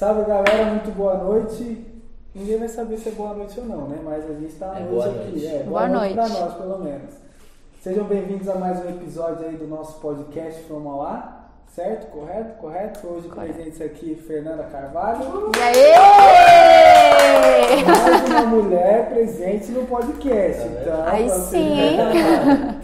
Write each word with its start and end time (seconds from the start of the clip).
Salve 0.00 0.24
galera, 0.24 0.64
muito 0.64 0.90
boa 0.92 1.14
noite. 1.18 1.86
Ninguém 2.34 2.56
vai 2.58 2.68
saber 2.68 2.96
se 2.96 3.10
é 3.10 3.12
boa 3.12 3.34
noite 3.34 3.60
ou 3.60 3.66
não, 3.66 3.86
né? 3.86 3.98
Mas 4.02 4.24
a 4.24 4.32
gente 4.32 4.54
tá 4.54 4.74
É 4.78 4.80
hoje 4.84 4.88
boa 4.88 5.04
aqui. 5.04 5.30
noite. 5.32 5.46
É, 5.46 5.58
boa, 5.58 5.64
Boa 5.64 5.88
noite 5.88 6.14
pra 6.14 6.22
noite. 6.26 6.40
nós, 6.40 6.54
pelo 6.54 6.78
menos. 6.78 7.10
Sejam 7.82 8.04
bem-vindos 8.04 8.48
a 8.48 8.54
mais 8.54 8.82
um 8.82 8.88
episódio 8.88 9.46
aí 9.46 9.56
do 9.56 9.66
nosso 9.66 10.00
podcast 10.00 10.64
Lá, 10.72 11.50
certo? 11.74 12.06
Correto? 12.12 12.54
Correto? 12.62 13.06
Hoje 13.08 13.28
presentes 13.28 13.78
aqui 13.82 14.14
Fernanda 14.26 14.62
Carvalho. 14.72 15.20
E 15.54 15.60
aí? 15.60 15.92
Mais 17.84 18.24
uma 18.30 18.42
mulher 18.56 19.10
presente 19.10 19.70
no 19.70 19.84
podcast. 19.86 20.62
Tá? 20.62 20.80
Então, 20.80 21.02
Aí 21.08 21.26
pra 21.26 21.34
sim, 21.34 21.40
vocês- 21.40 21.92
hein? 21.92 21.98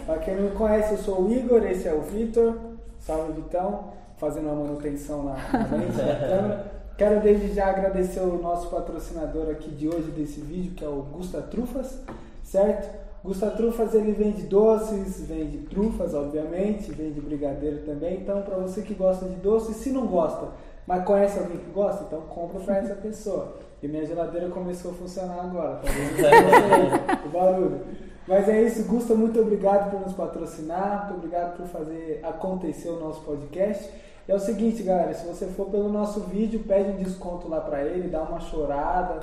Pra 0.05 0.17
quem 0.19 0.35
não 0.35 0.43
me 0.43 0.51
conhece, 0.51 0.91
eu 0.91 0.97
sou 0.99 1.23
o 1.23 1.31
Igor, 1.31 1.65
esse 1.65 1.87
é 1.87 1.93
o 1.95 2.01
Vitor. 2.01 2.53
Salve, 2.99 3.33
Vitão. 3.33 3.85
Fazendo 4.17 4.49
uma 4.49 4.63
manutenção 4.65 5.23
na, 5.23 5.33
na 5.33 5.77
lente 5.77 5.93
da 5.93 6.15
câmera. 6.15 6.76
Quero 6.97 7.21
desde 7.21 7.53
já 7.53 7.67
agradecer 7.67 8.21
o 8.21 8.41
nosso 8.41 8.69
patrocinador 8.71 9.51
aqui 9.51 9.69
de 9.69 9.87
hoje 9.87 10.09
desse 10.09 10.41
vídeo, 10.41 10.73
que 10.73 10.83
é 10.83 10.87
o 10.87 11.03
Gusta 11.03 11.39
Trufas, 11.43 12.01
certo? 12.43 12.89
Gusta 13.23 13.51
Trufas 13.51 13.93
ele 13.93 14.13
vende 14.13 14.41
doces, 14.43 15.21
vende 15.27 15.59
trufas, 15.69 16.15
obviamente, 16.15 16.91
vende 16.91 17.21
brigadeiro 17.21 17.85
também. 17.85 18.21
Então, 18.21 18.41
para 18.41 18.57
você 18.57 18.81
que 18.81 18.95
gosta 18.95 19.27
de 19.27 19.35
doce, 19.35 19.75
se 19.75 19.91
não 19.91 20.07
gosta, 20.07 20.47
mas 20.87 21.05
conhece 21.05 21.37
alguém 21.37 21.57
que 21.57 21.69
gosta, 21.69 22.05
então 22.05 22.21
compra 22.21 22.59
para 22.61 22.77
essa 22.77 22.95
pessoa. 22.95 23.57
E 23.83 23.87
minha 23.87 24.03
geladeira 24.03 24.49
começou 24.49 24.89
a 24.89 24.93
funcionar 24.95 25.41
agora, 25.41 25.75
tá 25.75 25.91
vendo? 25.91 27.27
o 27.27 27.29
barulho. 27.29 27.81
Mas 28.27 28.49
é 28.49 28.63
isso, 28.63 28.83
Gusta, 28.85 29.13
muito 29.13 29.39
obrigado 29.39 29.91
por 29.91 30.01
nos 30.01 30.13
patrocinar, 30.13 31.05
muito 31.05 31.17
obrigado 31.19 31.57
por 31.57 31.67
fazer 31.67 32.21
acontecer 32.23 32.89
o 32.89 32.99
nosso 32.99 33.21
podcast. 33.21 33.87
E 34.27 34.31
é 34.31 34.35
o 34.35 34.39
seguinte, 34.39 34.83
galera, 34.83 35.13
se 35.13 35.25
você 35.25 35.45
for 35.47 35.67
pelo 35.67 35.89
nosso 35.89 36.21
vídeo, 36.21 36.63
pede 36.67 36.89
um 36.89 37.03
desconto 37.03 37.47
lá 37.47 37.61
pra 37.61 37.83
ele, 37.83 38.09
dá 38.09 38.21
uma 38.23 38.39
chorada. 38.39 39.19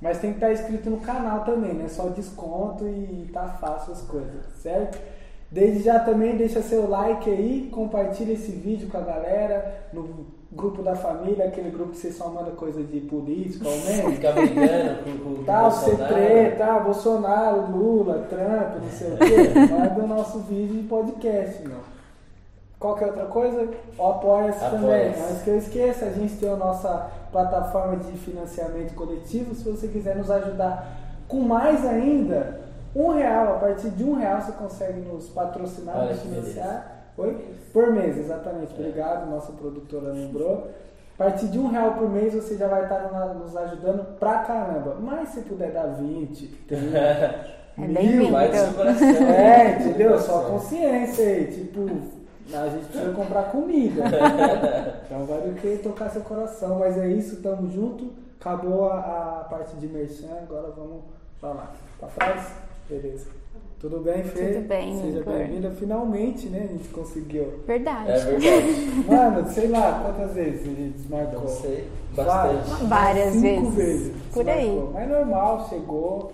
Mas 0.00 0.18
tem 0.18 0.30
que 0.30 0.36
estar 0.36 0.52
inscrito 0.52 0.90
no 0.90 0.98
canal 0.98 1.44
também, 1.44 1.74
né? 1.74 1.88
Só 1.88 2.08
desconto 2.08 2.86
e 2.86 3.28
tá 3.32 3.48
fácil 3.60 3.92
as 3.92 4.02
coisas, 4.02 4.44
certo? 4.62 4.98
Desde 5.50 5.82
já 5.82 5.98
também 6.00 6.36
deixa 6.36 6.60
seu 6.60 6.88
like 6.88 7.28
aí, 7.30 7.68
compartilha 7.72 8.32
esse 8.32 8.52
vídeo 8.52 8.88
com 8.88 8.98
a 8.98 9.00
galera, 9.00 9.88
no 9.92 10.26
grupo 10.52 10.82
da 10.82 10.94
família, 10.94 11.46
aquele 11.46 11.70
grupo 11.70 11.92
que 11.92 11.98
você 11.98 12.12
só 12.12 12.28
manda 12.28 12.50
coisa 12.50 12.82
de 12.82 13.00
política, 13.00 13.66
ou 13.68 13.76
menos. 13.80 14.14
Ficar 14.14 14.32
brigando 14.32 15.24
com, 15.24 15.44
Tal, 15.44 15.68
o 15.68 15.70
Bolsonaro. 15.70 16.14
C3, 16.14 16.56
tá, 16.58 16.78
Bolsonaro, 16.80 17.70
Lula, 17.70 18.26
Trump, 18.28 18.82
não 18.82 18.90
sei 18.90 19.12
o 19.12 19.16
quê. 19.16 19.58
Manda 19.72 20.04
o 20.04 20.06
nosso 20.06 20.40
vídeo 20.40 20.82
de 20.82 20.88
podcast, 20.88 21.66
meu. 21.66 21.78
Qualquer 22.78 23.06
outra 23.06 23.26
coisa, 23.26 23.68
o 23.98 24.06
Apoia-se 24.06 24.60
também. 24.70 25.08
Antes 25.08 25.42
que 25.42 25.50
eu 25.50 25.58
esqueça, 25.58 26.04
a 26.06 26.10
gente 26.10 26.36
tem 26.36 26.48
a 26.48 26.56
nossa 26.56 27.10
plataforma 27.32 27.96
de 27.96 28.12
financiamento 28.18 28.94
coletivo. 28.94 29.54
Se 29.54 29.68
você 29.68 29.88
quiser 29.88 30.16
nos 30.16 30.30
ajudar 30.30 30.86
com 31.26 31.40
mais 31.40 31.84
ainda, 31.84 32.60
um 32.94 33.12
real, 33.12 33.56
a 33.56 33.58
partir 33.58 33.90
de 33.90 34.04
um 34.04 34.14
real 34.14 34.40
você 34.40 34.52
consegue 34.52 35.00
nos 35.00 35.28
patrocinar, 35.28 35.98
Olha 35.98 36.10
nos 36.10 36.20
que 36.20 36.28
financiar. 36.28 37.04
Oi? 37.18 37.36
Por 37.72 37.92
mês, 37.92 38.16
exatamente. 38.16 38.72
Obrigado, 38.74 39.28
nossa 39.28 39.50
produtora 39.52 40.12
lembrou. 40.12 40.70
A 41.18 41.24
partir 41.24 41.48
de 41.48 41.58
um 41.58 41.66
real 41.66 41.94
por 41.94 42.08
mês 42.08 42.32
você 42.32 42.56
já 42.56 42.68
vai 42.68 42.84
estar 42.84 43.10
nos 43.34 43.56
ajudando 43.56 44.16
pra 44.20 44.38
caramba. 44.44 44.96
Mas 45.00 45.30
se 45.30 45.40
puder 45.40 45.72
dar 45.72 45.86
20, 45.86 46.46
30, 46.68 46.96
É 47.76 47.86
mil. 47.86 48.30
Vai 48.30 48.48
do 48.50 48.56
seu 48.56 48.72
coração. 48.74 49.08
é, 49.08 49.78
entendeu? 49.80 50.18
Só 50.18 50.40
consciência 50.44 51.24
aí. 51.24 51.46
Tipo, 51.46 52.17
a 52.52 52.68
gente 52.68 52.86
precisa 52.86 53.12
comprar 53.12 53.50
comida. 53.50 54.04
Então 55.08 55.24
vale 55.24 55.50
o 55.50 55.54
que 55.54 55.78
tocar 55.78 56.10
seu 56.10 56.20
coração. 56.20 56.78
Mas 56.80 56.98
é 56.98 57.08
isso, 57.08 57.40
tamo 57.42 57.70
junto. 57.72 58.12
Acabou 58.38 58.90
a, 58.90 58.98
a 59.40 59.44
parte 59.48 59.74
de 59.76 59.86
merchan, 59.88 60.28
agora 60.42 60.70
vamos 60.76 61.02
falar. 61.40 61.74
Pra 61.98 62.08
trás? 62.08 62.52
Beleza. 62.88 63.26
Tudo 63.80 64.00
bem, 64.00 64.22
Fê? 64.24 64.54
Tudo 64.54 64.68
bem, 64.68 65.00
Seja 65.00 65.22
bem-vinda. 65.22 65.70
Finalmente, 65.70 66.48
né? 66.48 66.68
A 66.68 66.72
gente 66.72 66.88
conseguiu. 66.88 67.60
Verdade. 67.66 68.10
É 68.10 68.18
verdade. 68.18 68.72
Mano, 69.08 69.48
sei 69.48 69.68
lá 69.68 70.02
quantas 70.04 70.34
vezes 70.34 70.62
a 70.62 70.64
gente 70.64 70.98
desmarcou. 70.98 71.40
Não 71.40 71.48
sei. 71.48 71.88
Bastante. 72.14 72.84
Várias 72.86 73.32
Cinco 73.34 73.70
vezes. 73.70 74.16
Por 74.32 74.48
aí. 74.48 74.66
desmarcou. 74.66 74.92
Mas 74.92 75.08
normal, 75.08 75.66
chegou. 75.68 76.32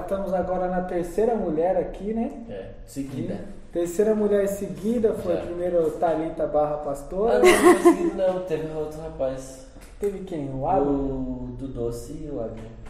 Estamos 0.00 0.32
agora 0.32 0.68
na 0.68 0.82
terceira 0.82 1.34
mulher 1.34 1.76
aqui, 1.76 2.14
né? 2.14 2.30
É, 2.48 2.70
seguida. 2.86 3.36
Terceira 3.72 4.14
mulher 4.14 4.48
seguida 4.48 5.14
foi 5.14 5.34
Já. 5.36 5.42
primeiro 5.42 5.90
Thalita 5.92 6.46
barra 6.46 6.74
Ah, 6.74 6.78
pastora. 6.78 7.38
não, 7.38 7.44
não 7.44 7.74
foi 7.80 7.92
seguido 7.92 8.16
não. 8.16 8.40
Teve 8.40 8.68
outro 8.76 9.00
rapaz. 9.00 9.66
Teve 10.00 10.20
quem? 10.20 10.50
O 10.54 10.66
Abel? 10.66 10.88
O 10.92 11.48
do 11.58 11.68
doce 11.68 12.12
e 12.12 12.30
o 12.30 12.40
Agnes. 12.40 12.80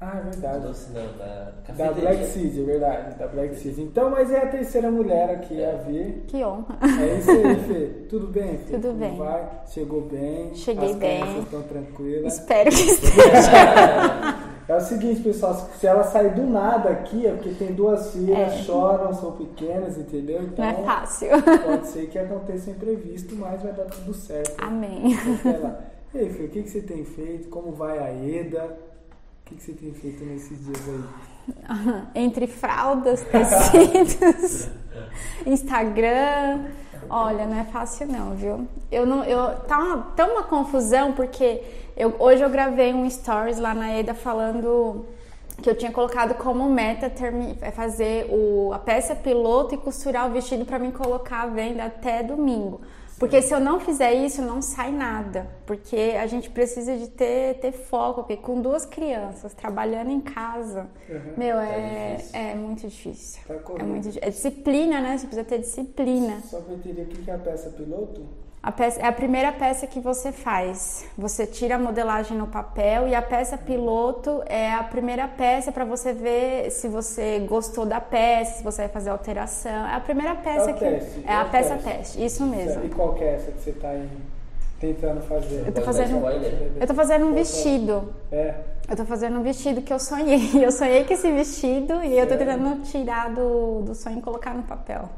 Ah, 0.00 0.18
é 0.18 0.20
Do 0.24 0.30
verdade. 0.30 0.66
doce 0.66 0.90
não, 0.92 1.02
da 1.16 1.24
Da 1.24 1.52
cafeteria. 1.66 2.00
Black 2.10 2.26
Seed, 2.26 2.58
é 2.58 2.62
verdade. 2.64 3.18
Da 3.18 3.26
Black 3.28 3.54
Seed. 3.56 3.78
Então, 3.78 4.10
mas 4.10 4.30
é 4.30 4.38
a 4.42 4.46
terceira 4.48 4.90
mulher 4.90 5.30
aqui 5.30 5.58
É. 5.60 5.70
a 5.72 5.76
vir. 5.76 6.24
Que 6.26 6.44
honra. 6.44 6.76
É 6.82 7.18
isso 7.18 7.30
aí, 7.30 7.56
Fê. 7.66 7.86
Tudo 8.10 8.26
bem, 8.26 8.58
Fê? 8.58 8.72
Tudo 8.74 8.88
Como 8.88 8.98
bem. 8.98 9.16
Vai? 9.16 9.48
Chegou 9.68 10.00
bem. 10.02 10.54
Cheguei 10.54 10.90
As 10.90 10.96
bem. 10.96 11.20
crianças 11.22 11.44
estão 11.44 11.62
tranquilas. 11.62 12.34
Espero 12.34 12.70
que 12.70 12.76
esteja. 12.90 14.36
É 14.68 14.74
o 14.76 14.80
seguinte, 14.80 15.20
pessoal, 15.20 15.54
se 15.78 15.86
ela 15.86 16.02
sair 16.02 16.34
do 16.34 16.42
nada 16.42 16.90
aqui, 16.90 17.24
é 17.26 17.32
porque 17.32 17.50
tem 17.50 17.72
duas 17.72 18.12
filhas, 18.12 18.36
É. 18.36 18.50
choram, 18.64 19.12
são 19.14 19.32
pequenas, 19.32 19.96
entendeu? 19.96 20.42
Então, 20.42 20.64
Não 20.64 20.72
é 20.72 20.84
fácil. 20.84 21.28
pode 21.64 21.86
ser 21.86 22.08
que 22.08 22.18
aconteça 22.18 22.70
um 22.70 22.72
imprevisto, 22.74 23.36
mas 23.36 23.62
vai 23.62 23.72
dar 23.72 23.84
tudo 23.84 24.12
certo. 24.12 24.56
Amém. 24.62 25.16
E 26.14 26.18
aí, 26.18 26.30
Fê, 26.32 26.44
o 26.44 26.48
que, 26.48 26.62
que 26.64 26.70
você 26.70 26.80
tem 26.80 27.04
feito? 27.04 27.48
Como 27.48 27.72
vai 27.72 27.98
a 27.98 28.12
EDA? 28.12 28.64
O 28.64 29.48
que, 29.48 29.54
que 29.54 29.62
você 29.62 29.72
tem 29.72 29.92
feito 29.92 30.24
nesses 30.24 30.64
dias 30.64 30.82
aí? 30.88 32.02
Entre 32.24 32.48
fraldas, 32.48 33.22
tecidos, 33.22 34.68
Instagram. 35.46 36.64
Olha, 37.10 37.46
não 37.46 37.58
é 37.58 37.64
fácil 37.64 38.06
não, 38.06 38.30
viu? 38.34 38.66
Eu 38.90 39.06
não, 39.06 39.24
eu 39.24 39.56
tá 39.60 39.78
uma, 39.78 39.96
tá 40.16 40.24
uma 40.26 40.42
confusão 40.42 41.12
porque 41.12 41.62
eu, 41.96 42.14
hoje 42.18 42.42
eu 42.42 42.50
gravei 42.50 42.92
um 42.94 43.08
stories 43.08 43.58
lá 43.58 43.74
na 43.74 43.96
EDA 43.98 44.14
falando 44.14 45.04
que 45.62 45.70
eu 45.70 45.74
tinha 45.74 45.90
colocado 45.90 46.34
como 46.34 46.68
meta 46.68 47.08
termi- 47.08 47.56
é 47.62 47.70
fazer 47.70 48.26
o, 48.30 48.72
a 48.74 48.78
peça 48.78 49.14
piloto 49.14 49.74
e 49.74 49.78
costurar 49.78 50.28
o 50.28 50.32
vestido 50.32 50.64
para 50.66 50.78
mim 50.78 50.90
colocar 50.90 51.42
à 51.42 51.46
venda 51.46 51.84
até 51.84 52.22
domingo. 52.22 52.80
Porque 53.18 53.40
se 53.40 53.54
eu 53.54 53.58
não 53.60 53.80
fizer 53.80 54.12
isso, 54.12 54.42
não 54.42 54.60
sai 54.60 54.92
nada. 54.92 55.46
Porque 55.64 55.96
a 56.20 56.26
gente 56.26 56.50
precisa 56.50 56.96
de 56.96 57.08
ter, 57.08 57.54
ter 57.60 57.72
foco. 57.72 58.22
Porque 58.22 58.36
com 58.36 58.60
duas 58.60 58.84
crianças 58.84 59.54
trabalhando 59.54 60.10
em 60.10 60.20
casa, 60.20 60.86
Uhum. 61.08 61.32
meu, 61.36 61.58
É 61.58 61.78
é, 62.12 62.16
difícil. 62.16 62.38
é 62.40 62.54
muito 62.54 62.86
difícil. 62.88 63.42
Tá. 63.48 63.54
É 63.78 63.82
muito 63.82 64.18
É 64.20 64.28
disciplina, 64.30 65.00
né? 65.00 65.16
Você 65.16 65.26
precisa 65.26 65.44
ter 65.48 65.58
disciplina. 65.60 66.40
Só 66.42 66.60
pra 66.60 66.74
entender 66.74 67.02
o 67.02 67.06
que 67.06 67.22
que 67.22 67.30
é 67.30 67.34
a 67.34 67.38
peça 67.38 67.70
piloto? 67.70 68.22
A 68.66 68.72
peça, 68.72 69.00
é 69.00 69.06
a 69.06 69.12
primeira 69.12 69.52
peça 69.52 69.86
que 69.86 70.00
você 70.00 70.32
faz. 70.32 71.04
Você 71.16 71.46
tira 71.46 71.76
a 71.76 71.78
modelagem 71.78 72.36
no 72.36 72.48
papel 72.48 73.06
e 73.06 73.14
a 73.14 73.22
peça 73.22 73.56
piloto 73.56 74.42
é 74.46 74.72
a 74.72 74.82
primeira 74.82 75.28
peça 75.28 75.70
para 75.70 75.84
você 75.84 76.12
ver 76.12 76.72
se 76.72 76.88
você 76.88 77.38
gostou 77.48 77.86
da 77.86 78.00
peça, 78.00 78.58
se 78.58 78.64
você 78.64 78.82
vai 78.82 78.88
fazer 78.88 79.10
alteração. 79.10 79.86
É 79.86 79.94
a 79.94 80.00
primeira 80.00 80.34
peça 80.34 80.70
É 80.70 80.72
que 80.72 80.80
teste, 80.80 81.24
é 81.24 81.32
é 81.32 81.36
a 81.36 81.44
peça 81.44 81.74
teste. 81.76 81.88
teste. 81.90 82.24
Isso 82.24 82.44
mesmo. 82.44 82.84
E 82.84 82.88
qual 82.88 83.14
que 83.14 83.22
é 83.22 83.34
essa 83.34 83.52
que 83.52 83.60
você 83.60 83.70
tá 83.70 83.88
aí 83.90 84.08
tentando 84.80 85.20
fazer? 85.22 85.62
Eu 85.64 85.70
dar 85.72 85.82
fazendo 85.82 86.16
spoiler? 86.16 86.72
eu 86.80 86.86
tô 86.88 86.94
fazendo 86.94 87.26
um 87.26 87.34
vestido. 87.34 88.14
É. 88.32 88.54
Eu 88.88 88.96
tô 88.96 89.04
fazendo 89.04 89.38
um 89.38 89.42
vestido 89.44 89.80
que 89.80 89.92
eu 89.92 90.00
sonhei. 90.00 90.50
Eu 90.60 90.72
sonhei 90.72 91.04
com 91.04 91.12
esse 91.14 91.30
vestido 91.30 92.02
e 92.02 92.18
eu 92.18 92.26
tô 92.26 92.36
Sério? 92.36 92.52
tentando 92.52 92.82
tirar 92.82 93.30
do, 93.32 93.82
do 93.82 93.94
sonho 93.94 94.18
e 94.18 94.22
colocar 94.22 94.54
no 94.54 94.64
papel. 94.64 95.08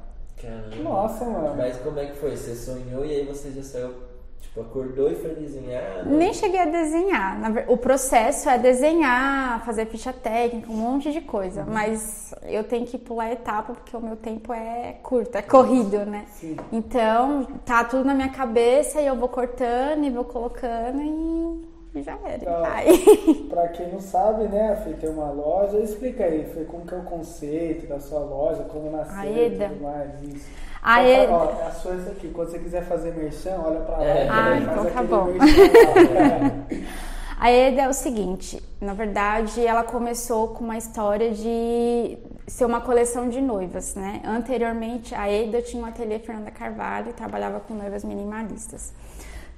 Caramba. 0.41 0.76
Nossa, 0.82 1.25
mano. 1.25 1.54
Mas 1.56 1.76
como 1.78 1.99
é 1.99 2.06
que 2.06 2.16
foi? 2.16 2.37
Você 2.37 2.54
sonhou 2.54 3.04
e 3.04 3.12
aí 3.12 3.25
você 3.25 3.50
já 3.50 3.62
saiu, 3.62 3.94
tipo, 4.41 4.60
acordou 4.60 5.10
e 5.10 5.15
foi 5.16 5.34
desenhar? 5.34 6.06
Nem 6.06 6.32
cheguei 6.32 6.60
a 6.60 6.66
desenhar. 6.66 7.38
O 7.68 7.77
processo 7.77 8.48
é 8.48 8.59
desenhar, 8.59 9.65
fazer 9.65 9.86
ficha 9.86 10.12
técnica, 10.12 10.71
um 10.71 10.77
monte 10.77 11.12
de 11.12 11.21
coisa. 11.21 11.62
Uhum. 11.62 11.72
Mas 11.72 12.34
eu 12.45 12.65
tenho 12.65 12.86
que 12.86 12.97
pular 12.98 13.33
etapa 13.33 13.72
porque 13.74 13.97
o 13.97 14.01
meu 14.01 14.16
tempo 14.16 14.53
é 14.53 14.97
curto, 15.03 15.36
é 15.36 15.42
corrido, 15.42 16.04
né? 16.07 16.24
Sim. 16.30 16.57
Então, 16.72 17.47
tá 17.65 17.84
tudo 17.84 18.04
na 18.04 18.15
minha 18.15 18.30
cabeça 18.30 19.01
e 19.01 19.07
eu 19.07 19.16
vou 19.16 19.28
cortando 19.28 20.04
e 20.04 20.10
vou 20.10 20.24
colocando 20.24 21.03
e 21.03 21.67
já 21.96 22.16
era. 22.24 22.60
Vai. 22.60 22.86
Pra 23.48 23.68
quem 23.68 23.88
não 23.92 24.00
sabe, 24.00 24.44
né, 24.44 24.72
a 24.72 24.76
Fê 24.76 24.90
tem 24.94 25.10
uma 25.10 25.30
loja. 25.30 25.78
Explica 25.78 26.24
aí, 26.24 26.44
Fê, 26.44 26.64
como 26.64 26.86
que 26.86 26.94
é 26.94 26.98
o 26.98 27.02
conceito 27.02 27.86
da 27.86 27.98
sua 28.00 28.20
loja, 28.20 28.62
como 28.64 28.90
nasceu 28.90 29.16
A 29.18 29.26
e 29.26 29.50
tudo 29.50 29.82
mais. 29.82 30.22
Isso. 30.22 30.46
A 30.82 30.94
Só 30.96 31.00
Eda- 31.08 31.26
pra- 31.26 31.36
ó, 31.36 31.44
é 31.60 31.66
a 31.66 31.70
sua 31.72 31.94
essa 31.94 32.10
aqui. 32.10 32.28
Quando 32.28 32.50
você 32.50 32.58
quiser 32.60 32.84
fazer 32.84 33.12
merchan, 33.14 33.58
olha 33.64 33.80
pra 33.80 33.96
lá. 33.98 34.04
É. 34.04 34.28
Ah, 34.30 34.56
então 34.58 34.84
tá 34.86 35.02
bom. 35.02 35.24
merchan 35.24 35.62
lá. 35.62 36.78
A 37.40 37.52
EDA 37.52 37.82
é 37.82 37.88
o 37.88 37.92
seguinte, 37.92 38.60
na 38.80 38.94
verdade, 38.94 39.64
ela 39.64 39.84
começou 39.84 40.48
com 40.48 40.64
uma 40.64 40.76
história 40.76 41.30
de 41.30 42.18
ser 42.48 42.64
uma 42.64 42.80
coleção 42.80 43.28
de 43.28 43.40
noivas, 43.40 43.94
né? 43.94 44.20
Anteriormente, 44.24 45.14
a 45.14 45.30
EDA 45.30 45.62
tinha 45.62 45.80
um 45.80 45.86
ateliê 45.86 46.18
Fernanda 46.18 46.50
Carvalho 46.50 47.10
e 47.10 47.12
trabalhava 47.12 47.60
com 47.60 47.74
noivas 47.74 48.02
minimalistas. 48.02 48.92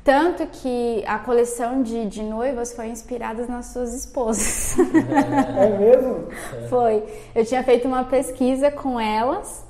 Tanto 0.02 0.46
que 0.46 1.04
a 1.06 1.18
coleção 1.18 1.82
de, 1.82 2.06
de 2.06 2.22
noivas 2.22 2.72
foi 2.72 2.88
inspirada 2.88 3.46
nas 3.46 3.66
suas 3.66 3.92
esposas. 3.92 4.76
É 4.78 5.78
mesmo? 5.78 6.28
foi. 6.70 7.04
Eu 7.34 7.44
tinha 7.44 7.62
feito 7.62 7.86
uma 7.86 8.04
pesquisa 8.04 8.70
com 8.70 8.98
elas 8.98 9.64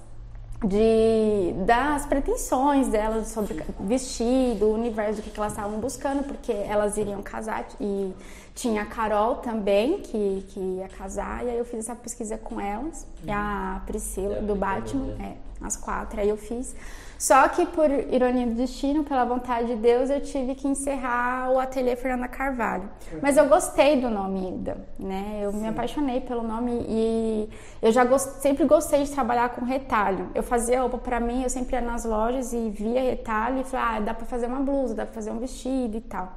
de 0.65 1.55
das 1.65 2.05
pretensões 2.05 2.89
delas 2.89 3.29
sobre 3.29 3.63
vestido, 3.81 4.67
o 4.67 4.75
universo, 4.75 5.21
do 5.21 5.23
que, 5.23 5.31
que 5.31 5.41
elas 5.41 5.53
estavam 5.53 5.79
buscando, 5.81 6.23
porque 6.25 6.53
elas 6.53 6.97
iriam 6.97 7.23
casar 7.23 7.67
e 7.81 8.13
tinha 8.55 8.83
a 8.83 8.87
Carol 8.87 9.37
também, 9.37 10.01
que, 10.01 10.45
que 10.49 10.61
ia 10.61 10.89
casar, 10.89 11.45
e 11.47 11.51
aí 11.51 11.59
eu 11.59 11.65
fiz 11.65 11.81
essa 11.81 11.95
pesquisa 11.95 12.37
com 12.37 12.61
elas, 12.61 13.07
e 13.25 13.31
a 13.31 13.81
Priscila, 13.87 14.37
É, 14.37 14.43
do 14.43 14.55
Batman, 14.55 15.15
é, 15.19 15.37
as 15.63 15.77
quatro, 15.77 16.21
aí 16.21 16.29
eu 16.29 16.37
fiz. 16.37 16.75
Só 17.21 17.47
que 17.51 17.67
por 17.67 17.91
ironia 17.91 18.47
do 18.47 18.55
destino, 18.55 19.05
pela 19.05 19.27
vontade 19.27 19.67
de 19.67 19.77
Deus, 19.77 20.09
eu 20.09 20.23
tive 20.23 20.55
que 20.55 20.67
encerrar 20.67 21.51
o 21.51 21.61
ateliê 21.61 21.95
Fernanda 21.95 22.27
Carvalho. 22.27 22.89
Mas 23.21 23.37
eu 23.37 23.47
gostei 23.47 24.01
do 24.01 24.09
nome 24.09 24.55
Ida, 24.55 24.79
né? 24.99 25.39
Eu 25.43 25.53
me 25.53 25.69
apaixonei 25.69 26.23
pelo 26.23 26.43
nome 26.43 26.73
e 26.89 27.51
eu 27.83 27.93
já 27.93 28.07
gost- 28.07 28.41
sempre 28.41 28.65
gostei 28.65 29.05
de 29.05 29.11
trabalhar 29.11 29.51
com 29.51 29.67
retalho. 29.67 30.31
Eu 30.35 30.43
fazia 30.43 30.81
roupa 30.81 30.97
pra 30.97 31.21
mim, 31.21 31.43
eu 31.43 31.51
sempre 31.51 31.77
ia 31.77 31.83
nas 31.83 32.07
lojas 32.07 32.55
e 32.55 32.71
via 32.71 33.03
retalho 33.03 33.61
e 33.61 33.65
falava, 33.65 33.97
ah, 33.97 34.01
dá 34.01 34.15
pra 34.15 34.25
fazer 34.25 34.47
uma 34.47 34.61
blusa, 34.61 34.95
dá 34.95 35.05
pra 35.05 35.13
fazer 35.15 35.31
um 35.31 35.39
vestido 35.39 35.99
e 35.99 36.01
tal. 36.01 36.33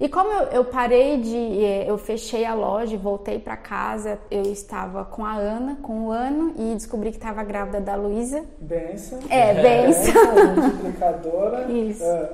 E 0.00 0.08
como 0.08 0.30
eu, 0.30 0.42
eu 0.48 0.64
parei 0.64 1.18
de. 1.20 1.36
eh, 1.64 1.84
Eu 1.88 1.98
fechei 1.98 2.44
a 2.44 2.54
loja 2.54 2.94
e 2.94 2.96
voltei 2.96 3.38
pra 3.40 3.56
casa, 3.56 4.18
eu 4.30 4.42
estava 4.42 5.04
com 5.04 5.24
a 5.24 5.32
Ana, 5.34 5.76
com 5.82 6.06
o 6.06 6.10
ano, 6.12 6.52
e 6.56 6.74
descobri 6.74 7.10
que 7.10 7.16
estava 7.16 7.42
grávida 7.42 7.80
da 7.80 7.96
Luísa. 7.96 8.44
Benção. 8.60 9.18
É, 9.28 9.54
benção. 9.54 10.12
multiplicadora. 10.56 11.66
Isso. 11.72 12.04
Ah, 12.04 12.28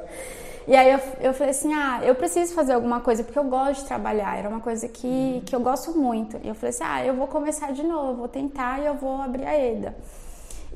E 0.69 0.76
aí 0.76 0.93
eu, 0.93 1.00
eu 1.20 1.32
falei 1.34 1.50
assim, 1.52 1.72
ah, 1.75 2.00
eu 2.05 2.14
preciso 2.14 2.52
fazer 2.55 2.75
alguma 2.75 3.00
coisa, 3.00 3.22
porque 3.25 3.38
eu 3.38 3.44
gosto 3.44 3.81
de 3.82 3.87
trabalhar, 3.88 4.38
era 4.38 4.49
uma 4.49 4.60
coisa 4.60 4.87
que, 4.88 5.43
que 5.46 5.55
eu 5.56 5.60
gosto 5.60 5.93
muito. 5.99 6.38
E 6.44 6.49
eu 6.49 6.55
falei 6.55 6.70
assim, 6.70 6.84
ah, 6.87 7.05
eu 7.05 7.14
vou 7.14 7.26
começar 7.26 7.72
de 7.72 7.82
novo, 7.82 8.14
vou 8.19 8.28
tentar 8.28 8.81
e 8.81 8.87
eu 8.87 8.94
vou 8.94 9.22
abrir 9.22 9.44
a 9.46 9.58
EDA. 9.58 9.94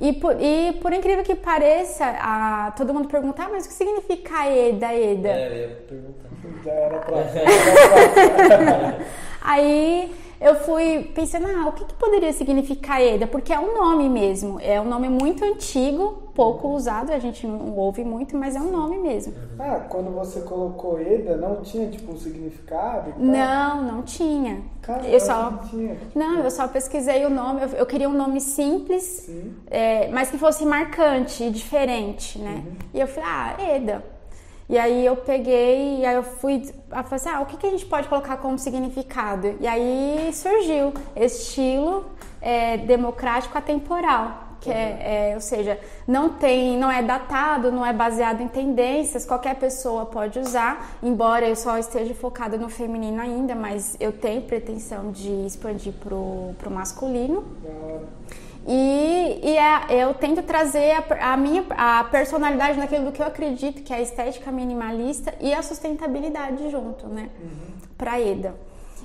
E 0.00 0.12
por, 0.12 0.40
e 0.40 0.74
por 0.74 0.92
incrível 0.92 1.24
que 1.24 1.34
pareça, 1.34 2.04
a, 2.06 2.72
todo 2.76 2.94
mundo 2.94 3.08
pergunta, 3.08 3.42
ah, 3.42 3.48
mas 3.50 3.66
o 3.66 3.68
que 3.68 3.74
significa 3.74 4.46
EDA, 4.46 4.94
EDA? 4.94 5.28
É, 5.28 5.48
eu 5.48 5.56
ia 5.56 5.68
perguntar. 5.88 6.28
já 6.64 6.70
era 6.70 6.98
próximo. 7.00 7.42
Aí 9.42 10.14
eu 10.40 10.54
fui 10.56 11.10
pensando, 11.14 11.46
ah, 11.46 11.68
o 11.68 11.72
que, 11.72 11.84
que 11.84 11.94
poderia 11.94 12.32
significar 12.32 13.02
EDA? 13.02 13.26
Porque 13.26 13.52
é 13.52 13.58
um 13.58 13.74
nome 13.74 14.08
mesmo, 14.08 14.60
é 14.60 14.80
um 14.80 14.84
nome 14.84 15.08
muito 15.08 15.44
antigo, 15.44 16.22
pouco 16.34 16.68
usado, 16.68 17.12
a 17.12 17.18
gente 17.18 17.44
não 17.46 17.76
ouve 17.76 18.04
muito, 18.04 18.36
mas 18.36 18.54
é 18.54 18.60
um 18.60 18.70
nome 18.70 18.98
mesmo. 18.98 19.34
Ah, 19.58 19.80
quando 19.88 20.14
você 20.14 20.40
colocou 20.42 21.00
Eda, 21.00 21.36
não 21.36 21.62
tinha 21.62 21.88
tipo 21.88 22.12
um 22.12 22.16
significado? 22.16 23.10
tal? 23.10 23.18
Não, 23.18 23.82
não 23.82 24.02
tinha. 24.02 24.62
Cara, 24.80 25.04
eu 25.08 25.18
só. 25.18 25.50
que 25.50 25.70
tinha. 25.70 25.96
Não, 26.14 26.38
eu 26.38 26.50
só 26.50 26.68
pesquisei 26.68 27.26
o 27.26 27.30
nome, 27.30 27.62
eu, 27.62 27.68
eu 27.70 27.86
queria 27.86 28.08
um 28.08 28.12
nome 28.12 28.40
simples, 28.40 29.02
Sim. 29.02 29.54
é, 29.66 30.08
mas 30.08 30.30
que 30.30 30.38
fosse 30.38 30.64
marcante 30.64 31.42
e 31.42 31.50
diferente, 31.50 32.38
né? 32.38 32.62
E 32.94 33.00
eu 33.00 33.08
falei, 33.08 33.28
ah, 33.28 33.56
Eda. 33.74 34.17
E 34.68 34.76
aí 34.76 35.06
eu 35.06 35.16
peguei, 35.16 36.00
e 36.00 36.04
aí 36.04 36.14
eu 36.14 36.22
fui, 36.22 36.56
eu 36.56 37.04
falei 37.04 37.06
assim, 37.12 37.28
ah, 37.30 37.40
o 37.40 37.46
que, 37.46 37.56
que 37.56 37.66
a 37.66 37.70
gente 37.70 37.86
pode 37.86 38.06
colocar 38.06 38.36
como 38.36 38.58
significado? 38.58 39.56
E 39.60 39.66
aí 39.66 40.30
surgiu 40.32 40.92
estilo 41.16 42.04
é, 42.40 42.76
democrático 42.76 43.56
atemporal. 43.56 44.44
Que 44.60 44.70
é, 44.70 45.30
é, 45.30 45.34
ou 45.36 45.40
seja, 45.40 45.78
não 46.06 46.30
tem, 46.30 46.76
não 46.76 46.90
é 46.90 47.00
datado, 47.00 47.70
não 47.70 47.86
é 47.86 47.92
baseado 47.92 48.40
em 48.40 48.48
tendências, 48.48 49.24
qualquer 49.24 49.54
pessoa 49.54 50.04
pode 50.04 50.36
usar, 50.40 50.98
embora 51.00 51.48
eu 51.48 51.54
só 51.54 51.78
esteja 51.78 52.12
focada 52.12 52.58
no 52.58 52.68
feminino 52.68 53.22
ainda, 53.22 53.54
mas 53.54 53.96
eu 54.00 54.10
tenho 54.10 54.42
pretensão 54.42 55.12
de 55.12 55.30
expandir 55.46 55.92
pro, 55.92 56.54
pro 56.58 56.70
masculino. 56.72 57.44
E, 58.70 59.40
e 59.42 59.56
é- 59.56 60.02
eu 60.04 60.12
tento 60.12 60.42
trazer 60.42 60.90
a, 60.92 61.32
a 61.32 61.36
minha 61.38 61.64
a 61.70 62.04
personalidade 62.04 62.78
naquilo 62.78 63.06
do 63.06 63.12
que 63.12 63.22
eu 63.22 63.26
acredito, 63.26 63.82
que 63.82 63.92
é 63.94 63.96
a 63.96 64.00
estética 64.02 64.52
minimalista 64.52 65.34
e 65.40 65.54
a 65.54 65.62
sustentabilidade 65.62 66.70
junto, 66.70 67.06
né? 67.06 67.30
Pra 67.96 68.20
EDA. 68.20 68.54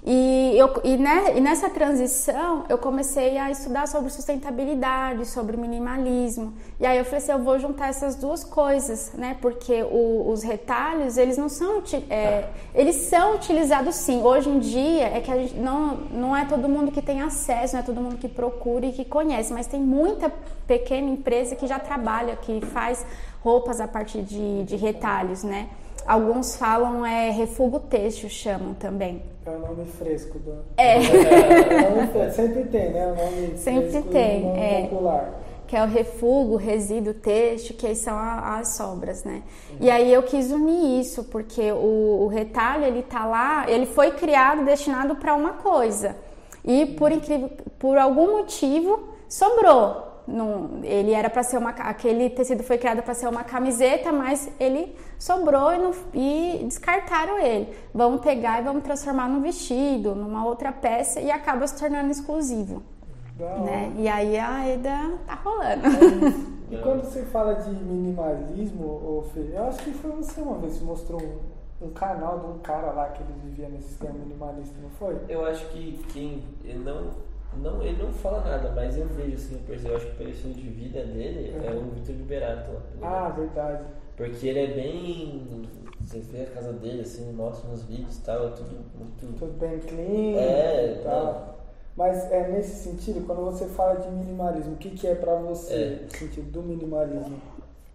E, 0.06 0.54
eu, 0.58 0.70
e, 0.84 0.98
né, 0.98 1.38
e 1.38 1.40
nessa 1.40 1.70
transição 1.70 2.66
eu 2.68 2.78
comecei 2.78 3.38
a 3.38 3.50
estudar 3.50 3.88
sobre 3.88 4.10
sustentabilidade, 4.10 5.26
sobre 5.26 5.56
minimalismo. 5.56 6.54
E 6.78 6.86
aí 6.86 6.98
eu 6.98 7.06
falei 7.06 7.20
assim, 7.20 7.32
eu 7.32 7.40
vou 7.40 7.58
juntar 7.58 7.88
essas 7.88 8.16
duas 8.16 8.44
coisas, 8.44 9.14
né? 9.14 9.38
Porque 9.42 9.82
o- 9.84 10.30
os 10.30 10.44
retalhos, 10.44 11.16
eles 11.16 11.38
não 11.38 11.48
são... 11.48 11.82
é, 12.10 12.50
eles 12.76 12.98
são 12.98 13.36
utilizados 13.36 13.96
sim. 13.96 14.22
Hoje 14.22 14.50
em 14.50 14.60
dia 14.60 15.06
é 15.08 15.22
que 15.22 15.32
a 15.32 15.38
gente 15.38 15.56
não, 15.56 15.96
não 16.12 16.36
é 16.36 16.44
todo 16.44 16.68
mundo 16.68 16.92
que 16.92 17.02
tem 17.02 17.22
acesso, 17.22 17.76
não 17.76 17.80
é 17.82 17.86
todo 17.86 18.02
mundo 18.02 18.18
que 18.18 18.28
procura 18.28 18.86
e 18.86 18.92
que 18.92 19.06
conhece, 19.06 19.54
mas 19.54 19.68
tem 19.68 19.80
muita 19.80 20.30
pequena 20.68 21.08
empresa 21.10 21.56
que 21.56 21.66
já 21.66 21.80
trabalha, 21.80 22.36
que 22.36 22.60
faz 22.60 23.06
roupas 23.42 23.80
a 23.80 23.88
partir 23.88 24.22
de, 24.22 24.64
de 24.64 24.76
retalhos, 24.76 25.44
né? 25.44 25.70
Alguns 26.06 26.56
falam 26.56 27.06
é 27.06 27.30
refugo 27.30 27.80
têxtil, 27.80 28.30
chamam 28.30 28.74
também. 28.74 29.22
É 29.46 29.50
o 29.50 29.60
nome 29.60 29.86
fresco 29.86 30.40
do. 30.40 30.54
É. 30.78 30.98
É 30.98 32.08
fresco. 32.08 32.36
Sempre 32.36 32.64
tem, 32.66 32.92
né? 32.92 33.08
O 33.08 33.16
nome 33.16 33.58
Sempre 33.58 33.90
fresco 33.90 34.10
tem, 34.10 34.42
nome 34.42 34.60
é. 34.60 34.82
popular. 34.84 35.34
que 35.68 35.76
é 35.76 35.84
o 35.84 35.88
refugo, 35.88 36.56
resíduo, 36.56 37.14
têxtil, 37.14 37.76
que 37.76 37.94
são 37.96 38.18
as 38.18 38.70
sobras, 38.70 39.24
né? 39.24 39.44
E 39.80 39.90
aí 39.90 40.14
eu 40.14 40.24
quis 40.24 40.52
unir 40.52 41.02
isso, 41.02 41.26
porque 41.26 41.72
o, 41.72 42.24
o 42.24 42.28
retalho, 42.28 42.86
ele 42.86 43.02
tá 43.02 43.26
lá, 43.26 43.66
ele 43.70 43.86
foi 43.86 44.12
criado, 44.12 44.64
destinado 44.64 45.16
para 45.16 45.34
uma 45.36 45.54
coisa. 45.54 46.16
E 46.64 46.86
por 46.86 47.12
incrível, 47.12 47.50
por 47.78 47.98
algum 47.98 48.38
motivo, 48.38 49.10
sobrou. 49.28 50.14
Não, 50.26 50.80
ele 50.84 51.12
era 51.12 51.30
para 51.30 51.44
ser 51.44 51.58
uma, 51.58 51.72
aquele 51.72 52.30
tecido 52.30 52.64
foi 52.64 52.78
criado 52.78 53.04
para 53.04 53.14
ser 53.14 53.28
uma 53.28 53.44
camiseta, 53.44 54.10
mas 54.10 54.50
ele 54.58 54.96
sobrou 55.24 55.74
e, 55.74 55.78
não- 55.78 55.94
e 56.14 56.62
descartaram 56.66 57.40
ele. 57.40 57.74
Vamos 57.94 58.22
pegar 58.22 58.60
e 58.60 58.64
vamos 58.64 58.84
transformar 58.84 59.30
num 59.30 59.42
vestido, 59.42 60.14
numa 60.16 60.46
outra 60.46 60.72
peça 60.72 61.20
e 61.22 61.32
acaba 61.32 61.66
se 61.68 61.78
tornando 61.80 62.12
exclusivo 62.12 62.84
né? 63.66 63.92
E 63.98 64.08
aí 64.08 64.38
a 64.38 64.68
EDA 64.70 65.18
tá 65.26 65.36
rolando. 65.36 65.84
E 66.72 66.78
quando 66.78 67.04
você 67.04 67.22
fala 67.26 67.54
de 67.54 67.70
minimalismo, 67.70 68.84
ô 68.86 69.24
Fê, 69.32 69.42
eu 69.54 69.68
acho 69.68 69.78
que 69.84 69.92
foi 69.92 70.10
você 70.12 70.42
uma 70.42 70.58
vez 70.58 70.78
que 70.78 70.84
mostrou 70.84 71.22
um, 71.22 71.86
um 71.86 71.90
canal 71.92 72.40
de 72.40 72.46
um 72.48 72.58
cara 72.60 72.92
lá 72.92 73.10
que 73.10 73.22
ele 73.22 73.34
vivia 73.44 73.70
nesse 73.70 73.90
sistema 73.90 74.14
minimalista, 74.14 74.74
não 74.82 74.90
foi? 74.90 75.16
Eu 75.30 75.46
acho 75.46 75.68
que 75.68 76.04
quem 76.12 76.42
ele 76.64 76.80
não, 76.80 77.12
não, 77.62 77.80
ele 77.84 78.02
não 78.02 78.12
fala 78.12 78.42
nada, 78.44 78.72
mas 78.76 78.98
eu 78.98 79.06
vejo 79.06 79.36
assim, 79.36 79.54
eu 79.54 79.60
percebo, 79.68 79.90
eu 79.90 79.98
acho 79.98 80.06
que 80.08 80.16
pelo 80.16 80.30
estilo 80.32 80.54
de 80.56 80.68
vida 80.70 81.04
dele 81.06 81.56
é 81.64 81.72
o 81.76 81.92
Vitor 81.94 82.16
Liberato? 82.16 82.72
Ah, 83.04 83.30
verdade. 83.30 83.84
Porque 84.16 84.48
ele 84.48 84.60
é 84.60 84.68
bem. 84.68 85.68
Você 86.02 86.20
vê 86.20 86.42
a 86.44 86.46
casa 86.48 86.74
dele, 86.74 87.02
assim, 87.02 87.32
mostra 87.34 87.70
nos 87.70 87.84
vídeos 87.84 88.18
e 88.18 88.22
tal, 88.22 88.48
é 88.48 88.50
tudo 88.52 88.72
muito. 88.98 89.40
Tudo 89.40 89.54
bem 89.58 89.80
clean 89.80 90.38
É, 90.40 90.98
e 91.00 91.04
tal. 91.04 91.54
Mas 91.96 92.30
é 92.32 92.48
nesse 92.50 92.84
sentido, 92.84 93.26
quando 93.26 93.42
você 93.46 93.66
fala 93.68 94.00
de 94.00 94.10
minimalismo, 94.10 94.74
o 94.74 94.78
que, 94.78 94.90
que 94.92 95.08
é 95.08 95.16
pra 95.16 95.36
você 95.36 95.74
É. 95.74 96.08
o 96.14 96.18
sentido 96.18 96.52
do 96.52 96.62
minimalismo? 96.64 97.38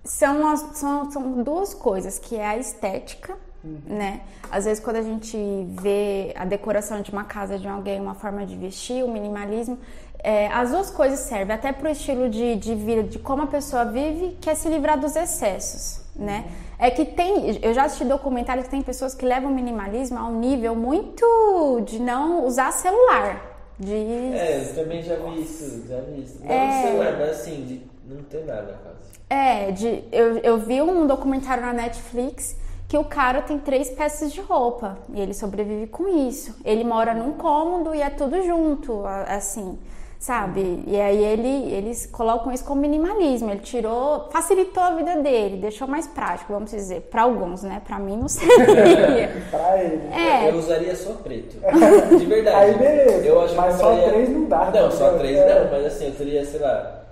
São, 0.04 0.46
as- 0.48 0.78
são, 0.78 1.10
são 1.10 1.42
duas 1.42 1.74
coisas, 1.74 2.18
que 2.18 2.36
é 2.36 2.46
a 2.46 2.56
estética, 2.56 3.36
né? 3.84 4.22
Às 4.50 4.64
vezes 4.64 4.82
quando 4.82 4.96
a 4.96 5.02
gente 5.02 5.36
vê 5.82 6.32
a 6.36 6.44
decoração 6.44 7.02
de 7.02 7.10
uma 7.10 7.24
casa 7.24 7.58
de 7.58 7.68
alguém, 7.68 8.00
uma 8.00 8.14
forma 8.14 8.46
de 8.46 8.56
vestir, 8.56 9.04
o 9.04 9.08
minimalismo, 9.10 9.76
é, 10.20 10.46
as 10.48 10.70
duas 10.70 10.90
coisas 10.90 11.18
servem 11.20 11.54
até 11.54 11.72
pro 11.72 11.88
estilo 11.88 12.30
de, 12.30 12.56
de 12.56 12.74
vida, 12.74 13.02
de 13.02 13.18
como 13.18 13.42
a 13.42 13.46
pessoa 13.48 13.84
vive, 13.84 14.36
que 14.40 14.48
é 14.48 14.54
se 14.54 14.68
livrar 14.68 14.98
dos 14.98 15.14
excessos, 15.16 16.00
né? 16.18 16.46
É 16.78 16.90
que 16.90 17.04
tem, 17.04 17.58
eu 17.62 17.72
já 17.72 17.84
assisti 17.84 18.04
documentários 18.04 18.64
que 18.64 18.70
tem 18.70 18.82
pessoas 18.82 19.14
que 19.14 19.24
levam 19.24 19.50
o 19.50 19.54
minimalismo 19.54 20.18
a 20.18 20.24
um 20.24 20.38
nível 20.38 20.74
muito 20.74 21.80
de 21.86 22.00
não 22.00 22.44
usar 22.44 22.72
celular, 22.72 23.72
de 23.78 23.92
É, 23.94 24.66
eu 24.68 24.74
também 24.74 25.02
já 25.02 25.14
vi 25.16 25.40
isso, 25.40 25.86
já 25.88 26.00
vi 26.00 26.22
isso. 26.22 26.40
Não 26.44 26.50
É. 26.50 26.66
no 26.66 26.88
celular, 26.88 27.18
mas 27.18 27.30
assim, 27.30 27.64
de 27.64 28.14
não 28.14 28.22
ter 28.24 28.44
nada 28.44 28.78
quase. 28.82 28.98
É, 29.30 29.70
de, 29.70 30.04
eu, 30.10 30.38
eu 30.38 30.58
vi 30.58 30.82
um 30.82 31.06
documentário 31.06 31.64
na 31.64 31.72
Netflix 31.72 32.56
que 32.88 32.96
o 32.96 33.04
cara 33.04 33.42
tem 33.42 33.58
três 33.58 33.90
peças 33.90 34.32
de 34.32 34.40
roupa 34.40 34.98
e 35.12 35.20
ele 35.20 35.34
sobrevive 35.34 35.86
com 35.88 36.08
isso. 36.26 36.56
Ele 36.64 36.82
mora 36.82 37.12
num 37.12 37.32
cômodo 37.34 37.94
e 37.94 38.00
é 38.00 38.08
tudo 38.08 38.42
junto, 38.42 39.04
assim, 39.26 39.78
sabe? 40.18 40.82
E 40.86 41.00
aí 41.00 41.22
ele, 41.24 41.72
eles 41.72 42.06
colocam 42.06 42.52
isso 42.52 42.64
como 42.64 42.80
minimalismo. 42.80 43.50
Ele 43.50 43.60
tirou, 43.60 44.28
facilitou 44.30 44.82
a 44.82 44.90
vida 44.96 45.16
dele, 45.16 45.56
deixou 45.58 45.86
mais 45.86 46.06
prático, 46.06 46.52
vamos 46.52 46.70
dizer, 46.70 47.02
para 47.02 47.22
alguns, 47.22 47.62
né? 47.62 47.80
Para 47.86 47.98
mim 47.98 48.16
não 48.16 48.28
seria. 48.28 49.30
Pra 49.50 49.82
ele. 49.82 50.08
É. 50.12 50.50
Eu 50.50 50.56
usaria 50.56 50.94
só 50.96 51.12
preto. 51.14 51.56
De 52.18 52.24
verdade. 52.26 52.56
Aí 52.56 52.74
beleza, 52.78 53.26
Eu 53.26 53.40
acho 53.40 53.54
mas 53.54 53.74
só 53.76 53.84
faria- 53.94 54.08
três 54.08 54.28
não 54.28 54.44
dá, 54.44 54.70
Não, 54.72 54.90
só 54.90 55.10
três 55.18 55.36
É. 55.36 55.64
não, 55.64 55.70
mas 55.70 55.86
assim, 55.86 56.06
eu 56.06 56.14
teria, 56.14 56.44
sei 56.44 56.60
lá, 56.60 57.02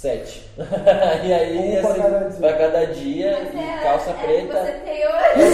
Sete. 0.00 0.50
e 1.26 1.30
aí, 1.30 1.76
Um 1.78 1.80
pra 1.82 1.90
assim, 1.90 2.00
cada 2.00 2.18
dia. 2.30 2.38
pra 2.40 2.52
cada 2.54 2.86
dia 2.86 3.38
Mas 3.44 3.54
e 3.54 3.58
é- 3.58 3.82
calça 3.82 4.10
é, 4.10 4.14
preta. 4.14 4.64
Você 4.64 4.72
tem 4.72 5.04
hoje. 5.06 5.52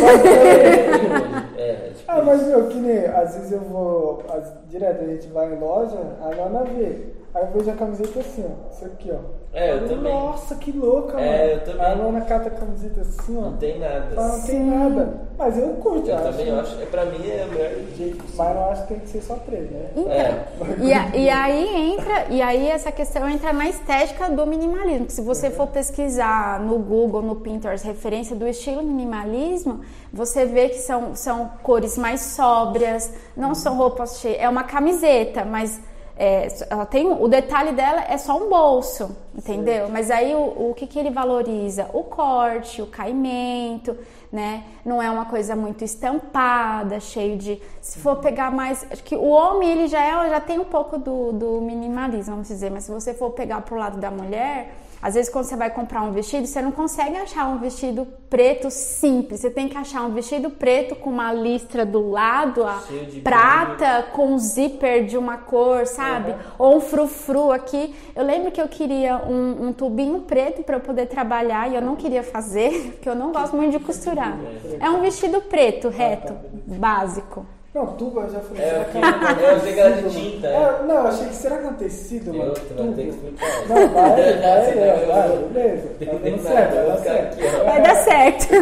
É, 1.58 1.70
é, 1.70 1.90
tipo 1.96 2.04
Ah, 2.06 2.22
mas 2.22 2.42
meu, 2.46 2.68
que 2.68 2.76
nem, 2.78 3.06
às 3.06 3.34
vezes 3.34 3.50
eu 3.50 3.60
vou, 3.62 4.22
as- 4.28 4.52
direto, 4.70 5.02
a 5.02 5.06
gente 5.08 5.26
vai 5.28 5.52
em 5.52 5.58
loja, 5.58 5.98
a 6.22 6.28
Nana 6.32 6.62
vê. 6.64 7.06
Aí 7.36 7.42
eu 7.44 7.52
vejo 7.52 7.70
a 7.70 7.74
camiseta 7.74 8.20
assim, 8.20 8.44
ó. 8.48 8.72
Isso 8.74 8.84
aqui, 8.86 9.12
ó. 9.12 9.18
É, 9.52 9.72
eu 9.72 9.78
Falei, 9.80 9.96
também. 9.96 10.12
Nossa, 10.14 10.54
que 10.54 10.72
louca, 10.72 11.20
É, 11.20 11.38
mano. 11.38 11.52
eu 11.52 11.64
também. 11.64 11.86
A 11.86 11.94
Nana 11.96 12.20
cata 12.22 12.48
a 12.48 12.50
camiseta 12.50 13.00
assim, 13.02 13.36
ó. 13.38 13.40
Não 13.42 13.56
tem 13.58 13.78
nada. 13.78 14.14
Fala, 14.14 14.28
não 14.36 14.42
tem 14.42 14.60
nada. 14.64 15.20
Mas 15.38 15.58
eu 15.58 15.68
curto, 15.74 16.08
Eu 16.08 16.14
acho. 16.14 16.24
também 16.24 16.50
acho. 16.50 16.80
É, 16.82 16.86
pra 16.86 17.04
mim 17.06 17.28
é 17.28 17.44
o 17.44 17.52
melhor 17.52 17.70
jeito 17.96 18.16
possível. 18.16 18.44
Mas 18.44 18.56
eu 18.56 18.62
acho 18.64 18.82
que 18.82 18.88
tem 18.88 19.00
que 19.00 19.08
ser 19.08 19.22
só 19.22 19.34
preto, 19.34 19.72
né? 19.72 19.90
Então, 19.96 20.10
É. 20.12 20.44
e, 20.80 20.92
a- 20.94 21.16
e 21.16 21.28
aí 21.28 21.92
entra, 21.92 22.26
e 22.30 22.40
aí 22.40 22.68
essa 22.68 22.90
questão 22.90 23.28
entra 23.28 23.52
na 23.52 23.68
estética 23.68 24.30
do 24.30 24.46
minimalismo. 24.46 25.06
que 25.06 25.12
Se 25.12 25.20
você 25.20 25.50
for 25.50 25.66
pesquisar 25.66 26.58
no 26.60 26.78
Google, 26.78 27.20
no 27.22 27.36
Pinterest, 27.36 27.86
referência 27.86 28.34
do 28.34 28.46
estilo 28.48 28.82
minimalismo, 28.82 29.80
você 30.12 30.46
vê 30.46 30.68
que 30.70 30.78
são, 30.78 31.14
são 31.14 31.50
cores 31.62 31.98
mais 31.98 32.20
sóbrias, 32.22 33.12
não 33.36 33.54
são 33.54 33.76
roupas 33.76 34.20
cheias, 34.20 34.40
é 34.40 34.48
uma 34.48 34.64
camiseta, 34.64 35.44
mas 35.44 35.78
é, 36.18 36.48
ela 36.70 36.86
tem 36.86 37.06
o 37.06 37.28
detalhe 37.28 37.72
dela 37.72 38.02
é 38.08 38.16
só 38.16 38.38
um 38.38 38.48
bolso, 38.48 39.14
entendeu? 39.36 39.90
Mas 39.90 40.10
aí 40.10 40.34
o, 40.34 40.70
o 40.70 40.74
que, 40.74 40.86
que 40.86 40.98
ele 40.98 41.10
valoriza? 41.10 41.90
O 41.92 42.02
corte, 42.04 42.80
o 42.80 42.86
caimento, 42.86 43.94
né? 44.32 44.64
Não 44.82 45.02
é 45.02 45.10
uma 45.10 45.26
coisa 45.26 45.54
muito 45.54 45.84
estampada, 45.84 46.98
cheio 47.00 47.36
de. 47.36 47.60
Se 47.82 47.98
for 47.98 48.16
pegar 48.16 48.50
mais, 48.50 48.86
acho 48.90 49.04
que 49.04 49.14
o 49.14 49.28
homem 49.28 49.70
ele 49.70 49.88
já 49.88 50.02
é, 50.02 50.30
já 50.30 50.40
tem 50.40 50.58
um 50.58 50.64
pouco 50.64 50.96
do, 50.98 51.32
do 51.32 51.60
minimalismo, 51.60 52.32
vamos 52.32 52.48
dizer. 52.48 52.70
Mas 52.70 52.84
se 52.84 52.90
você 52.90 53.12
for 53.12 53.32
pegar 53.32 53.60
pro 53.60 53.76
lado 53.76 53.98
da 53.98 54.10
mulher, 54.10 54.74
às 55.06 55.14
vezes 55.14 55.30
quando 55.30 55.44
você 55.44 55.54
vai 55.54 55.70
comprar 55.70 56.02
um 56.02 56.10
vestido, 56.10 56.48
você 56.48 56.60
não 56.60 56.72
consegue 56.72 57.16
achar 57.16 57.46
um 57.46 57.58
vestido 57.58 58.04
preto 58.28 58.72
simples. 58.72 59.38
Você 59.38 59.48
tem 59.48 59.68
que 59.68 59.78
achar 59.78 60.02
um 60.02 60.12
vestido 60.12 60.50
preto 60.50 60.96
com 60.96 61.10
uma 61.10 61.32
listra 61.32 61.86
do 61.86 62.10
lado, 62.10 62.64
a 62.64 62.82
prata 63.22 64.02
com 64.12 64.32
um 64.32 64.38
zíper 64.40 65.06
de 65.06 65.16
uma 65.16 65.38
cor, 65.38 65.86
sabe? 65.86 66.34
Ou 66.58 66.78
um 66.78 66.80
frufru 66.80 67.52
aqui. 67.52 67.94
Eu 68.16 68.24
lembro 68.24 68.50
que 68.50 68.60
eu 68.60 68.66
queria 68.66 69.18
um, 69.18 69.68
um 69.68 69.72
tubinho 69.72 70.22
preto 70.22 70.64
para 70.64 70.74
eu 70.74 70.80
poder 70.80 71.06
trabalhar 71.06 71.70
e 71.70 71.76
eu 71.76 71.80
não 71.80 71.94
queria 71.94 72.24
fazer, 72.24 72.90
porque 72.98 73.08
eu 73.08 73.14
não 73.14 73.30
gosto 73.30 73.54
muito 73.54 73.78
de 73.78 73.84
costurar. 73.84 74.36
É 74.80 74.90
um 74.90 75.00
vestido 75.02 75.40
preto, 75.40 75.88
reto, 75.88 76.34
básico. 76.66 77.46
Não, 77.76 77.86
tubo 77.88 78.20
eu 78.22 78.30
já 78.30 78.40
falei. 78.40 78.62
É, 78.64 78.68
será 78.70 78.78
eu 78.78 78.84
que 78.86 78.90
que- 79.36 79.42
eu 79.44 79.56
achei 79.56 79.72
que 79.74 79.80
era 79.80 79.90
de 80.02 80.10
tinta, 80.10 80.46
é. 80.46 80.50
É, 80.54 80.82
não, 80.86 80.94
eu 80.94 81.06
achei 81.08 81.26
que 81.28 81.34
será 81.34 81.58
que 81.58 81.66
é 81.66 81.68
um 81.68 81.74
tecido, 81.74 82.32
mano? 82.32 82.54
vai 82.54 82.88
ter 82.94 83.02
que 83.02 83.08
explicar. 83.10 83.68
Não, 83.68 83.88
vai, 83.88 84.10
vai, 84.40 84.64
Senão 84.64 84.86
vai, 84.86 85.02
eu- 85.02 85.06
vai, 85.08 85.38
beleza. 85.52 85.88
Tá 86.00 86.12
dando 86.12 86.42
certo, 86.42 86.74
eu 86.74 86.86
vai 86.86 86.86
vou 86.86 86.90
dar 86.90 86.96
ficar 86.96 87.12
certo. 87.12 87.64
Vai 87.66 87.82
dar 87.82 87.96
certo. 87.96 88.52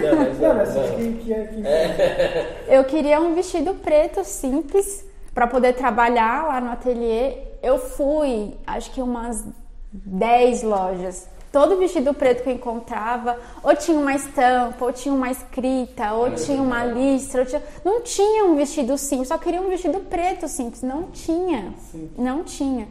Não, 0.42 0.54
mas 0.56 0.76
acho 0.76 0.92
que, 0.97 1.12
que 1.12 1.33
é 1.33 1.44
que 1.44 2.75
Eu 2.75 2.85
queria 2.85 3.21
um 3.21 3.35
vestido 3.37 3.75
preto 3.75 4.25
simples 4.25 5.04
para 5.33 5.47
poder 5.47 5.75
trabalhar 5.75 6.49
lá 6.49 6.61
no 6.61 6.73
ateliê. 6.73 7.35
Eu 7.62 7.78
fui, 7.78 8.54
acho 8.66 8.90
que 8.90 9.00
umas 9.00 9.44
10 9.92 10.64
lojas. 10.64 11.28
Todo 11.55 11.79
vestido 11.79 12.13
preto 12.13 12.43
que 12.43 12.49
eu 12.51 12.55
encontrava, 12.55 13.39
ou 13.63 13.77
tinha 13.77 13.97
uma 13.97 14.13
estampa, 14.13 14.85
ou 14.85 14.93
tinha 14.93 15.15
uma 15.15 15.31
escrita, 15.31 16.13
ou 16.13 16.33
tinha 16.35 16.61
uma 16.61 16.85
listra. 16.85 17.43
ou 17.43 17.47
tinha- 17.47 17.63
Não 17.85 18.01
tinha 18.03 18.45
um 18.45 18.57
vestido 18.57 18.99
simples, 18.99 19.29
só 19.29 19.39
queria 19.39 19.61
um 19.63 19.69
vestido 19.69 20.01
preto 20.01 20.49
simples. 20.49 20.83
Não 20.83 21.05
tinha. 21.13 21.73
Não 22.19 22.43
tinha. 22.43 22.89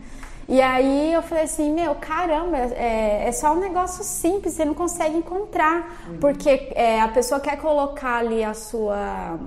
E 0.47 0.61
aí 0.61 1.11
eu 1.11 1.21
falei 1.21 1.43
assim, 1.43 1.73
meu, 1.73 1.93
caramba, 1.95 2.55
é, 2.57 3.25
é 3.27 3.31
só 3.33 3.51
um 3.53 3.59
negócio 3.59 4.01
simples, 4.01 4.53
você 4.53 4.63
não 4.63 4.73
consegue 4.73 5.17
encontrar. 5.17 5.77
Porque 6.21 6.71
é, 6.73 7.01
a 7.01 7.09
pessoa 7.09 7.41
quer 7.41 7.57
colocar 7.57 8.19
ali 8.19 8.45
a 8.45 8.53
sua 8.53 9.39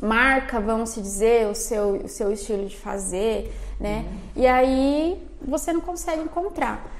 marca, 0.00 0.60
vamos 0.60 0.90
se 0.90 1.00
dizer, 1.00 1.48
o 1.48 1.54
seu, 1.54 2.02
o 2.04 2.08
seu 2.08 2.32
estilo 2.32 2.66
de 2.66 2.76
fazer, 2.76 3.52
né? 3.80 4.04
E 4.36 4.46
aí 4.46 5.20
você 5.42 5.72
não 5.72 5.80
consegue 5.80 6.22
encontrar. 6.22 6.94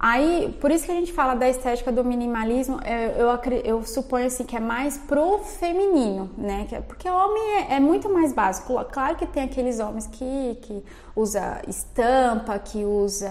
Aí, 0.00 0.56
por 0.60 0.70
isso 0.70 0.84
que 0.86 0.92
a 0.92 0.94
gente 0.94 1.12
fala 1.12 1.34
da 1.34 1.48
estética 1.48 1.90
do 1.90 2.04
minimalismo, 2.04 2.78
é, 2.84 3.20
eu, 3.20 3.28
acre- 3.30 3.62
eu 3.64 3.82
suponho 3.84 4.26
assim 4.26 4.44
que 4.44 4.56
é 4.56 4.60
mais 4.60 4.96
pro 4.96 5.38
feminino, 5.38 6.30
né? 6.38 6.68
É- 6.70 6.80
Porque 6.80 7.08
o 7.08 7.12
homem 7.12 7.42
é, 7.68 7.74
é 7.74 7.80
muito 7.80 8.08
mais 8.08 8.32
básico. 8.32 8.74
Claro 8.92 9.16
que 9.16 9.26
tem 9.26 9.42
aqueles 9.42 9.80
homens 9.80 10.06
que, 10.06 10.56
que 10.62 10.84
usa 11.16 11.60
estampa, 11.66 12.56
que 12.60 12.84
usa 12.84 13.28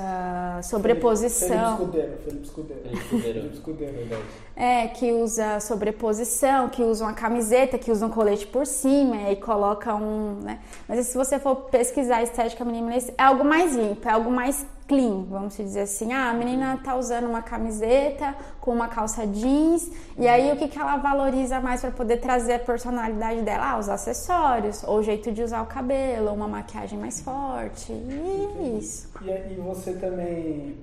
sobreposição. 0.63 1.47
Felipe 1.47 1.71
Escudeiro, 1.71 2.17
Felipe 2.17 2.43
Escudeiro. 2.45 2.83
Felipe 3.21 3.53
Escudeiro. 3.53 4.17
É, 4.59 4.87
que 4.87 5.11
usa 5.11 5.59
sobreposição, 5.59 6.67
que 6.67 6.81
usa 6.81 7.05
uma 7.05 7.13
camiseta, 7.13 7.77
que 7.77 7.91
usa 7.91 8.07
um 8.07 8.09
colete 8.09 8.47
por 8.47 8.65
cima 8.65 9.29
e 9.29 9.35
coloca 9.35 9.93
um, 9.93 10.39
né? 10.41 10.59
Mas 10.87 11.05
se 11.05 11.15
você 11.15 11.37
for 11.37 11.55
pesquisar 11.69 12.23
estética 12.23 12.65
minimalista, 12.65 13.13
é 13.15 13.21
algo 13.21 13.45
mais 13.45 13.75
limpo, 13.75 14.07
é 14.07 14.11
algo 14.11 14.31
mais 14.31 14.65
clean, 14.87 15.25
vamos 15.29 15.55
dizer 15.57 15.81
assim. 15.81 16.13
Ah, 16.13 16.29
a 16.29 16.33
menina 16.33 16.79
tá 16.83 16.95
usando 16.95 17.25
uma 17.25 17.41
camiseta 17.41 18.33
com 18.61 18.71
uma 18.71 18.87
calça 18.87 19.27
jeans 19.27 19.91
e 20.17 20.27
aí 20.27 20.51
o 20.51 20.55
que, 20.55 20.67
que 20.67 20.79
ela 20.79 20.97
valoriza 20.97 21.59
mais 21.59 21.81
para 21.81 21.91
poder 21.91 22.17
trazer 22.17 22.53
a 22.53 22.59
personalidade 22.59 23.41
dela? 23.41 23.73
Ah, 23.73 23.77
os 23.77 23.89
acessórios, 23.89 24.83
ou 24.83 24.99
o 24.99 25.03
jeito 25.03 25.31
de 25.31 25.43
usar 25.43 25.61
o 25.61 25.65
cabelo, 25.65 26.31
uma 26.33 26.47
maquiagem 26.47 26.97
mais 26.97 27.21
forte. 27.21 27.91
E 27.91 28.77
isso. 28.79 29.09
E, 29.21 29.53
e 29.53 29.55
você 29.55 29.93
também, 29.93 30.77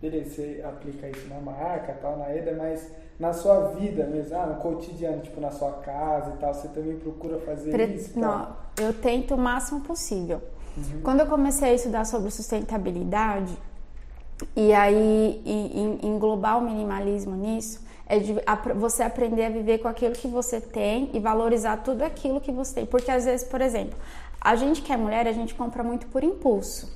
beleza, 0.00 0.30
você 0.30 0.64
aplica 0.64 1.08
isso 1.08 1.26
na 1.28 1.40
marca, 1.40 1.96
tal, 2.00 2.18
na 2.18 2.34
EDA, 2.34 2.54
mas 2.56 2.90
na 3.18 3.32
sua 3.32 3.68
vida 3.68 4.04
mesmo, 4.06 4.36
ah, 4.36 4.46
no 4.46 4.56
cotidiano, 4.56 5.22
tipo 5.22 5.40
na 5.40 5.50
sua 5.50 5.72
casa 5.72 6.32
e 6.34 6.38
tal, 6.38 6.52
você 6.52 6.68
também 6.68 6.96
procura 6.98 7.38
fazer 7.40 7.70
Pre- 7.70 7.84
isso? 7.86 8.18
Não, 8.18 8.48
eu 8.78 8.92
tento 8.92 9.34
o 9.34 9.38
máximo 9.38 9.80
possível. 9.80 10.40
Uhum. 10.76 11.00
Quando 11.02 11.20
eu 11.20 11.26
comecei 11.26 11.70
a 11.70 11.74
estudar 11.74 12.04
sobre 12.04 12.30
sustentabilidade, 12.30 13.56
e 14.54 14.72
aí 14.74 15.40
e- 15.46 16.00
e- 16.02 16.06
englobar 16.06 16.58
o 16.58 16.60
minimalismo 16.60 17.34
nisso, 17.34 17.80
é 18.06 18.18
de 18.18 18.36
você 18.76 19.02
aprender 19.02 19.46
a 19.46 19.50
viver 19.50 19.78
com 19.78 19.88
aquilo 19.88 20.14
que 20.14 20.28
você 20.28 20.60
tem 20.60 21.10
e 21.12 21.18
valorizar 21.18 21.78
tudo 21.78 22.02
aquilo 22.02 22.40
que 22.40 22.52
você 22.52 22.74
tem. 22.74 22.86
Porque 22.86 23.10
às 23.10 23.24
vezes, 23.24 23.46
por 23.48 23.60
exemplo, 23.60 23.98
a 24.40 24.54
gente 24.54 24.82
que 24.82 24.92
é 24.92 24.96
mulher, 24.96 25.26
a 25.26 25.32
gente 25.32 25.54
compra 25.54 25.82
muito 25.82 26.06
por 26.08 26.22
impulso. 26.22 26.94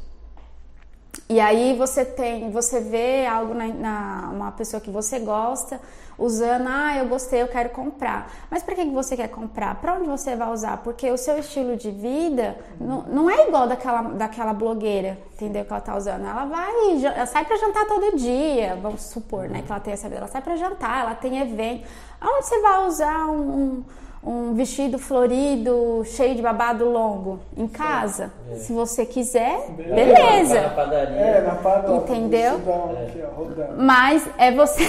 E 1.29 1.40
aí 1.40 1.76
você 1.76 2.05
tem, 2.05 2.50
você 2.50 2.81
vê 2.81 3.26
algo 3.26 3.55
na, 3.55 3.67
na- 3.69 4.31
uma 4.33 4.52
pessoa 4.52 4.81
que 4.81 4.90
você 4.90 5.19
gosta 5.19 5.81
usando, 6.19 6.67
ah, 6.69 6.97
eu 6.99 7.07
gostei, 7.09 7.40
eu 7.40 7.49
quero 7.49 7.71
comprar. 7.71 8.31
Mas 8.50 8.62
para 8.62 8.75
que 8.75 8.85
você 8.85 9.17
quer 9.17 9.29
comprar? 9.29 9.76
Para 9.76 9.95
onde 9.95 10.07
você 10.07 10.37
vai 10.37 10.50
usar? 10.52 10.76
Porque 10.79 11.11
o 11.11 11.17
seu 11.17 11.38
estilo 11.38 11.76
de 11.76 11.90
vida 11.90 12.59
não, 12.79 13.02
não 13.02 13.31
é 13.31 13.49
igual 13.49 13.67
daquela, 13.67 14.02
daquela 14.02 14.52
blogueira, 14.52 15.19
entendeu? 15.35 15.64
Que 15.64 15.73
ela 15.73 15.81
tá 15.81 15.97
usando. 15.97 16.26
Ela 16.26 16.45
vai, 16.45 17.05
ela 17.05 17.26
sai 17.26 17.45
para 17.45 17.57
jantar 17.57 17.87
todo 17.87 18.17
dia, 18.17 18.76
vamos 18.83 19.02
supor, 19.02 19.49
né? 19.49 19.62
Que 19.62 19.73
ela 19.73 19.81
tem 19.81 19.93
essa 19.95 20.09
vida. 20.09 20.21
Ela 20.21 20.29
sai 20.29 20.43
para 20.43 20.57
jantar, 20.57 21.00
ela 21.02 21.14
tem 21.14 21.38
evento. 21.40 21.88
Aonde 22.21 22.47
você 22.47 22.61
vai 22.61 22.87
usar 22.87 23.26
um, 23.26 23.40
um- 23.40 23.85
um 24.23 24.53
vestido 24.55 24.99
florido, 24.99 26.03
cheio 26.05 26.35
de 26.35 26.43
babado 26.43 26.85
longo? 26.85 27.41
Em 27.57 27.67
casa? 27.67 28.31
Se 28.57 28.73
você 28.73 29.07
quiser, 29.07 29.59
Vai 29.77 29.87
na 29.87 29.95
beleza. 29.95 30.61
padaria. 30.75 31.17
É, 31.17 31.41
na 31.41 31.55
padoca. 31.57 32.12
Entendeu? 32.12 32.53
vestidão 32.59 32.97
Aqui, 33.07 33.23
ó, 33.23 33.35
rodando. 33.37 33.83
Mas 33.83 34.29
é 34.37 34.53
você. 34.53 34.83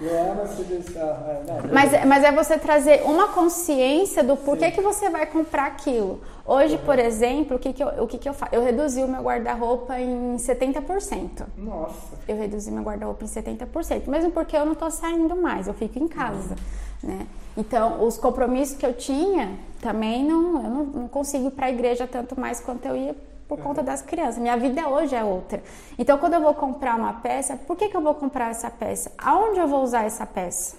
Joana, 0.00 0.46
se 0.46 0.62
deixar. 0.62 1.00
É, 1.00 1.40
não, 1.46 1.72
mas, 1.72 2.04
mas 2.06 2.24
é 2.24 2.32
você 2.32 2.58
trazer 2.58 3.02
uma 3.04 3.28
consciência 3.28 4.22
do 4.22 4.36
porquê 4.36 4.70
que 4.70 4.80
você 4.80 5.08
vai 5.08 5.26
comprar 5.26 5.66
aquilo. 5.66 6.20
Hoje, 6.46 6.76
por 6.78 6.98
exemplo, 6.98 7.56
o 7.56 7.58
que, 7.58 7.72
que, 7.72 7.82
eu, 7.82 7.88
o 8.04 8.06
que, 8.06 8.18
que 8.18 8.28
eu 8.28 8.34
faço? 8.34 8.54
Eu 8.54 8.62
reduzi 8.62 9.02
o 9.02 9.08
meu 9.08 9.22
guarda-roupa 9.22 9.98
em 9.98 10.36
70%. 10.36 11.46
Nossa. 11.56 12.18
Eu 12.28 12.36
reduzi 12.36 12.70
meu 12.70 12.82
guarda-roupa 12.82 13.24
em 13.24 13.28
70%, 13.28 14.06
mesmo 14.08 14.30
porque 14.30 14.54
eu 14.54 14.66
não 14.66 14.74
tô 14.74 14.90
saindo 14.90 15.34
mais, 15.36 15.66
eu 15.66 15.74
fico 15.74 15.98
em 15.98 16.06
casa, 16.06 16.54
né? 17.02 17.26
Então, 17.56 18.04
os 18.04 18.18
compromissos 18.18 18.76
que 18.76 18.84
eu 18.84 18.92
tinha, 18.92 19.56
também 19.80 20.22
não, 20.24 20.62
eu 20.62 20.70
não, 20.70 20.84
não 20.84 21.08
consigo 21.08 21.46
ir 21.46 21.50
para 21.52 21.66
a 21.66 21.70
igreja 21.70 22.06
tanto 22.06 22.38
mais 22.38 22.60
quanto 22.60 22.84
eu 22.84 22.96
ia 22.96 23.16
por 23.56 23.62
conta 23.62 23.82
das 23.82 24.02
crianças. 24.02 24.38
Minha 24.38 24.56
vida 24.56 24.88
hoje 24.88 25.14
é 25.14 25.22
outra. 25.22 25.62
Então, 25.98 26.18
quando 26.18 26.34
eu 26.34 26.40
vou 26.40 26.54
comprar 26.54 26.98
uma 26.98 27.12
peça, 27.14 27.56
por 27.56 27.76
que, 27.76 27.88
que 27.88 27.96
eu 27.96 28.00
vou 28.00 28.14
comprar 28.14 28.50
essa 28.50 28.68
peça? 28.70 29.12
Aonde 29.16 29.60
eu 29.60 29.68
vou 29.68 29.82
usar 29.82 30.04
essa 30.04 30.26
peça? 30.26 30.76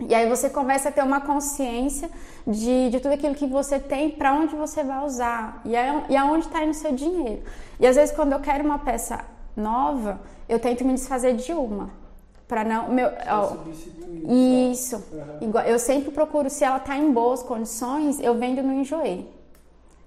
E 0.00 0.14
aí 0.14 0.28
você 0.28 0.48
começa 0.48 0.88
a 0.88 0.92
ter 0.92 1.02
uma 1.02 1.20
consciência 1.20 2.10
de, 2.46 2.88
de 2.90 3.00
tudo 3.00 3.12
aquilo 3.12 3.34
que 3.34 3.46
você 3.46 3.78
tem, 3.78 4.10
para 4.10 4.32
onde 4.32 4.56
você 4.56 4.82
vai 4.82 5.04
usar 5.04 5.60
e, 5.64 5.76
a, 5.76 6.04
e 6.08 6.16
aonde 6.16 6.46
está 6.46 6.62
indo 6.62 6.70
o 6.70 6.74
seu 6.74 6.92
dinheiro. 6.92 7.42
E 7.78 7.86
às 7.86 7.96
vezes, 7.96 8.14
quando 8.14 8.32
eu 8.32 8.40
quero 8.40 8.64
uma 8.64 8.78
peça 8.78 9.20
nova, 9.54 10.20
eu 10.48 10.58
tento 10.58 10.84
me 10.84 10.94
desfazer 10.94 11.34
de 11.36 11.52
uma. 11.52 11.90
Para 12.48 12.64
não. 12.64 12.88
Meu, 12.88 13.10
ó, 13.28 13.46
Substituir. 13.48 14.72
isso. 14.72 14.96
Aham. 15.12 15.38
Igual, 15.42 15.64
eu 15.64 15.78
sempre 15.78 16.10
procuro, 16.10 16.48
se 16.50 16.64
ela 16.64 16.80
tá 16.80 16.96
em 16.96 17.12
boas 17.12 17.42
condições, 17.42 18.18
eu 18.18 18.34
vendo 18.34 18.62
no 18.62 18.72
Enjoei. 18.72 19.39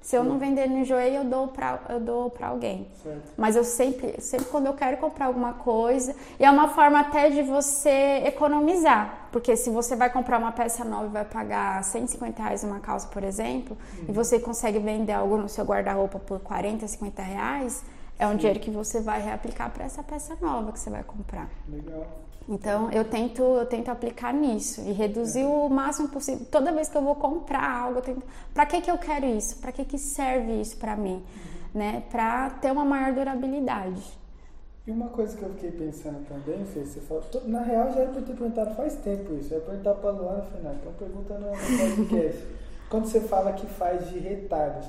Se 0.04 0.18
eu 0.18 0.24
não 0.24 0.38
vender 0.38 0.70
no 0.70 0.80
Enjoei, 0.80 1.18
eu 1.18 1.24
dou 1.24 1.48
pra, 1.48 1.80
eu 1.88 1.98
dou 1.98 2.30
pra 2.30 2.50
alguém. 2.50 2.86
Certo. 3.02 3.32
Mas 3.38 3.56
eu 3.56 3.64
sempre, 3.64 4.20
sempre 4.20 4.48
quando 4.48 4.66
eu 4.66 4.74
quero 4.74 4.98
comprar 4.98 5.28
alguma 5.28 5.54
coisa, 5.54 6.14
e 6.38 6.44
é 6.44 6.52
uma 6.52 6.68
forma 6.68 7.00
até 7.00 7.30
de 7.30 7.42
você 7.42 8.22
economizar. 8.26 9.30
Porque 9.32 9.56
se 9.56 9.70
você 9.70 9.96
vai 9.96 10.10
comprar 10.10 10.40
uma 10.40 10.52
peça 10.52 10.84
nova 10.84 11.06
e 11.06 11.10
vai 11.10 11.24
pagar 11.24 11.82
150 11.82 12.44
reais 12.44 12.66
uma 12.66 12.82
calça, 12.82 13.08
por 13.08 13.24
exemplo, 13.24 13.78
e 14.08 14.12
você 14.12 14.38
consegue 14.40 14.78
vender 14.78 15.14
algo 15.14 15.38
no 15.38 15.48
seu 15.48 15.64
guarda-roupa 15.64 16.20
por 16.20 16.38
40, 16.42 16.86
50 16.86 17.22
reais, 17.22 17.82
é 18.20 18.28
um 18.28 18.36
dinheiro 18.36 18.60
que 18.60 18.70
você 18.70 19.00
vai 19.00 19.22
reaplicar 19.22 19.70
para 19.70 19.86
essa 19.86 20.04
peça 20.04 20.38
nova 20.42 20.74
que 20.74 20.80
você 20.82 20.90
vai 20.90 21.04
comprar. 21.04 21.50
Legal. 21.70 22.23
Então 22.48 22.92
eu 22.92 23.06
tento, 23.06 23.42
eu 23.42 23.66
tento 23.66 23.90
aplicar 23.90 24.34
nisso 24.34 24.82
e 24.82 24.92
reduzir 24.92 25.46
o 25.46 25.70
máximo 25.70 26.10
possível. 26.10 26.46
Toda 26.52 26.72
vez 26.72 26.90
que 26.90 26.98
eu 26.98 27.02
vou 27.02 27.16
comprar 27.16 27.70
algo, 27.70 28.00
eu 28.00 28.02
tento. 28.02 28.24
Para 28.54 28.66
que 28.66 28.82
que 28.82 28.92
eu 28.92 28.98
quero 28.98 29.26
isso? 29.26 29.58
Para 29.58 29.72
que 29.72 29.86
que 29.86 29.98
serve 29.98 30.60
isso 30.60 30.78
para 30.78 30.96
mim? 30.96 31.24
Né? 31.74 32.04
Para 32.12 32.50
ter 32.50 32.72
uma 32.72 32.86
maior 32.86 33.14
durabilidade. 33.14 34.02
E 34.86 34.92
uma 34.92 35.08
coisa 35.08 35.38
que 35.38 35.44
eu 35.44 35.50
fiquei 35.52 35.72
pensando 35.72 36.28
também, 36.28 36.66
Fê, 36.66 36.84
você 36.84 37.00
falou, 37.00 37.24
na 37.46 37.62
real 37.62 37.90
já 37.94 38.02
era 38.02 38.12
eu 38.12 38.22
ter 38.22 38.36
perguntado 38.36 38.76
faz 38.76 38.96
tempo 38.96 39.34
isso, 39.36 39.54
eu 39.54 39.60
ia 39.60 39.66
perguntar 39.66 39.94
pra 39.94 40.12
Luana, 40.12 40.46
não, 40.62 40.74
então 40.74 40.92
pergunta 41.00 41.36
no, 41.36 41.52
no 41.52 41.96
podcast. 41.96 42.46
Quando 42.90 43.06
você 43.06 43.22
fala 43.22 43.54
que 43.54 43.66
faz 43.66 44.10
de 44.10 44.20
retalhos, 44.20 44.86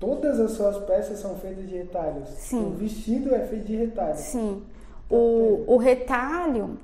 todas 0.00 0.40
as 0.40 0.52
suas 0.52 0.78
peças 0.86 1.18
são 1.18 1.36
feitas 1.36 1.68
de 1.68 1.76
retalhos? 1.76 2.30
Sim. 2.30 2.64
O 2.64 2.70
vestido 2.70 3.34
é 3.34 3.46
feito 3.46 3.66
de 3.66 3.76
retalhos? 3.76 4.20
Sim. 4.20 4.62
O, 5.10 5.64
o 5.66 5.76
retalho 5.76 6.78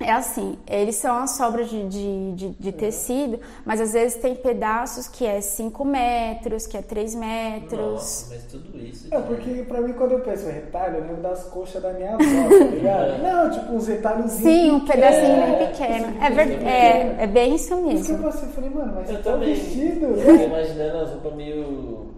é 0.00 0.10
assim, 0.12 0.58
eles 0.68 0.96
são 0.96 1.16
as 1.18 1.30
sobras 1.32 1.70
de, 1.70 1.88
de, 1.88 2.32
de, 2.32 2.48
de 2.50 2.72
tecido, 2.72 3.38
mas 3.64 3.80
às 3.80 3.92
vezes 3.92 4.16
tem 4.20 4.34
pedaços 4.34 5.06
que 5.06 5.24
é 5.24 5.40
5 5.40 5.84
metros, 5.84 6.66
que 6.66 6.76
é 6.76 6.82
3 6.82 7.14
metros. 7.14 7.78
Nossa, 7.78 8.34
mas 8.34 8.44
tudo 8.44 8.76
isso. 8.78 9.06
É, 9.14 9.20
porque 9.20 9.62
pra 9.62 9.80
mim 9.80 9.92
quando 9.92 10.12
eu 10.12 10.20
penso 10.20 10.48
em 10.48 10.52
retalho, 10.52 10.96
eu 10.96 11.00
lembro 11.02 11.22
das 11.22 11.44
coxas 11.44 11.80
da 11.82 11.92
minha 11.92 12.14
avó, 12.14 12.18
tá 12.58 12.64
ligado? 12.74 13.22
Não, 13.22 13.50
tipo 13.50 13.72
uns 13.72 13.86
retalhos 13.86 14.32
Sim, 14.32 14.70
um 14.72 14.80
pedacinho 14.84 15.40
É, 15.42 15.56
bem 15.58 15.66
pequeno. 15.68 16.22
É, 16.24 16.30
ver- 16.30 16.66
é, 16.66 17.16
é 17.20 17.26
bem 17.26 17.54
isso 17.54 17.76
Por 17.76 17.92
isso 17.92 18.04
que 18.06 18.10
eu 18.12 18.18
mesmo. 18.18 18.32
passei, 18.32 18.48
falei, 18.50 18.70
mano, 18.70 18.92
mas 18.96 19.08
Eu 19.10 19.16
tá 19.22 19.32
também. 19.32 19.54
vestido. 19.54 20.06
Eu 20.06 20.24
tô 20.38 20.42
imaginando 20.44 20.98
as 20.98 21.10
roupas 21.10 21.34
meio. 21.34 22.13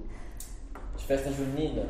De 1.07 1.15
festa 1.15 1.31
junina. 1.31 1.83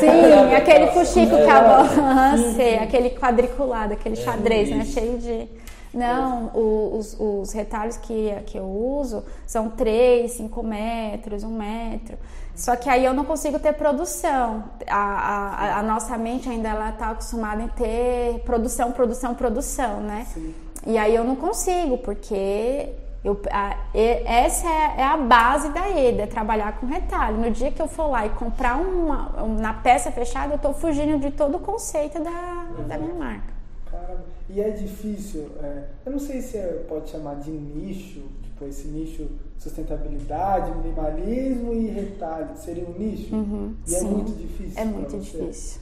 Sim, 0.00 0.54
aquele 0.56 0.86
fuxico 0.88 1.36
que 1.36 1.50
a 1.50 2.36
sei, 2.56 2.78
aquele 2.78 3.10
quadriculado, 3.10 3.92
aquele 3.92 4.16
xadrez, 4.16 4.70
né? 4.70 4.84
Cheio 4.84 5.18
de. 5.18 5.48
Não, 5.92 6.50
os, 6.54 7.14
os 7.20 7.52
retalhos 7.52 7.98
que, 7.98 8.34
que 8.46 8.56
eu 8.56 8.64
uso 8.64 9.22
são 9.46 9.68
3, 9.68 10.30
5 10.32 10.62
metros, 10.62 11.44
1 11.44 11.50
metro. 11.50 12.16
Só 12.56 12.74
que 12.76 12.88
aí 12.88 13.04
eu 13.04 13.12
não 13.12 13.26
consigo 13.26 13.58
ter 13.58 13.74
produção. 13.74 14.64
A, 14.88 14.96
a, 14.96 15.78
a 15.80 15.82
nossa 15.82 16.16
mente 16.16 16.48
ainda 16.48 16.70
ela 16.70 16.88
está 16.88 17.10
acostumada 17.10 17.62
em 17.62 17.68
ter 17.68 18.40
produção, 18.40 18.90
produção, 18.92 19.34
produção, 19.34 20.00
né? 20.00 20.26
Sim. 20.32 20.54
E 20.86 20.96
aí 20.96 21.14
eu 21.14 21.24
não 21.24 21.36
consigo, 21.36 21.98
porque 21.98 22.88
eu, 23.24 23.40
a- 23.50 23.76
essa 23.94 24.66
é, 24.68 25.00
é 25.00 25.04
a 25.04 25.16
base 25.16 25.68
da 25.70 25.88
EDA, 25.90 26.22
é 26.22 26.26
trabalhar 26.26 26.78
com 26.80 26.86
retalho. 26.86 27.38
No 27.38 27.50
dia 27.50 27.70
que 27.70 27.80
eu 27.80 27.86
for 27.88 28.08
lá 28.08 28.26
e 28.26 28.30
comprar 28.30 28.76
uma, 28.76 29.42
um- 29.42 29.54
na 29.56 29.72
peça 29.74 30.10
fechada, 30.10 30.52
eu 30.52 30.56
estou 30.56 30.74
fugindo 30.74 31.18
de 31.20 31.30
todo 31.30 31.56
o 31.56 31.60
conceito 31.60 32.20
da, 32.22 32.66
da 32.88 32.98
minha 32.98 33.14
marca. 33.14 33.52
Caramba. 33.90 34.24
E 34.50 34.60
é 34.60 34.70
difícil, 34.70 35.48
é, 35.62 35.84
eu 36.04 36.12
não 36.12 36.18
sei 36.18 36.42
se 36.42 36.56
é- 36.56 36.84
pode 36.88 37.10
chamar 37.10 37.36
de 37.36 37.50
nicho, 37.50 38.22
tipo 38.42 38.64
esse 38.66 38.88
nicho 38.88 39.28
sustentabilidade, 39.58 40.72
minimalismo 40.72 41.72
e 41.72 41.86
retalho, 41.86 42.48
seria 42.56 42.84
um 42.84 42.92
nicho? 42.98 43.34
Uhum, 43.34 43.74
e 43.86 43.94
é 43.94 43.98
sim. 43.98 44.08
muito 44.08 44.32
difícil. 44.32 44.80
É 44.80 44.84
muito 44.84 45.18
difícil. 45.18 45.80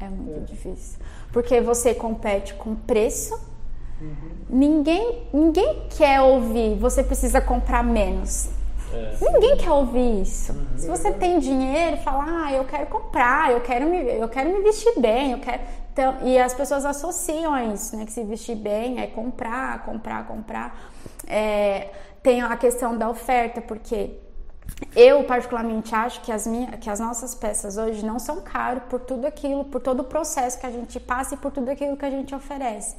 É 0.00 0.08
muito 0.08 0.36
É. 0.36 0.44
difícil. 0.44 0.98
Porque 1.32 1.60
você 1.60 1.94
compete 1.94 2.54
com 2.54 2.74
preço. 2.74 3.38
Uhum. 4.02 4.32
Ninguém, 4.48 5.22
ninguém 5.32 5.86
quer 5.96 6.20
ouvir, 6.20 6.74
você 6.76 7.02
precisa 7.02 7.40
comprar 7.40 7.82
menos. 7.84 8.50
É. 8.92 9.16
Ninguém 9.20 9.56
quer 9.56 9.70
ouvir 9.70 10.20
isso. 10.20 10.54
Se 10.76 10.86
você 10.86 11.12
tem 11.12 11.38
dinheiro, 11.38 11.96
fala, 11.98 12.24
ah, 12.26 12.52
eu 12.52 12.64
quero 12.64 12.86
comprar, 12.86 13.52
eu 13.52 13.60
quero 13.60 13.86
me, 13.86 13.98
eu 14.02 14.28
quero 14.28 14.50
me 14.50 14.60
vestir 14.60 14.92
bem, 14.98 15.32
eu 15.32 15.38
quero. 15.38 15.62
Então, 15.92 16.16
e 16.22 16.38
as 16.38 16.52
pessoas 16.52 16.84
associam 16.84 17.54
a 17.54 17.64
isso, 17.64 17.96
né? 17.96 18.04
Que 18.04 18.12
se 18.12 18.24
vestir 18.24 18.56
bem 18.56 19.00
é 19.00 19.06
comprar, 19.06 19.84
comprar, 19.84 20.26
comprar. 20.26 20.90
É, 21.26 21.90
tem 22.22 22.42
a 22.42 22.56
questão 22.56 22.96
da 22.96 23.08
oferta, 23.08 23.60
porque 23.60 24.10
eu 24.96 25.24
particularmente 25.24 25.94
acho 25.94 26.20
que 26.22 26.30
as, 26.32 26.46
minhas, 26.46 26.76
que 26.80 26.88
as 26.90 26.98
nossas 27.00 27.34
peças 27.34 27.76
hoje 27.76 28.04
não 28.04 28.18
são 28.18 28.40
caras 28.40 28.82
por 28.90 29.00
tudo 29.00 29.26
aquilo, 29.26 29.64
por 29.64 29.80
todo 29.80 30.00
o 30.00 30.04
processo 30.04 30.58
que 30.58 30.66
a 30.66 30.70
gente 30.70 30.98
passa 31.00 31.34
e 31.34 31.38
por 31.38 31.50
tudo 31.50 31.70
aquilo 31.70 31.96
que 31.96 32.04
a 32.04 32.10
gente 32.10 32.34
oferece. 32.34 32.96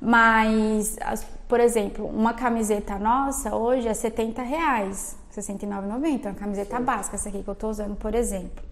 Mas, 0.00 0.96
as- 1.00 1.24
por 1.46 1.60
exemplo, 1.60 2.06
uma 2.06 2.34
camiseta 2.34 2.98
nossa 2.98 3.54
hoje 3.54 3.86
é 3.88 3.94
70 3.94 4.42
reais, 4.42 5.16
R$ 5.34 5.40
69,90, 5.42 6.26
uma 6.28 6.34
camiseta 6.34 6.80
básica, 6.80 7.16
essa 7.16 7.28
aqui 7.28 7.42
que 7.42 7.48
eu 7.48 7.54
tô 7.54 7.68
usando, 7.68 7.94
por 7.96 8.14
exemplo. 8.14 8.64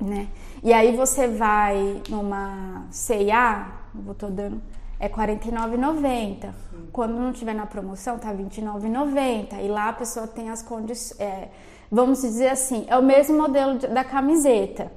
Né? 0.00 0.28
E 0.62 0.72
aí 0.72 0.94
você 0.94 1.26
vai 1.26 2.02
numa 2.08 2.84
C&A, 2.90 3.68
eu 4.06 4.14
tô 4.14 4.26
dando, 4.28 4.60
é 5.00 5.06
R$ 5.06 5.12
49,90. 5.14 6.50
Quando 6.92 7.14
não 7.14 7.32
tiver 7.32 7.54
na 7.54 7.66
promoção, 7.66 8.18
tá 8.18 8.30
R$ 8.30 8.42
29,90. 8.44 9.62
E 9.62 9.68
lá 9.68 9.88
a 9.90 9.92
pessoa 9.92 10.26
tem 10.26 10.50
as 10.50 10.62
condições, 10.62 11.18
vamos 11.90 12.20
dizer 12.22 12.48
assim, 12.48 12.84
é 12.88 12.96
o 12.96 13.02
mesmo 13.02 13.36
modelo 13.38 13.78
de- 13.78 13.86
da 13.88 14.02
camiseta, 14.04 14.90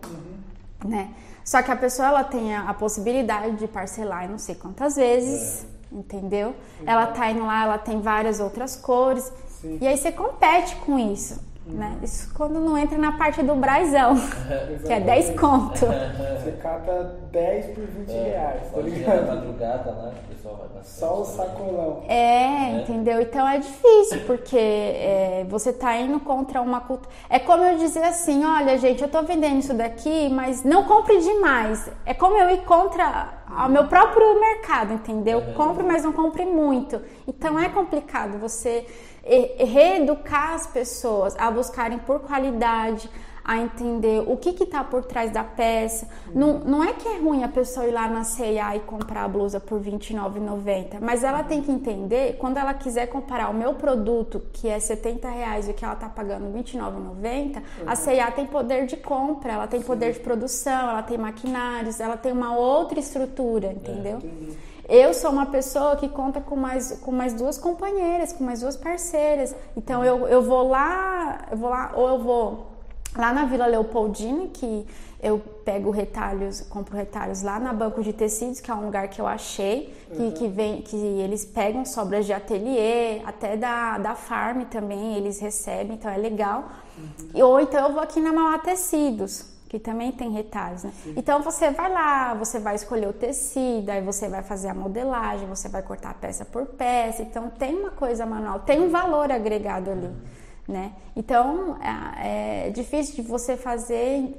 né? 0.83 1.09
Só 1.43 1.61
que 1.61 1.71
a 1.71 1.75
pessoa 1.75 2.07
ela 2.07 2.23
tem 2.23 2.55
a, 2.55 2.69
a 2.69 2.73
possibilidade 2.73 3.55
de 3.57 3.67
parcelar 3.67 4.29
não 4.29 4.37
sei 4.37 4.55
quantas 4.55 4.95
vezes, 4.95 5.65
entendeu? 5.91 6.55
Ela 6.85 7.07
tá 7.07 7.29
indo 7.31 7.45
lá, 7.45 7.63
ela 7.63 7.77
tem 7.77 7.99
várias 7.99 8.39
outras 8.39 8.75
cores. 8.75 9.31
Sim. 9.59 9.77
E 9.81 9.87
aí 9.87 9.97
você 9.97 10.11
compete 10.11 10.75
com 10.77 10.97
isso, 10.97 11.39
né? 11.71 11.97
Isso 12.01 12.33
quando 12.33 12.59
não 12.59 12.77
entra 12.77 12.97
na 12.97 13.13
parte 13.13 13.41
do 13.41 13.55
brasão, 13.55 14.15
que 14.85 14.91
é 14.91 14.99
10 14.99 15.39
conto. 15.39 15.85
Você 15.85 16.51
cata 16.61 17.15
10 17.31 17.65
por 17.67 17.85
20 17.85 18.11
reais, 18.11 18.71
tá 18.71 18.81
ligado? 18.81 19.27
madrugada 19.27 20.13
que 20.13 20.33
o 20.33 20.35
pessoal 20.35 20.55
vai 20.55 20.67
bastante. 20.67 20.99
Só 20.99 21.21
o 21.21 21.25
sacolão. 21.25 22.03
É, 22.07 22.81
entendeu? 22.81 23.21
Então 23.21 23.47
é 23.47 23.57
difícil, 23.59 24.21
porque 24.25 24.57
é, 24.57 25.45
você 25.49 25.71
tá 25.71 25.95
indo 25.97 26.19
contra 26.19 26.61
uma 26.61 26.81
cultura. 26.81 27.09
É 27.29 27.39
como 27.39 27.63
eu 27.63 27.77
dizer 27.77 28.03
assim: 28.03 28.43
olha, 28.43 28.77
gente, 28.77 29.01
eu 29.01 29.09
tô 29.09 29.21
vendendo 29.23 29.59
isso 29.59 29.73
daqui, 29.73 30.29
mas 30.29 30.63
não 30.63 30.83
compre 30.85 31.19
demais. 31.19 31.89
É 32.05 32.13
como 32.13 32.37
eu 32.37 32.49
ir 32.49 32.61
contra 32.65 33.41
o 33.65 33.69
meu 33.69 33.85
próprio 33.87 34.39
mercado, 34.39 34.93
entendeu? 34.93 35.41
Compre, 35.55 35.83
mas 35.83 36.03
não 36.03 36.13
compre 36.13 36.45
muito. 36.45 37.01
Então 37.27 37.59
é 37.59 37.69
complicado 37.69 38.39
você 38.39 38.85
reeducar 39.23 40.53
as 40.53 40.67
pessoas 40.67 41.35
a 41.37 41.49
buscarem 41.51 41.99
por 41.99 42.19
qualidade. 42.21 43.09
A 43.43 43.57
entender 43.57 44.23
o 44.27 44.37
que 44.37 44.49
está 44.63 44.83
por 44.83 45.03
trás 45.03 45.31
da 45.31 45.43
peça. 45.43 46.07
Não, 46.33 46.59
não 46.59 46.83
é 46.83 46.93
que 46.93 47.07
é 47.07 47.17
ruim 47.17 47.43
a 47.43 47.47
pessoa 47.47 47.87
ir 47.87 47.91
lá 47.91 48.07
na 48.07 48.23
C&A 48.23 48.75
e 48.75 48.79
comprar 48.81 49.23
a 49.23 49.27
blusa 49.27 49.59
por 49.59 49.81
R$ 49.81 49.91
29,90, 49.93 50.99
mas 51.01 51.23
ela 51.23 51.43
tem 51.43 51.59
que 51.59 51.71
entender, 51.71 52.37
quando 52.37 52.57
ela 52.57 52.71
quiser 52.71 53.07
comparar 53.07 53.49
o 53.49 53.53
meu 53.53 53.73
produto, 53.73 54.43
que 54.53 54.69
é 54.69 54.79
70 54.79 55.27
reais 55.27 55.67
e 55.67 55.71
o 55.71 55.73
que 55.73 55.83
ela 55.83 55.95
está 55.95 56.07
pagando 56.07 56.55
R$ 56.55 56.63
29,90, 56.63 57.63
a 57.87 57.95
C&A 57.95 58.29
tem 58.29 58.45
poder 58.45 58.85
de 58.85 58.97
compra, 58.97 59.53
ela 59.53 59.65
tem 59.65 59.81
poder 59.81 60.13
de 60.13 60.19
produção, 60.19 60.91
ela 60.91 61.01
tem 61.01 61.17
maquinários, 61.17 61.99
ela 61.99 62.17
tem 62.17 62.31
uma 62.31 62.55
outra 62.55 62.99
estrutura, 62.99 63.73
entendeu? 63.73 64.19
Eu 64.93 65.13
sou 65.13 65.31
uma 65.31 65.45
pessoa 65.45 65.95
que 65.95 66.09
conta 66.09 66.41
com 66.41 66.57
mais, 66.57 66.99
com 66.99 67.13
mais 67.13 67.33
duas 67.33 67.57
companheiras, 67.57 68.33
com 68.33 68.43
mais 68.43 68.59
duas 68.59 68.75
parceiras. 68.75 69.55
Então 69.77 70.03
eu, 70.03 70.27
eu 70.27 70.41
vou 70.41 70.67
lá, 70.67 71.47
eu 71.49 71.55
vou 71.55 71.69
lá, 71.69 71.93
ou 71.95 72.09
eu 72.09 72.19
vou 72.19 72.67
lá 73.15 73.31
na 73.31 73.45
Vila 73.45 73.67
Leopoldina, 73.67 74.47
que 74.47 74.85
eu 75.23 75.39
pego 75.63 75.91
retalhos, 75.91 76.59
compro 76.59 76.97
retalhos 76.97 77.41
lá 77.41 77.57
na 77.57 77.71
Banco 77.71 78.03
de 78.03 78.11
Tecidos, 78.11 78.59
que 78.59 78.69
é 78.69 78.73
um 78.73 78.83
lugar 78.83 79.07
que 79.07 79.21
eu 79.21 79.27
achei, 79.27 79.95
que, 80.13 80.31
que, 80.31 80.47
vem, 80.49 80.81
que 80.81 80.97
eles 80.97 81.45
pegam 81.45 81.85
sobras 81.85 82.25
de 82.25 82.33
ateliê, 82.33 83.21
até 83.23 83.55
da, 83.55 83.97
da 83.97 84.13
farm 84.13 84.63
também, 84.63 85.15
eles 85.15 85.39
recebem, 85.39 85.93
então 85.93 86.11
é 86.11 86.17
legal. 86.17 86.69
E, 87.33 87.41
ou 87.41 87.61
então 87.61 87.87
eu 87.87 87.93
vou 87.93 88.01
aqui 88.01 88.19
na 88.19 88.33
Mauá 88.33 88.59
Tecidos, 88.59 89.45
que 89.71 89.79
também 89.79 90.11
tem 90.11 90.29
retalhos, 90.31 90.83
né? 90.83 90.91
Então 91.15 91.41
você 91.41 91.71
vai 91.71 91.89
lá, 91.89 92.33
você 92.33 92.59
vai 92.59 92.75
escolher 92.75 93.07
o 93.07 93.13
tecido, 93.13 93.89
aí 93.89 94.01
você 94.01 94.27
vai 94.27 94.43
fazer 94.43 94.67
a 94.67 94.73
modelagem, 94.73 95.47
você 95.47 95.69
vai 95.69 95.81
cortar 95.81 96.13
peça 96.15 96.43
por 96.43 96.65
peça. 96.65 97.21
Então 97.21 97.49
tem 97.49 97.73
uma 97.73 97.91
coisa 97.91 98.25
manual, 98.25 98.59
tem 98.59 98.81
um 98.81 98.89
valor 98.89 99.31
agregado 99.31 99.89
ali, 99.89 100.09
né? 100.67 100.91
Então 101.15 101.77
é, 101.81 102.67
é 102.67 102.69
difícil 102.69 103.15
de 103.15 103.21
você 103.21 103.55
fazer 103.55 104.35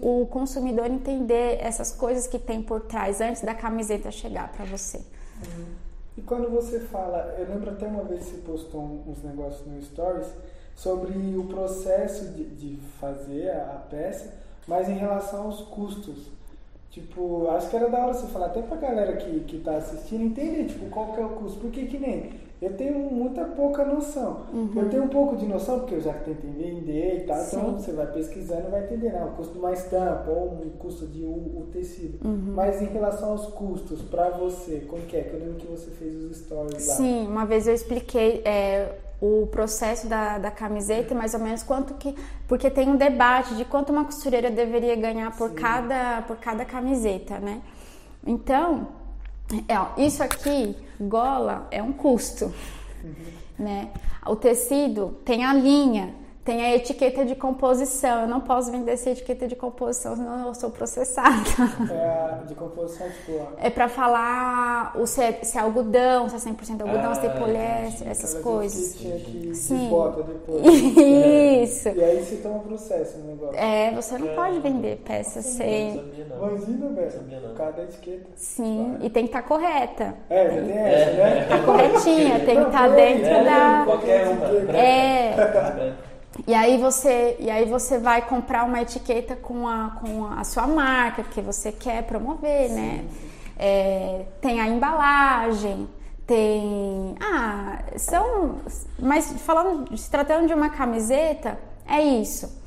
o 0.00 0.26
consumidor 0.30 0.86
entender 0.86 1.58
essas 1.60 1.92
coisas 1.92 2.26
que 2.26 2.38
tem 2.38 2.62
por 2.62 2.80
trás 2.80 3.20
antes 3.20 3.42
da 3.42 3.54
camiseta 3.54 4.10
chegar 4.10 4.50
para 4.50 4.64
você. 4.64 5.02
E 6.16 6.22
quando 6.22 6.48
você 6.48 6.80
fala, 6.80 7.34
eu 7.38 7.46
lembro 7.50 7.68
até 7.68 7.86
uma 7.86 8.04
vez 8.04 8.24
que 8.24 8.30
você 8.30 8.38
postou 8.38 9.04
uns 9.06 9.22
negócios 9.22 9.66
no 9.66 9.82
Stories 9.82 10.28
sobre 10.74 11.12
o 11.36 11.44
processo 11.48 12.30
de, 12.30 12.44
de 12.44 12.78
fazer 12.98 13.50
a 13.50 13.84
peça, 13.90 14.40
mas 14.70 14.88
em 14.88 14.94
relação 14.94 15.46
aos 15.46 15.62
custos. 15.62 16.30
Tipo, 16.92 17.48
acho 17.50 17.68
que 17.68 17.76
era 17.76 17.88
da 17.88 17.98
hora 17.98 18.14
você 18.14 18.26
falar 18.28 18.46
até 18.46 18.62
pra 18.62 18.76
galera 18.76 19.16
que, 19.16 19.40
que 19.40 19.58
tá 19.58 19.76
assistindo 19.76 20.22
entender, 20.22 20.66
tipo, 20.66 20.86
qual 20.86 21.12
que 21.12 21.20
é 21.20 21.24
o 21.24 21.30
custo. 21.30 21.58
Porque 21.60 21.86
que 21.86 21.98
nem, 21.98 22.30
eu 22.62 22.76
tenho 22.76 22.98
muita 22.98 23.44
pouca 23.44 23.84
noção. 23.84 24.42
Uhum. 24.52 24.70
Eu 24.76 24.88
tenho 24.88 25.04
um 25.04 25.08
pouco 25.08 25.36
de 25.36 25.46
noção, 25.46 25.80
porque 25.80 25.96
eu 25.96 26.00
já 26.00 26.12
tentei 26.12 26.50
vender 26.50 27.18
e 27.18 27.26
tal, 27.26 27.38
Sim. 27.38 27.56
então 27.56 27.72
você 27.80 27.92
vai 27.92 28.06
pesquisando 28.12 28.68
e 28.68 28.70
vai 28.70 28.84
entender, 28.84 29.12
não, 29.12 29.28
o 29.28 29.30
custo 29.32 29.52
de 29.54 29.58
uma 29.58 29.72
estampa 29.72 30.30
ou 30.30 30.46
o 30.46 30.70
custo 30.78 31.06
de 31.06 31.24
o, 31.24 31.30
o 31.30 31.68
tecido. 31.72 32.24
Uhum. 32.24 32.52
Mas 32.54 32.80
em 32.80 32.86
relação 32.86 33.32
aos 33.32 33.46
custos, 33.46 34.02
pra 34.02 34.30
você, 34.30 34.84
como 34.86 35.02
que 35.02 35.16
é? 35.16 35.22
Que 35.22 35.34
eu 35.34 35.40
lembro 35.40 35.54
que 35.56 35.66
você 35.66 35.90
fez 35.90 36.14
os 36.24 36.36
stories 36.36 36.86
lá. 36.86 36.94
Sim, 36.94 37.26
uma 37.26 37.44
vez 37.44 37.66
eu 37.66 37.74
expliquei 37.74 38.42
é, 38.44 38.94
o 39.20 39.46
processo 39.48 40.06
da, 40.06 40.38
da 40.38 40.50
camiseta, 40.50 41.14
mais 41.14 41.34
ou 41.34 41.40
menos 41.40 41.62
quanto 41.62 41.94
que. 41.94 42.14
Porque 42.48 42.70
tem 42.70 42.88
um 42.88 42.96
debate 42.96 43.54
de 43.54 43.64
quanto 43.64 43.92
uma 43.92 44.04
costureira 44.04 44.50
deveria 44.50 44.96
ganhar 44.96 45.36
por, 45.36 45.50
Sim. 45.50 45.56
cada, 45.56 46.22
por 46.22 46.36
cada 46.36 46.64
camiseta, 46.64 47.38
né? 47.38 47.60
Então, 48.26 48.88
é, 49.68 49.78
ó, 49.78 49.88
isso 49.98 50.22
aqui, 50.22 50.76
gola, 51.00 51.66
é 51.70 51.82
um 51.82 51.92
custo. 51.92 52.52
Né? 53.58 53.90
O 54.26 54.36
tecido 54.36 55.18
tem 55.24 55.44
a 55.44 55.52
linha, 55.52 56.14
tem 56.44 56.64
a 56.64 56.74
etiqueta 56.74 57.24
de 57.24 57.34
composição. 57.34 58.22
Eu 58.22 58.28
não 58.28 58.40
posso 58.40 58.72
vender 58.72 58.92
essa 58.92 59.10
etiqueta 59.10 59.46
de 59.46 59.54
composição, 59.54 60.16
senão 60.16 60.46
eu 60.48 60.54
sou 60.54 60.70
processada. 60.70 61.36
É 61.92 62.06
a 62.06 62.44
de 62.46 62.54
composição, 62.54 63.06
tipo, 63.10 63.40
É 63.58 63.68
pra 63.70 63.88
falar 63.88 64.92
o 64.98 65.06
se, 65.06 65.22
é, 65.22 65.32
se 65.42 65.58
é 65.58 65.60
algodão, 65.60 66.28
se 66.28 66.36
é 66.36 66.38
100% 66.38 66.80
algodão, 66.82 67.10
Ah, 67.10 67.14
se 67.14 67.20
tem 67.20 67.30
poliéster, 67.30 68.08
essas 68.08 68.34
coisas. 68.42 68.92
que 68.94 68.98
tinha 68.98 69.18
que 69.18 69.54
Sim. 69.54 69.90
depois. 70.26 70.66
Isso. 70.66 71.88
E 71.90 72.02
aí 72.04 72.24
você 72.24 72.36
toma 72.36 72.58
processo 72.60 73.18
no 73.18 73.26
negócio. 73.28 73.58
É, 73.58 73.90
você 73.92 74.16
não 74.18 74.28
pode 74.34 74.58
vender 74.60 74.96
peça 75.04 75.40
Não 75.40 75.46
sem. 75.46 75.94
sabia 75.96 76.24
não. 76.24 76.48
Imagina, 76.48 76.88
velho. 76.88 77.12
Sabia 77.12 77.40
não. 77.40 77.54
Cada 77.54 77.82
etiqueta. 77.82 78.26
Sim, 78.36 78.96
e 79.02 79.10
tem 79.10 79.24
que 79.24 79.28
estar 79.28 79.42
correta. 79.42 80.14
É, 80.30 80.44
já 80.50 80.62
tem 80.62 80.78
essa, 80.78 81.10
né? 81.12 81.46
Tá 81.48 81.58
corretinha, 81.64 82.40
tem 82.44 82.60
que 82.60 82.66
estar 82.66 82.88
Não, 82.88 82.96
dentro 82.96 83.26
É, 83.26 83.44
da. 83.44 83.82
Qualquer 83.84 84.28
uma. 84.28 84.46
branca. 84.46 84.76
É. 84.76 85.92
E 86.46 86.54
aí 86.54 86.78
você, 86.78 87.36
e 87.38 87.50
aí 87.50 87.64
você 87.66 87.98
vai 87.98 88.22
comprar 88.22 88.64
uma 88.64 88.80
etiqueta 88.80 89.36
com 89.36 89.68
a, 89.68 89.96
com 90.00 90.26
a 90.26 90.42
sua 90.44 90.66
marca 90.66 91.22
que 91.22 91.40
você 91.40 91.70
quer 91.72 92.02
promover, 92.04 92.70
né? 92.70 93.04
É, 93.58 94.24
tem 94.40 94.60
a 94.60 94.66
embalagem, 94.66 95.88
tem. 96.26 97.14
Ah, 97.20 97.80
são. 97.96 98.56
Mas 98.98 99.32
falando, 99.42 99.96
se 99.96 100.10
tratando 100.10 100.46
de 100.46 100.54
uma 100.54 100.70
camiseta, 100.70 101.58
é 101.86 102.00
isso. 102.02 102.58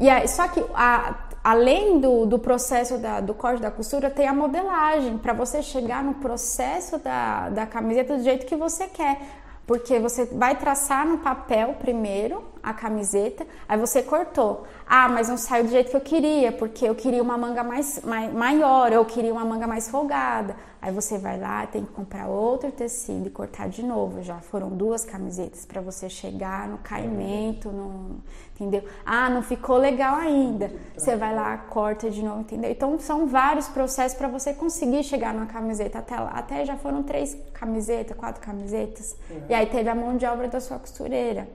E 0.00 0.08
aí, 0.10 0.26
só 0.26 0.48
que 0.48 0.64
a- 0.74 1.14
além 1.44 2.00
do, 2.00 2.26
do 2.26 2.38
processo 2.38 2.98
da- 2.98 3.20
do 3.20 3.34
corte 3.34 3.60
da 3.62 3.70
costura, 3.70 4.10
tem 4.10 4.26
a 4.26 4.32
modelagem 4.32 5.18
para 5.18 5.32
você 5.34 5.62
chegar 5.62 6.02
no 6.02 6.14
processo 6.14 6.98
da, 6.98 7.50
da 7.50 7.66
camiseta 7.66 8.16
do 8.16 8.22
jeito 8.24 8.46
que 8.46 8.56
você 8.56 8.86
quer. 8.88 9.20
Porque 9.66 9.98
você 9.98 10.24
vai 10.26 10.56
traçar 10.56 11.06
no 11.06 11.18
papel 11.18 11.74
primeiro 11.78 12.42
a 12.64 12.72
camiseta, 12.72 13.46
aí 13.68 13.78
você 13.78 14.02
cortou. 14.02 14.64
Ah, 14.86 15.08
mas 15.08 15.28
não 15.28 15.36
saiu 15.36 15.64
do 15.64 15.70
jeito 15.70 15.90
que 15.90 15.96
eu 15.96 16.00
queria, 16.00 16.52
porque 16.52 16.86
eu 16.88 16.94
queria 16.94 17.22
uma 17.22 17.36
manga 17.38 17.62
mais, 17.62 18.00
mai- 18.04 18.30
maior, 18.30 18.92
eu 18.92 19.04
queria 19.04 19.32
uma 19.32 19.44
manga 19.44 19.66
mais 19.66 19.88
folgada. 19.88 20.56
Aí 20.80 20.92
você 20.92 21.16
vai 21.16 21.40
lá, 21.40 21.66
tem 21.66 21.82
que 21.82 21.92
comprar 21.92 22.26
outro 22.28 22.70
tecido 22.70 23.26
e 23.26 23.30
cortar 23.30 23.68
de 23.70 23.82
novo. 23.82 24.22
Já 24.22 24.36
foram 24.40 24.68
duas 24.68 25.02
camisetas 25.02 25.64
para 25.64 25.80
você 25.80 26.10
chegar 26.10 26.68
no 26.68 26.76
caimento, 26.78 27.70
no, 27.70 28.16
entendeu? 28.54 28.84
Ah, 29.06 29.30
não 29.30 29.42
ficou 29.42 29.78
legal 29.78 30.16
ainda. 30.16 30.70
Você 30.94 31.16
vai 31.16 31.34
lá, 31.34 31.56
corta 31.56 32.10
de 32.10 32.22
novo, 32.22 32.40
entendeu? 32.42 32.70
Então 32.70 32.98
são 32.98 33.26
vários 33.26 33.66
processos 33.68 34.18
para 34.18 34.28
você 34.28 34.52
conseguir 34.52 35.02
chegar 35.04 35.32
numa 35.32 35.46
camiseta. 35.46 36.00
Até, 36.00 36.14
até 36.16 36.64
já 36.66 36.76
foram 36.76 37.02
três 37.02 37.34
camisetas, 37.54 38.14
quatro 38.16 38.42
camisetas. 38.42 39.16
E 39.48 39.54
aí 39.54 39.64
teve 39.64 39.88
a 39.88 39.94
mão 39.94 40.18
de 40.18 40.26
obra 40.26 40.48
da 40.48 40.60
sua 40.60 40.78
costureira 40.78 41.48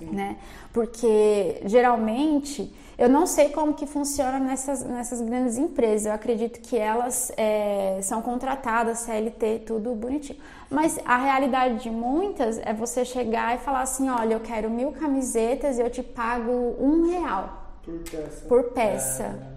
né? 0.00 0.36
Porque 0.72 1.60
geralmente 1.64 2.72
eu 2.96 3.08
não 3.08 3.26
sei 3.26 3.48
como 3.48 3.74
que 3.74 3.86
funciona 3.86 4.38
nessas, 4.38 4.84
nessas 4.84 5.20
grandes 5.20 5.58
empresas. 5.58 6.06
Eu 6.06 6.12
acredito 6.12 6.60
que 6.60 6.76
elas 6.76 7.32
é, 7.36 7.98
são 8.02 8.22
contratadas, 8.22 8.98
CLT, 9.00 9.62
tudo 9.66 9.94
bonitinho. 9.94 10.38
Mas 10.70 10.98
a 11.04 11.18
realidade 11.18 11.82
de 11.82 11.90
muitas 11.90 12.58
é 12.58 12.72
você 12.72 13.04
chegar 13.04 13.54
e 13.54 13.58
falar 13.58 13.82
assim, 13.82 14.08
olha, 14.08 14.34
eu 14.34 14.40
quero 14.40 14.70
mil 14.70 14.92
camisetas 14.92 15.78
e 15.78 15.82
eu 15.82 15.90
te 15.90 16.02
pago 16.02 16.76
um 16.78 17.10
real 17.10 17.78
Por 17.84 17.98
peça. 17.98 18.46
por 18.48 18.64
peça. 18.72 19.54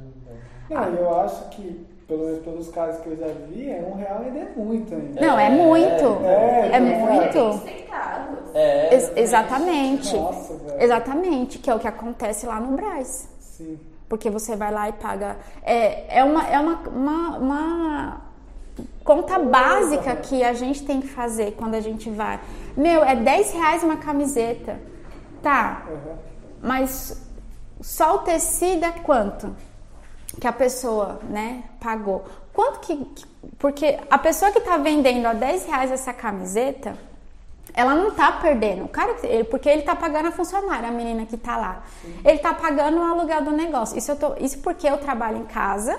Não, 0.69 0.83
eu 0.95 1.19
acho 1.21 1.49
que, 1.49 1.85
pelo 2.07 2.23
menos 2.25 2.39
pelos 2.43 2.69
casos 2.69 3.01
que 3.01 3.07
eu 3.09 3.17
já 3.17 3.27
vi, 3.49 3.69
é 3.69 3.81
um 3.85 3.95
real 3.95 4.19
ainda 4.23 4.39
é 4.39 4.49
muito 4.55 4.93
ainda. 4.95 5.19
Não, 5.21 5.37
é 5.39 5.49
muito. 5.49 6.25
É, 6.25 6.69
É 6.71 6.75
é 6.75 6.79
muito. 6.79 7.59
Centavos. 7.63 8.39
É, 8.55 8.93
Ex- 8.93 9.11
exatamente. 9.15 10.15
Nossa, 10.15 10.53
velho. 10.55 10.81
Exatamente, 10.81 11.59
que 11.59 11.69
é 11.69 11.75
o 11.75 11.79
que 11.79 11.87
acontece 11.87 12.45
lá 12.45 12.59
no 12.59 12.75
Braz. 12.77 13.27
Sim. 13.39 13.77
Porque 14.07 14.29
você 14.29 14.55
vai 14.55 14.71
lá 14.71 14.87
e 14.87 14.93
paga. 14.93 15.35
É, 15.63 16.19
é, 16.19 16.23
uma, 16.23 16.47
é 16.47 16.57
uma, 16.59 16.79
uma, 16.87 17.37
uma 17.37 18.21
conta 19.03 19.37
básica 19.39 20.15
que 20.15 20.43
a 20.43 20.53
gente 20.53 20.85
tem 20.85 21.01
que 21.01 21.07
fazer 21.07 21.51
quando 21.57 21.75
a 21.75 21.81
gente 21.81 22.09
vai. 22.09 22.39
Meu, 22.75 23.03
é 23.03 23.15
10 23.17 23.51
reais 23.53 23.83
uma 23.83 23.97
camiseta. 23.97 24.79
Tá, 25.43 25.85
Uhum. 25.89 26.15
mas 26.63 27.21
só 27.81 28.15
o 28.15 28.19
tecido 28.19 28.85
é 28.85 28.91
quanto? 29.03 29.53
Que 30.39 30.47
a 30.47 30.51
pessoa, 30.53 31.19
né, 31.29 31.63
pagou. 31.79 32.25
Quanto 32.53 32.79
que. 32.81 32.95
que- 32.97 33.25
Porque 33.57 33.97
a 34.09 34.17
pessoa 34.17 34.51
que 34.51 34.59
tá 34.59 34.77
vendendo 34.77 35.25
a 35.25 35.33
10 35.33 35.65
reais 35.65 35.89
essa 35.91 36.11
camiseta, 36.13 36.95
ela 37.73 37.95
não 37.95 38.11
tá 38.11 38.31
perdendo. 38.33 38.83
O 38.85 38.87
cara, 38.87 39.15
porque 39.49 39.69
ele 39.69 39.81
tá 39.83 39.95
pagando 39.95 40.27
a 40.27 40.31
funcionária, 40.31 40.89
a 40.89 40.91
menina 40.91 41.25
que 41.25 41.37
tá 41.37 41.55
lá. 41.57 41.83
Ele 42.25 42.39
tá 42.39 42.53
pagando 42.53 42.97
o 42.97 43.03
aluguel 43.03 43.41
do 43.43 43.51
negócio. 43.51 43.97
Isso, 43.97 44.11
eu 44.11 44.15
tô, 44.15 44.35
isso 44.39 44.59
porque 44.59 44.87
eu 44.87 44.97
trabalho 44.97 45.37
em 45.37 45.45
casa 45.45 45.97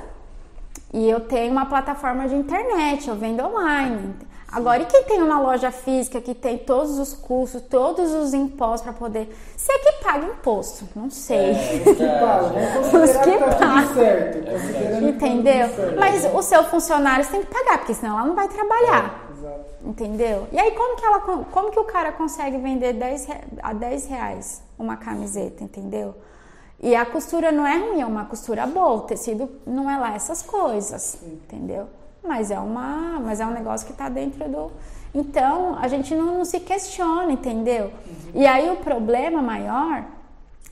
e 0.92 1.08
eu 1.08 1.20
tenho 1.20 1.50
uma 1.52 1.66
plataforma 1.66 2.28
de 2.28 2.34
internet, 2.34 3.08
eu 3.08 3.16
vendo 3.16 3.42
online. 3.44 4.14
Agora, 4.50 4.82
e 4.82 4.86
quem 4.86 5.04
tem 5.04 5.22
uma 5.22 5.38
loja 5.40 5.70
física 5.70 6.22
que 6.22 6.34
tem 6.34 6.56
todos 6.56 6.98
os 6.98 7.12
custos, 7.12 7.60
todos 7.62 8.10
os 8.14 8.32
impostos 8.32 8.80
para 8.82 8.92
poder. 8.94 9.28
Você 9.54 9.70
é 9.70 9.78
que 9.78 9.92
paga 10.04 10.24
imposto, 10.26 10.88
não 10.96 11.10
sei. 11.10 11.52
Os 11.84 11.96
que 11.96 12.06
pagam, 12.06 12.52
considerar 12.80 13.24
que 13.24 13.38
tá 13.38 13.56
pagam. 13.58 15.00
tá 15.02 15.08
Entendeu? 15.08 15.68
Mas 15.98 16.24
o 16.34 16.40
seu 16.42 16.64
funcionário 16.64 17.24
você 17.24 17.32
tem 17.32 17.42
que 17.42 17.52
pagar, 17.52 17.78
porque 17.78 17.92
senão 17.92 18.18
ela 18.18 18.26
não 18.26 18.34
vai 18.34 18.48
trabalhar. 18.48 19.28
Exato. 19.36 19.64
Entendeu? 19.84 20.46
E 20.50 20.58
aí, 20.58 20.70
como 20.70 20.96
que, 20.96 21.04
ela, 21.04 21.20
como 21.20 21.70
que 21.70 21.78
o 21.78 21.84
cara 21.84 22.10
consegue 22.12 22.56
vender 22.56 22.94
10, 22.94 23.26
re- 23.26 23.40
a 23.62 23.72
10 23.74 24.06
reais 24.06 24.62
uma 24.78 24.96
camiseta, 24.96 25.62
entendeu? 25.62 26.14
E 26.80 26.94
a 26.96 27.04
costura 27.04 27.52
não 27.52 27.66
é 27.66 27.76
ruim, 27.76 28.00
é 28.00 28.06
uma 28.06 28.24
costura 28.24 28.66
boa. 28.66 28.92
O 28.92 29.00
tecido 29.02 29.48
não 29.66 29.90
é 29.90 29.98
lá 29.98 30.14
essas 30.14 30.42
coisas, 30.42 31.18
entendeu? 31.22 31.86
Mas 32.22 32.50
é, 32.50 32.58
uma, 32.58 33.20
mas 33.20 33.40
é 33.40 33.46
um 33.46 33.50
negócio 33.50 33.86
que 33.86 33.92
está 33.92 34.08
dentro 34.08 34.48
do. 34.48 34.72
Então, 35.14 35.76
a 35.80 35.88
gente 35.88 36.14
não, 36.14 36.38
não 36.38 36.44
se 36.44 36.60
questiona, 36.60 37.32
entendeu? 37.32 37.92
E 38.34 38.46
aí, 38.46 38.70
o 38.70 38.76
problema 38.76 39.40
maior 39.40 40.04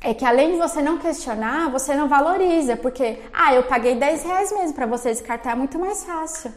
é 0.00 0.12
que 0.12 0.24
além 0.24 0.52
de 0.52 0.58
você 0.58 0.82
não 0.82 0.98
questionar, 0.98 1.70
você 1.70 1.94
não 1.94 2.08
valoriza, 2.08 2.76
porque, 2.76 3.18
ah, 3.32 3.54
eu 3.54 3.62
paguei 3.62 3.94
10 3.96 4.22
reais 4.24 4.52
mesmo, 4.52 4.74
para 4.74 4.86
você 4.86 5.10
descartar 5.10 5.52
é 5.52 5.54
muito 5.54 5.78
mais 5.78 6.04
fácil. 6.04 6.52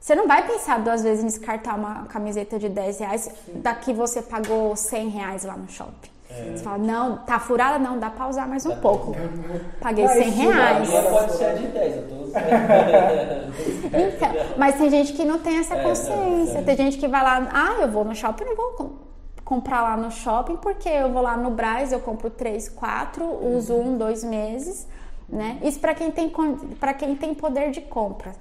Você 0.00 0.14
não 0.14 0.28
vai 0.28 0.46
pensar 0.46 0.78
duas 0.80 1.02
vezes 1.02 1.24
em 1.24 1.26
descartar 1.26 1.76
uma 1.76 2.04
camiseta 2.04 2.58
de 2.58 2.68
10 2.68 2.98
reais 3.00 3.30
daqui 3.54 3.92
você 3.92 4.20
pagou 4.20 4.76
100 4.76 5.08
reais 5.08 5.44
lá 5.44 5.56
no 5.56 5.68
shopping. 5.68 6.13
Você 6.34 6.62
fala, 6.64 6.78
não, 6.78 7.16
tá 7.18 7.38
furada? 7.38 7.78
Não, 7.78 7.98
dá 7.98 8.10
pra 8.10 8.26
usar 8.28 8.46
mais 8.48 8.66
um 8.66 8.76
pouco. 8.76 9.14
Paguei 9.80 10.04
Ah, 10.04 10.08
100 10.08 10.28
isso 10.28 10.40
A 10.40 10.52
reais. 10.52 10.90
pode 11.10 11.32
ser 11.32 11.44
a 11.44 11.52
de 11.54 11.66
10, 11.68 11.96
eu 11.96 12.02
tô 12.08 12.14
Então, 13.96 14.28
mas 14.56 14.74
tem 14.76 14.90
gente 14.90 15.12
que 15.12 15.24
não 15.24 15.38
tem 15.38 15.58
essa 15.58 15.74
É, 15.76 15.82
consciência. 15.82 16.54
não, 16.54 16.60
é. 16.60 16.62
Tem 16.62 16.76
gente 16.76 16.98
que 16.98 17.06
vai 17.08 17.22
lá, 17.22 17.48
ah, 17.52 17.82
eu 17.82 17.88
vou 17.88 18.04
no 18.04 18.14
shopping, 18.14 18.44
não 18.44 18.56
vou 18.56 18.70
com- 18.72 18.90
comprar 19.44 19.82
lá 19.82 19.96
no 19.96 20.10
shopping, 20.10 20.56
porque 20.56 20.88
eu 20.88 21.12
vou 21.12 21.22
lá 21.22 21.36
no 21.36 21.50
Braz, 21.50 21.92
eu 21.92 22.00
compro 22.00 22.30
três, 22.30 22.68
quatro, 22.68 23.24
uso 23.24 23.74
um, 23.74 23.96
dois 23.96 24.24
meses, 24.24 24.88
né? 25.28 25.58
Isso 25.62 25.78
para 25.78 25.94
quem 25.94 26.10
tem 26.10 26.32
para 26.80 26.94
quem 26.94 27.14
tem 27.14 27.34
poder 27.34 27.70
de 27.70 27.80
compra. 27.82 28.32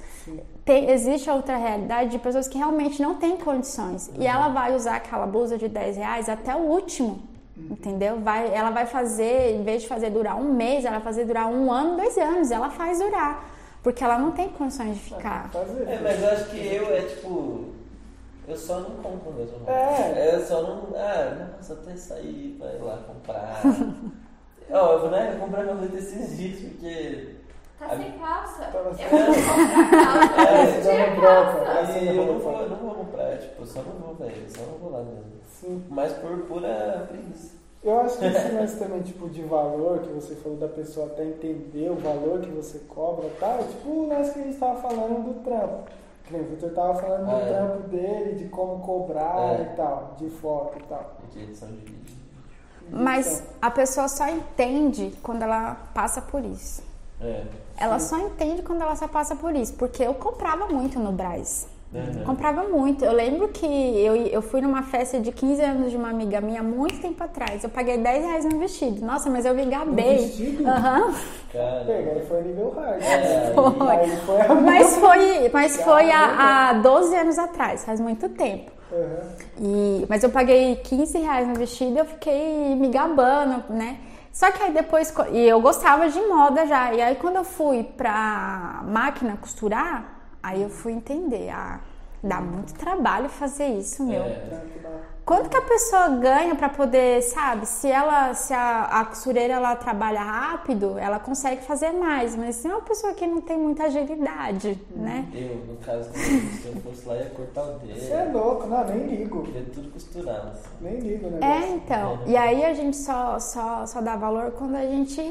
Tem, 0.65 0.89
existe 0.89 1.29
outra 1.29 1.57
realidade 1.57 2.09
de 2.11 2.19
pessoas 2.19 2.47
que 2.47 2.57
realmente 2.57 3.01
não 3.01 3.15
têm 3.15 3.35
condições 3.37 4.09
e 4.17 4.25
ela 4.25 4.47
vai 4.47 4.73
usar 4.73 4.95
aquela 4.95 5.27
blusa 5.27 5.57
de 5.57 5.67
10 5.67 5.97
reais 5.97 6.29
até 6.29 6.55
o 6.55 6.59
último. 6.59 7.19
Entendeu? 7.55 8.19
Vai, 8.19 8.53
ela 8.53 8.71
vai 8.71 8.85
fazer, 8.85 9.51
em 9.55 9.63
vez 9.63 9.83
de 9.83 9.87
fazer 9.87 10.09
durar 10.09 10.35
um 10.37 10.53
mês, 10.53 10.83
ela 10.85 10.95
vai 10.95 11.03
fazer 11.03 11.25
durar 11.25 11.47
um 11.47 11.71
ano, 11.71 11.97
dois 11.97 12.17
anos. 12.17 12.51
Ela 12.51 12.69
faz 12.69 12.99
durar. 12.99 13.45
Porque 13.83 14.03
ela 14.03 14.17
não 14.17 14.31
tem 14.31 14.49
condições 14.49 14.95
de 14.95 15.01
ficar. 15.01 15.51
É, 15.87 15.99
mas 16.01 16.21
eu 16.23 16.29
acho 16.29 16.45
que 16.49 16.57
eu 16.65 16.91
é 16.93 17.01
tipo. 17.01 17.65
Eu 18.47 18.57
só 18.57 18.79
não 18.79 18.91
compro 18.91 19.33
mesmo. 19.33 19.57
É. 19.69 20.35
Eu 20.35 20.45
só 20.45 20.61
não. 20.61 20.87
Ah, 20.95 21.47
nossa, 21.57 21.73
até 21.73 21.95
sair 21.95 22.55
pra 22.59 22.73
ir 22.73 22.81
lá 22.81 22.97
comprar. 23.07 23.61
Ó, 24.71 24.93
eu 24.93 24.99
vou 25.01 25.11
né, 25.11 25.31
eu 25.35 25.39
comprei 25.39 25.63
meu 25.65 25.75
leite 25.75 25.97
esses 25.97 26.37
dias 26.37 26.59
porque. 26.59 27.35
Tá 27.77 27.89
sem 27.97 28.11
calça. 28.13 28.63
Tava 28.71 28.89
Eu 28.89 28.95
sem- 28.95 29.07
vou 29.09 29.19
comprar 29.25 30.29
calça. 31.65 31.91
É, 31.99 32.09
eu 32.09 32.13
não 32.25 32.39
vou, 32.39 33.02
vou 33.33 33.39
comprar, 33.39 33.47
tipo, 33.49 33.61
eu 33.61 33.65
só 33.67 33.81
não 33.81 33.91
vou, 33.99 34.15
velho. 34.15 34.45
Só 34.49 34.61
não 34.61 34.77
vou 34.79 34.91
lá 34.91 34.99
mesmo. 35.03 35.23
Sim. 35.59 35.83
Mas 35.89 36.13
por 36.13 36.37
pura 36.47 37.05
preguiça. 37.09 37.63
Eu 37.83 37.99
acho 37.99 38.17
que 38.17 38.25
esse 38.25 38.47
lance 38.55 38.77
também, 38.79 39.01
tipo, 39.01 39.29
de 39.29 39.41
valor, 39.43 39.99
que 39.99 40.09
você 40.13 40.35
falou 40.35 40.57
da 40.57 40.67
pessoa 40.69 41.07
até 41.07 41.25
entender 41.25 41.89
o 41.91 41.95
valor 41.95 42.39
que 42.41 42.49
você 42.49 42.79
cobra 42.87 43.25
e 43.27 43.31
tal, 43.39 43.59
é 43.59 43.63
tipo 43.63 43.89
o 43.89 44.07
lance 44.07 44.31
que 44.33 44.39
a 44.39 44.43
gente 44.43 44.57
tava 44.57 44.81
falando 44.81 45.23
do 45.33 45.43
trampo. 45.43 45.83
Que 46.25 46.35
o 46.35 46.43
Victor 46.45 46.69
tava 46.71 46.95
falando 46.95 47.29
Ah, 47.29 47.33
do 47.35 47.41
é. 47.41 47.53
trampo 47.53 47.87
dele, 47.89 48.35
de 48.35 48.45
como 48.49 48.79
cobrar 48.85 49.59
É. 49.59 49.61
e 49.63 49.75
tal, 49.75 50.15
de 50.17 50.29
foto 50.29 50.77
e 50.79 50.83
tal. 50.83 51.17
De 51.33 51.39
edição 51.43 51.67
de 51.67 51.75
vídeo. 51.75 52.15
Mas 52.89 53.39
Então, 53.41 53.47
a 53.61 53.71
pessoa 53.71 54.07
só 54.07 54.27
entende 54.29 55.13
quando 55.21 55.41
ela 55.41 55.75
passa 55.93 56.21
por 56.21 56.43
isso. 56.45 56.81
É. 57.19 57.43
Ela 57.77 57.99
só 57.99 58.17
entende 58.17 58.61
quando 58.61 58.81
ela 58.81 58.95
só 58.95 59.07
passa 59.07 59.35
por 59.35 59.53
isso. 59.55 59.73
Porque 59.73 60.03
eu 60.03 60.13
comprava 60.13 60.67
muito 60.67 60.99
no 60.99 61.11
Braz. 61.11 61.67
Uhum. 61.93 62.23
Comprava 62.25 62.63
muito. 62.63 63.05
Eu 63.05 63.11
lembro 63.13 63.49
que 63.49 63.65
eu, 63.65 64.15
eu 64.15 64.41
fui 64.41 64.61
numa 64.61 64.81
festa 64.83 65.19
de 65.19 65.31
15 65.31 65.61
anos 65.61 65.91
de 65.91 65.97
uma 65.97 66.09
amiga 66.09 66.41
minha 66.41 66.61
há 66.61 66.63
muito 66.63 66.99
tempo 66.99 67.23
atrás. 67.23 67.63
Eu 67.63 67.69
paguei 67.69 67.97
10 67.97 68.25
reais 68.25 68.45
no 68.45 68.57
vestido. 68.57 69.05
Nossa, 69.05 69.29
mas 69.29 69.45
eu 69.45 69.53
me 69.53 69.65
gabei. 69.65 70.17
vestido? 70.17 70.67
Aham. 70.67 71.13
Cara. 71.51 71.83
Pega, 71.85 72.11
aí 72.13 72.25
foi 72.27 72.41
nível 72.43 72.71
hard. 72.75 73.01
É, 73.01 73.51
Foi. 73.53 74.07
Foi 74.25 74.41
a 74.41 74.55
Mas 74.55 74.95
foi, 74.97 75.49
mas 75.53 75.77
foi 75.83 76.09
há, 76.11 76.69
há 76.69 76.73
12 76.73 77.15
anos 77.15 77.37
atrás, 77.37 77.85
faz 77.85 77.99
muito 77.99 78.27
tempo. 78.29 78.71
Aham. 78.91 79.33
E, 79.59 80.05
mas 80.09 80.23
eu 80.23 80.29
paguei 80.31 80.75
15 80.77 81.19
reais 81.19 81.47
no 81.47 81.53
vestido 81.53 81.95
e 81.95 81.99
eu 81.99 82.05
fiquei 82.05 82.75
me 82.75 82.89
gabando, 82.89 83.63
né? 83.69 83.97
Só 84.31 84.49
que 84.51 84.63
aí 84.63 84.73
depois, 84.73 85.13
e 85.31 85.41
eu 85.47 85.61
gostava 85.61 86.09
de 86.09 86.19
moda 86.21 86.65
já, 86.65 86.91
e 86.91 86.99
aí 86.99 87.15
quando 87.15 87.35
eu 87.35 87.43
fui 87.43 87.83
pra 87.83 88.81
máquina 88.83 89.37
costurar, 89.39 90.12
aí 90.43 90.61
eu 90.61 90.69
fui 90.69 90.91
entender, 90.91 91.49
ah, 91.49 91.79
dá 92.21 92.39
muito 92.41 92.73
trabalho 92.75 93.29
fazer 93.29 93.67
isso, 93.67 94.03
meu. 94.03 94.21
É. 94.23 94.29
Trampo 94.29 94.79
da- 94.79 95.13
Quanto 95.25 95.49
que 95.49 95.55
a 95.55 95.61
pessoa 95.61 96.09
ganha 96.09 96.53
pra 96.53 96.67
poder, 96.67 97.21
sabe? 97.21 97.65
Se 97.65 97.87
ela, 97.89 98.33
se 98.33 98.53
a, 98.53 98.83
a 98.99 99.05
costureira 99.05 99.53
ela 99.53 99.73
trabalha 99.73 100.21
rápido, 100.21 100.97
ela 100.99 101.17
consegue 101.17 101.61
fazer 101.63 101.91
mais. 101.93 102.35
Mas 102.35 102.55
se 102.57 102.67
é 102.67 102.71
uma 102.73 102.81
pessoa 102.81 103.13
que 103.13 103.25
não 103.25 103.39
tem 103.39 103.57
muita 103.57 103.85
agilidade, 103.85 104.77
né? 104.93 105.25
Eu, 105.33 105.55
no 105.65 105.77
caso, 105.77 106.09
se 106.13 106.65
eu 106.67 106.75
fosse 106.81 107.07
lá, 107.07 107.15
ia 107.15 107.29
cortar 107.29 107.63
o 107.63 107.79
dedo. 107.79 107.97
Você 108.01 108.11
é 108.11 108.25
louco, 108.25 108.67
não, 108.67 108.83
nem 108.85 109.15
ligo. 109.15 109.43
Queria 109.43 109.63
tudo 109.73 109.91
costurado. 109.93 110.49
Assim. 110.49 110.67
Nem 110.81 110.99
ligo, 110.99 111.29
né? 111.29 111.39
É, 111.41 111.69
então. 111.69 112.19
E 112.25 112.35
aí 112.35 112.65
a 112.65 112.73
gente 112.73 112.97
só, 112.97 113.39
só, 113.39 113.85
só 113.85 114.01
dá 114.01 114.17
valor 114.17 114.51
quando 114.51 114.75
a 114.75 114.85
gente 114.85 115.21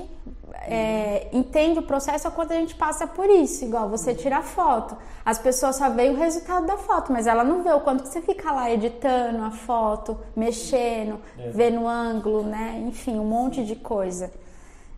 é, 0.62 1.28
entende 1.32 1.78
o 1.78 1.82
processo 1.82 2.28
ou 2.28 2.34
quando 2.34 2.52
a 2.52 2.56
gente 2.56 2.74
passa 2.74 3.06
por 3.06 3.28
isso. 3.28 3.64
Igual 3.64 3.88
você 3.88 4.14
tira 4.14 4.42
foto. 4.42 4.96
As 5.24 5.38
pessoas 5.38 5.76
só 5.76 5.88
veem 5.88 6.10
o 6.14 6.16
resultado 6.16 6.66
da 6.66 6.76
foto, 6.76 7.12
mas 7.12 7.26
ela 7.26 7.44
não 7.44 7.62
vê 7.62 7.72
o 7.72 7.80
quanto 7.80 8.02
que 8.02 8.08
você 8.08 8.20
fica 8.20 8.50
lá 8.52 8.70
editando 8.70 9.42
a 9.44 9.50
foto, 9.50 10.18
mexendo, 10.34 11.18
É. 11.38 11.50
vendo 11.50 11.82
o 11.82 11.88
ângulo, 11.88 12.42
né? 12.42 12.82
Enfim, 12.86 13.18
um 13.18 13.24
monte 13.24 13.64
de 13.64 13.76
coisa. 13.76 14.30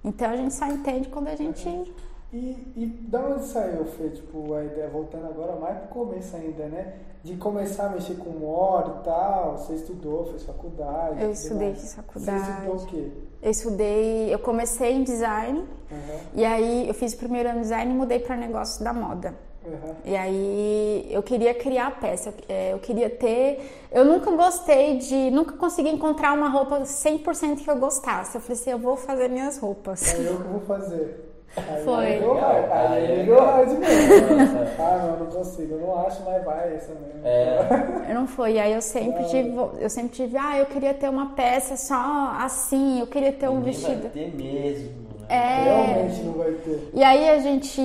Então 0.04 0.30
a 0.30 0.36
gente 0.36 0.52
só 0.54 0.66
entende 0.66 1.08
quando 1.08 1.28
a 1.28 1.36
gente. 1.36 1.92
E, 2.34 2.72
e 2.76 2.86
da 2.86 3.20
onde 3.20 3.44
saiu, 3.44 3.84
Fê, 3.84 4.08
tipo, 4.08 4.54
a 4.54 4.64
ideia, 4.64 4.88
voltando 4.88 5.26
agora 5.26 5.54
mais 5.54 5.78
pro 5.78 5.88
começo 5.88 6.34
ainda, 6.34 6.66
né? 6.66 6.94
De 7.22 7.36
começar 7.36 7.86
a 7.86 7.90
mexer 7.90 8.16
com 8.16 8.30
moda 8.30 8.96
e 9.00 9.04
tal, 9.04 9.56
você 9.56 9.74
estudou, 9.74 10.26
fez 10.26 10.42
faculdade. 10.42 11.22
Eu 11.22 11.30
estudei, 11.30 11.68
mais. 11.68 11.80
fiz 11.80 11.94
faculdade. 11.94 12.44
Você 12.44 12.50
estudou 12.50 12.74
o 12.74 12.86
quê? 12.86 13.10
Eu 13.40 13.50
estudei, 13.52 14.34
eu 14.34 14.38
comecei 14.40 14.92
em 14.94 15.04
design 15.04 15.64
Aham, 15.92 16.20
e 16.34 16.44
aí 16.44 16.88
eu 16.88 16.94
fiz 16.94 17.12
o 17.12 17.18
primeiro 17.18 17.48
ano 17.48 17.58
de 17.58 17.62
design 17.64 17.92
e 17.92 17.94
mudei 17.94 18.18
para 18.18 18.36
negócio 18.36 18.82
da 18.82 18.92
moda. 18.92 19.32
aham. 19.64 19.96
E 20.04 20.16
aí 20.16 21.06
eu 21.10 21.22
queria 21.22 21.54
criar 21.54 21.86
a 21.86 21.90
peça, 21.92 22.30
eu, 22.30 22.34
é, 22.48 22.72
eu 22.72 22.80
queria 22.80 23.08
ter. 23.08 23.86
Eu 23.92 24.04
nunca 24.04 24.32
gostei 24.32 24.98
de. 24.98 25.30
Nunca 25.30 25.52
consegui 25.56 25.90
encontrar 25.90 26.32
uma 26.32 26.48
roupa 26.48 26.80
100% 26.80 27.62
que 27.62 27.70
eu 27.70 27.76
gostasse. 27.76 28.34
Eu 28.34 28.40
falei 28.40 28.60
assim: 28.60 28.70
eu 28.70 28.78
vou 28.78 28.96
fazer 28.96 29.28
minhas 29.28 29.56
roupas. 29.56 30.12
É 30.12 30.28
eu 30.28 30.36
que 30.38 30.48
vou 30.48 30.60
fazer. 30.62 31.33
Aí 31.56 31.84
Foi. 31.84 32.18
Hard, 32.18 32.70
Aí 32.72 32.86
aí 32.86 33.04
é 33.06 33.12
eu 33.12 33.16
legal. 33.34 33.46
hard 33.46 33.68
mesmo. 33.70 34.36
Nossa. 34.36 34.82
Ah, 34.82 35.06
não, 35.06 35.24
não 35.24 35.26
consigo, 35.26 35.74
eu 35.74 35.80
não 35.80 36.06
acho, 36.06 36.22
mas 36.24 36.44
vai, 36.44 36.74
essa 36.74 36.92
mesmo. 36.94 37.20
É. 37.24 38.10
Eu 38.10 38.14
não 38.14 38.26
foi. 38.26 38.54
E 38.54 38.58
aí 38.60 38.72
eu 38.72 38.82
sempre 38.82 39.24
tive. 39.26 39.56
Eu 39.78 39.88
sempre 39.90 40.10
tive, 40.12 40.36
ah, 40.36 40.58
eu 40.58 40.66
queria 40.66 40.92
ter 40.94 41.08
uma 41.08 41.30
peça 41.34 41.76
só 41.76 42.34
assim, 42.40 43.00
eu 43.00 43.06
queria 43.06 43.32
ter 43.32 43.48
um 43.48 43.58
Ninguém 43.58 43.72
vestido. 43.72 44.02
Vai 44.02 44.10
ter 44.10 44.34
mesmo. 44.34 44.88
né? 44.88 45.04
É. 45.28 45.62
Realmente 45.64 46.22
não 46.22 46.32
vai 46.34 46.52
ter. 46.52 46.90
E 46.92 47.02
aí 47.02 47.30
a 47.30 47.38
gente 47.38 47.80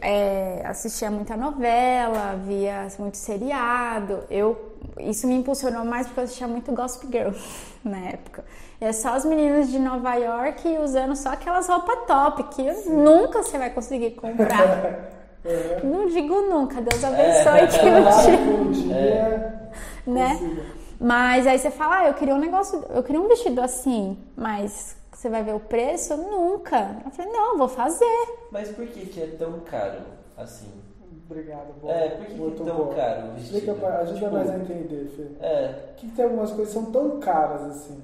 é, 0.00 0.62
assistia 0.64 1.10
muita 1.10 1.36
novela, 1.36 2.36
via 2.46 2.86
muito 2.98 3.16
seriado. 3.16 4.20
Eu, 4.30 4.56
isso 4.98 5.26
me 5.26 5.34
impulsionou 5.34 5.84
mais 5.84 6.06
porque 6.06 6.20
eu 6.20 6.24
assistia 6.24 6.48
muito 6.48 6.72
Gossip 6.72 7.06
Girl 7.10 7.32
na 7.84 7.98
época. 8.08 8.44
É 8.80 8.92
só 8.92 9.10
as 9.10 9.24
meninas 9.26 9.70
de 9.70 9.78
Nova 9.78 10.14
York 10.14 10.66
usando 10.78 11.14
só 11.14 11.30
aquelas 11.30 11.68
roupas 11.68 12.06
top 12.06 12.44
que 12.44 12.62
nunca 12.88 13.42
você 13.42 13.58
vai 13.58 13.70
conseguir 13.70 14.12
comprar. 14.12 15.20
É. 15.42 15.80
Não 15.82 16.06
digo 16.06 16.34
nunca, 16.42 16.82
Deus 16.82 17.02
abençoe 17.02 17.66
que 17.68 17.86
eu 17.86 18.04
Lá 18.04 18.22
te, 18.22 18.30
um 18.30 18.70
dia, 18.70 19.70
né? 20.06 20.36
consiga. 20.36 20.62
Mas 21.00 21.46
aí 21.46 21.58
você 21.58 21.70
fala, 21.70 22.00
ah, 22.00 22.08
eu 22.08 22.12
queria 22.12 22.34
um 22.34 22.38
negócio, 22.38 22.84
eu 22.90 23.02
queria 23.02 23.18
um 23.18 23.26
vestido 23.26 23.58
assim, 23.62 24.18
mas 24.36 24.94
você 25.10 25.30
vai 25.30 25.42
ver 25.42 25.54
o 25.54 25.60
preço? 25.60 26.14
Nunca. 26.14 26.96
Eu 27.04 27.10
falei, 27.10 27.32
não, 27.32 27.56
vou 27.56 27.68
fazer. 27.68 28.04
Mas 28.50 28.68
por 28.68 28.86
que, 28.86 29.06
que 29.06 29.22
é 29.22 29.26
tão 29.38 29.60
caro 29.60 30.00
assim? 30.36 30.70
Obrigado, 31.28 31.72
boa. 31.80 31.92
É, 31.92 32.08
por 32.10 32.26
que, 32.26 32.34
que 32.34 32.42
é 32.42 32.50
tão 32.50 32.76
boa. 32.76 32.94
caro 32.94 33.28
o 33.28 33.32
vestido? 33.32 33.56
Explica 33.56 33.74
pra, 33.74 33.98
ajuda 34.00 34.18
Tipo, 34.18 34.30
nós 34.30 34.50
a 34.50 34.56
entender, 34.56 35.12
Fê. 35.16 35.26
É, 35.40 35.68
Por 35.68 35.94
que, 35.96 36.06
que 36.06 36.16
tem 36.16 36.24
algumas 36.26 36.50
coisas 36.50 36.74
que 36.74 36.80
são 36.80 36.92
tão 36.92 37.18
caras 37.18 37.62
assim? 37.62 38.02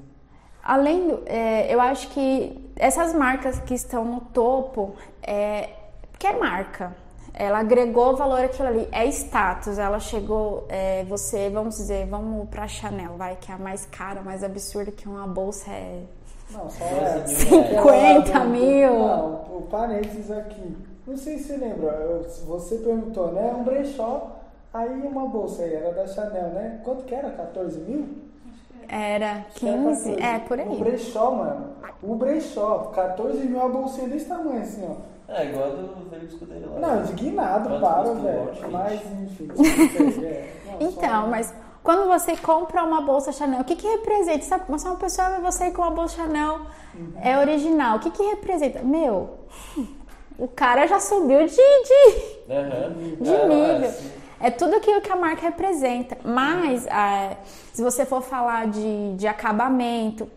Além 0.66 1.06
do, 1.06 1.22
é, 1.26 1.72
eu 1.72 1.80
acho 1.80 2.08
que 2.08 2.70
essas 2.74 3.14
marcas 3.14 3.60
que 3.60 3.72
estão 3.72 4.04
no 4.04 4.20
topo, 4.20 4.94
é, 5.22 5.70
porque 6.10 6.26
é 6.26 6.32
marca, 6.36 6.92
ela 7.32 7.60
agregou 7.60 8.16
valor 8.16 8.40
àquilo 8.44 8.66
ali, 8.66 8.88
é 8.90 9.06
status, 9.06 9.78
ela 9.78 10.00
chegou, 10.00 10.64
é, 10.68 11.04
você, 11.04 11.48
vamos 11.50 11.76
dizer, 11.76 12.06
vamos 12.06 12.48
pra 12.48 12.66
Chanel, 12.66 13.12
vai, 13.16 13.36
que 13.36 13.52
é 13.52 13.54
a 13.54 13.58
mais 13.58 13.86
cara, 13.86 14.22
mais 14.22 14.42
absurda, 14.42 14.90
que 14.90 15.08
uma 15.08 15.26
bolsa 15.26 15.70
é... 15.70 16.02
Não, 16.50 16.68
só 16.68 16.84
12 16.84 17.46
é. 17.46 17.50
mil 17.50 17.62
reais. 17.62 18.24
50 18.24 18.38
Não, 18.38 18.48
mil. 18.50 18.98
Não, 18.98 19.34
o 19.58 19.66
parênteses 19.70 20.30
aqui. 20.30 20.76
Não 21.06 21.16
sei 21.16 21.38
se 21.38 21.44
você 21.44 21.56
lembra, 21.58 21.90
eu- 21.92 22.26
você 22.46 22.78
perguntou, 22.78 23.30
né? 23.32 23.54
Um 23.56 23.62
brechó, 23.62 24.32
aí 24.74 24.90
uma 25.02 25.26
bolsa 25.28 25.62
aí, 25.62 25.74
era 25.74 25.92
da 25.92 26.06
Chanel, 26.08 26.48
né? 26.50 26.80
Quanto 26.84 27.04
que 27.04 27.14
era? 27.14 27.30
14 27.30 27.78
mil? 27.80 28.25
Era 28.88 29.44
Acho 29.48 29.60
que 29.60 29.68
era 29.68 29.76
15, 29.78 30.10
14. 30.10 30.22
é, 30.22 30.38
por 30.40 30.58
O 30.58 30.62
aí. 30.62 30.78
brechó, 30.78 31.30
mano. 31.32 31.66
O 32.02 32.14
brechó, 32.14 32.90
14 32.94 33.38
mil, 33.46 33.60
a 33.60 33.68
bolsinha 33.68 34.08
desse 34.08 34.26
tamanho, 34.26 34.60
assim, 34.62 34.86
ó. 34.88 35.32
é 35.32 35.46
igual 35.46 35.64
a 35.64 35.68
do 35.70 36.10
velho 36.10 36.26
escudeiro 36.26 36.72
lá. 36.74 36.78
Não, 36.80 37.00
indignado, 37.02 37.80
para, 37.80 38.08
o 38.10 38.14
velho. 38.16 38.52
Mas, 38.70 39.00
enfim. 39.22 39.48
é. 40.24 40.52
Não, 40.80 40.90
só- 40.90 41.00
Então, 41.00 41.26
mas 41.28 41.54
quando 41.82 42.06
você 42.06 42.36
compra 42.36 42.84
uma 42.84 43.00
bolsa 43.00 43.32
Chanel, 43.32 43.60
o 43.60 43.64
que 43.64 43.76
que 43.76 43.86
representa? 43.88 44.44
Sabe, 44.44 44.64
você 44.68 44.86
é 44.86 44.90
uma 44.90 44.96
pessoa 44.98 45.30
vê 45.30 45.40
você 45.40 45.70
com 45.70 45.82
uma 45.82 45.90
bolsa 45.90 46.16
Chanel 46.16 46.60
é 47.22 47.38
original. 47.38 47.96
O 47.96 48.00
que 48.00 48.10
que 48.10 48.22
representa? 48.22 48.80
Meu, 48.82 49.30
o 50.38 50.46
cara 50.48 50.86
já 50.86 51.00
subiu 51.00 51.46
de, 51.46 51.56
de, 51.56 52.52
Aham. 52.52 52.94
de 53.20 53.34
Ah, 53.34 53.46
nível. 53.46 53.92
É 54.40 54.50
tudo 54.50 54.76
aquilo 54.76 55.00
que 55.00 55.10
a 55.10 55.16
marca 55.16 55.42
representa. 55.42 56.16
Mas, 56.24 56.86
ah, 56.90 57.36
se 57.72 57.82
você 57.82 58.04
for 58.04 58.22
falar 58.22 58.66
de, 58.68 59.14
de 59.16 59.26
acabamento, 59.26 60.28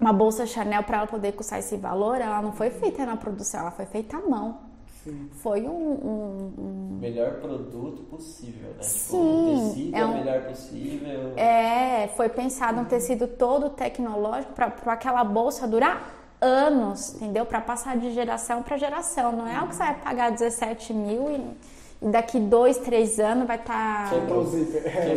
uma 0.00 0.12
bolsa 0.12 0.46
Chanel, 0.46 0.82
para 0.82 0.98
ela 0.98 1.06
poder 1.06 1.32
custar 1.32 1.58
esse 1.58 1.76
valor, 1.76 2.20
ela 2.20 2.40
não 2.40 2.52
foi 2.52 2.70
feita 2.70 3.04
na 3.04 3.16
produção, 3.16 3.60
ela 3.60 3.70
foi 3.70 3.86
feita 3.86 4.16
à 4.16 4.20
mão. 4.20 4.58
Sim. 5.04 5.30
Foi 5.42 5.62
um- 5.62 5.68
um- 5.70 6.52
um 6.58 6.98
Melhor 7.00 7.32
produto 7.40 8.02
possível, 8.10 8.68
né? 8.76 8.82
Sim, 8.82 9.16
tipo, 9.16 9.16
o 9.16 9.68
tecido 9.74 9.96
é 9.96 9.98
é 9.98 10.04
o 10.04 10.08
um- 10.08 10.14
melhor 10.14 10.42
possível. 10.42 11.32
É, 11.36 12.08
foi 12.16 12.28
pensado 12.28 12.80
um 12.80 12.84
tecido 12.84 13.26
todo 13.26 13.70
tecnológico 13.70 14.52
para 14.52 14.92
aquela 14.92 15.24
bolsa 15.24 15.66
durar 15.66 16.14
anos, 16.40 17.14
entendeu? 17.14 17.46
Para 17.46 17.60
passar 17.62 17.96
de 17.96 18.12
geração 18.12 18.62
para 18.62 18.76
geração. 18.76 19.32
Não 19.32 19.46
é 19.46 19.54
algo 19.54 19.68
que 19.68 19.76
você 19.76 19.82
vai 19.82 19.94
pagar 20.00 20.30
17 20.32 20.92
mil 20.92 21.30
e 21.30 21.56
daqui 22.00 22.38
dois, 22.40 22.78
três 22.78 23.18
anos 23.18 23.46
vai 23.46 23.58
tá 23.58 24.06
estar. 24.08 24.10
Quebrou 24.20 24.42
o 24.42 24.46
zíper. 24.46 24.82
É, 24.86 25.14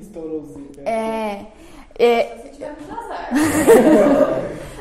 estourou 0.00 0.40
o 0.40 0.46
zíper. 0.46 0.88
É, 0.88 1.46
é, 1.98 2.24
Se 2.42 2.48
tivermos 2.50 2.90
azar. 2.90 3.28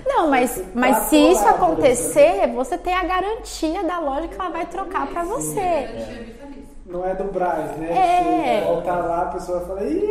não, 0.08 0.30
mas, 0.30 0.64
mas 0.74 0.98
Tá 0.98 1.04
se 1.06 1.16
isso 1.18 1.48
acontecer, 1.48 2.48
você 2.54 2.78
tem 2.78 2.94
a 2.94 3.04
garantia 3.04 3.84
da 3.84 4.00
loja 4.00 4.28
que 4.28 4.40
ela 4.40 4.50
vai 4.50 4.66
trocar 4.66 5.08
para 5.08 5.24
você. 5.24 5.60
Garantia 5.60 6.24
vitalícia. 6.24 6.70
Não 6.86 7.06
é 7.06 7.14
do 7.14 7.26
Braz, 7.26 7.78
né? 7.78 7.92
É. 7.92 8.60
Você 8.62 8.66
voltar 8.66 8.96
lá, 9.06 9.22
a 9.22 9.26
pessoa 9.26 9.62
fala, 9.62 9.84
ih, 9.84 10.04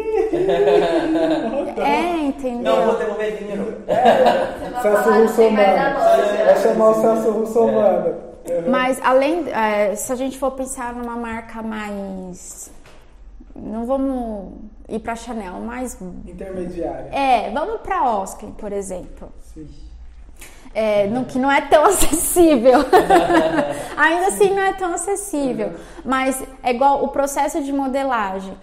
É, 1.76 2.18
entendeu? 2.18 2.76
Não, 2.76 2.86
vou 2.86 2.96
devolver 2.96 3.36
dinheiro. 3.36 3.78
Vai 3.86 4.82
Celso 4.82 5.10
Russomano. 5.10 5.98
Vai 6.44 6.56
chamar 6.62 6.90
o 6.90 6.94
Celso 6.94 7.30
Russomano. 7.32 8.14
Uhum. 8.50 8.70
Mas 8.70 9.00
além, 9.02 9.44
é, 9.50 9.94
se 9.94 10.12
a 10.12 10.16
gente 10.16 10.38
for 10.38 10.50
pensar 10.52 10.94
numa 10.94 11.16
marca 11.16 11.62
mais. 11.62 12.70
Não 13.54 13.84
vamos 13.86 14.52
ir 14.88 15.00
pra 15.00 15.16
Chanel, 15.16 15.54
mas. 15.54 15.98
Intermediária. 16.26 17.08
É, 17.12 17.50
vamos 17.50 17.80
pra 17.80 18.04
Oscar, 18.08 18.50
por 18.50 18.72
exemplo. 18.72 19.30
Sim. 19.52 19.68
É, 20.74 21.06
não- 21.08 21.24
que 21.24 21.38
não 21.38 21.50
é 21.50 21.60
tão 21.62 21.84
acessível. 21.86 22.80
Ainda 23.96 24.28
assim 24.28 24.50
não 24.54 24.62
é 24.62 24.72
tão 24.74 24.92
acessível. 24.94 25.72
Mas 26.04 26.42
é 26.62 26.70
igual 26.70 27.02
o 27.04 27.08
processo 27.08 27.62
de 27.62 27.72
modelagem. 27.72 28.56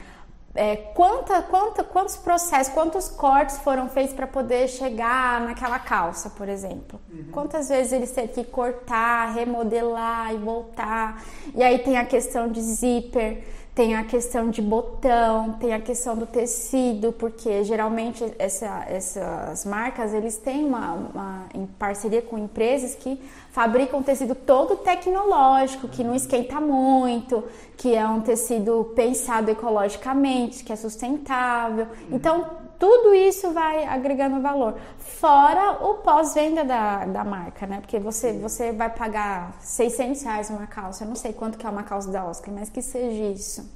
É, 0.56 0.76
quanta, 0.78 1.42
quanta, 1.42 1.84
quantos 1.84 2.16
processos, 2.16 2.74
quantos 2.74 3.10
cortes 3.10 3.58
foram 3.58 3.90
feitos 3.90 4.14
para 4.16 4.26
poder 4.26 4.70
chegar 4.70 5.42
naquela 5.42 5.78
calça, 5.80 6.30
por 6.30 6.48
exemplo? 6.48 6.98
Quantas 7.32 7.68
vezes 7.68 7.92
eles 7.92 8.12
teve 8.12 8.30
que 8.30 8.44
cortar, 8.46 9.34
remodelar 9.34 10.34
e 10.34 10.38
voltar? 10.38 11.22
E 11.54 11.62
aí 11.62 11.80
tem 11.80 11.98
a 11.98 12.06
questão 12.06 12.48
de 12.50 12.62
zíper, 12.62 13.44
tem 13.76 13.96
a 13.98 14.06
questão 14.06 14.50
de 14.50 14.62
botão, 14.62 15.52
tem 15.60 15.74
a 15.74 15.82
questão 15.82 16.16
do 16.16 16.26
tecido, 16.26 17.12
porque 17.12 17.62
geralmente 17.66 18.24
essa- 18.40 18.86
essas 18.88 19.66
marcas 19.66 20.14
eles 20.14 20.38
têm 20.38 20.64
uma, 20.64 20.94
uma- 20.94 21.46
em 21.54 21.66
parceria 21.66 22.22
com 22.22 22.38
empresas 22.38 22.96
que 22.96 23.22
fabricam 23.56 24.04
tecido 24.04 24.36
todo 24.36 24.76
tecnológico, 24.76 25.88
que 25.88 26.04
não 26.04 26.14
esquenta 26.14 26.60
muito, 26.60 27.42
que 27.78 27.96
é 27.96 28.06
um 28.06 28.20
tecido 28.20 28.92
pensado 28.94 29.50
ecologicamente, 29.50 30.62
que 30.62 30.74
é 30.74 30.76
sustentável. 30.76 31.88
Então 32.12 32.50
tudo 32.78 33.16
isso 33.16 33.52
vai 33.52 33.86
agregando 33.86 34.42
valor. 34.42 34.76
Fora 35.00 35.86
o 35.88 35.94
pós-venda 36.00 36.66
da, 36.66 37.06
da 37.06 37.24
marca, 37.24 37.66
né? 37.66 37.80
Porque 37.80 37.98
você, 37.98 38.34
você 38.34 38.74
vai 38.74 38.90
pagar 38.90 39.56
600 39.62 40.22
reais 40.24 40.50
uma 40.50 40.68
calça, 40.68 41.06
eu 41.06 41.08
não 41.08 41.16
sei 41.16 41.32
quanto 41.32 41.58
que 41.58 41.66
é 41.66 41.70
uma 41.70 41.84
calça 41.84 42.12
da 42.12 42.26
Oscar, 42.26 42.54
mas 42.54 42.70
que 42.70 42.82
seja 42.82 43.24
isso. 43.24 43.74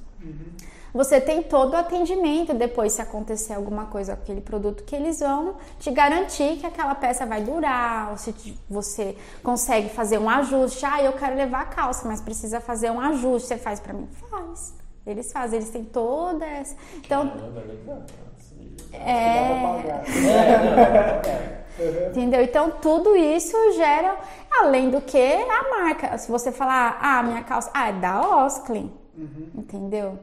Você 0.92 1.20
tem 1.20 1.42
todo 1.42 1.74
o 1.74 1.76
atendimento 1.76 2.52
depois, 2.52 2.92
se 2.92 3.02
acontecer 3.02 3.54
alguma 3.54 3.86
coisa 3.86 4.16
com 4.16 4.22
aquele 4.22 4.40
produto, 4.40 4.82
que 4.84 4.94
eles 4.94 5.20
vão 5.20 5.56
te 5.78 5.90
garantir 5.90 6.56
que 6.56 6.66
aquela 6.66 6.94
peça 6.94 7.24
vai 7.24 7.42
durar, 7.42 8.10
ou 8.10 8.16
se 8.16 8.34
você 8.68 9.16
consegue 9.42 9.88
fazer 9.88 10.18
um 10.18 10.28
ajuste. 10.28 10.84
Ah, 10.84 11.02
eu 11.02 11.12
quero 11.12 11.36
levar 11.36 11.62
a 11.62 11.66
calça, 11.66 12.06
mas 12.08 12.20
precisa 12.20 12.60
fazer 12.60 12.90
um 12.90 13.00
ajuste. 13.00 13.48
Você 13.48 13.56
faz 13.56 13.78
pra 13.78 13.92
mim? 13.92 14.08
Faz. 14.28 14.74
Eles 15.06 15.32
fazem, 15.32 15.58
eles 15.58 15.70
têm 15.70 15.84
toda 15.84 16.44
essa. 16.44 16.76
Então, 16.98 17.28
Caramba, 17.28 17.60
legal. 17.60 18.02
É. 18.92 19.00
É, 19.02 19.62
pagar. 19.62 20.04
Entendeu? 22.10 22.42
Então 22.42 22.70
tudo 22.82 23.16
isso 23.16 23.56
gera, 23.72 24.18
além 24.50 24.90
do 24.90 25.00
que 25.00 25.18
a 25.18 25.70
marca. 25.70 26.18
Se 26.18 26.30
você 26.30 26.52
falar, 26.52 26.98
ah, 27.00 27.22
minha 27.22 27.42
calça, 27.42 27.70
ah, 27.72 27.88
é 27.88 27.92
da 27.92 28.44
Osklin. 28.44 28.92
Entendeu? 29.54 30.18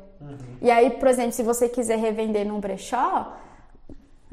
E 0.61 0.69
aí, 0.71 0.89
por 0.91 1.07
exemplo, 1.07 1.31
se 1.31 1.43
você 1.43 1.69
quiser 1.69 1.97
revender 1.97 2.45
num 2.45 2.59
brechó, 2.59 3.33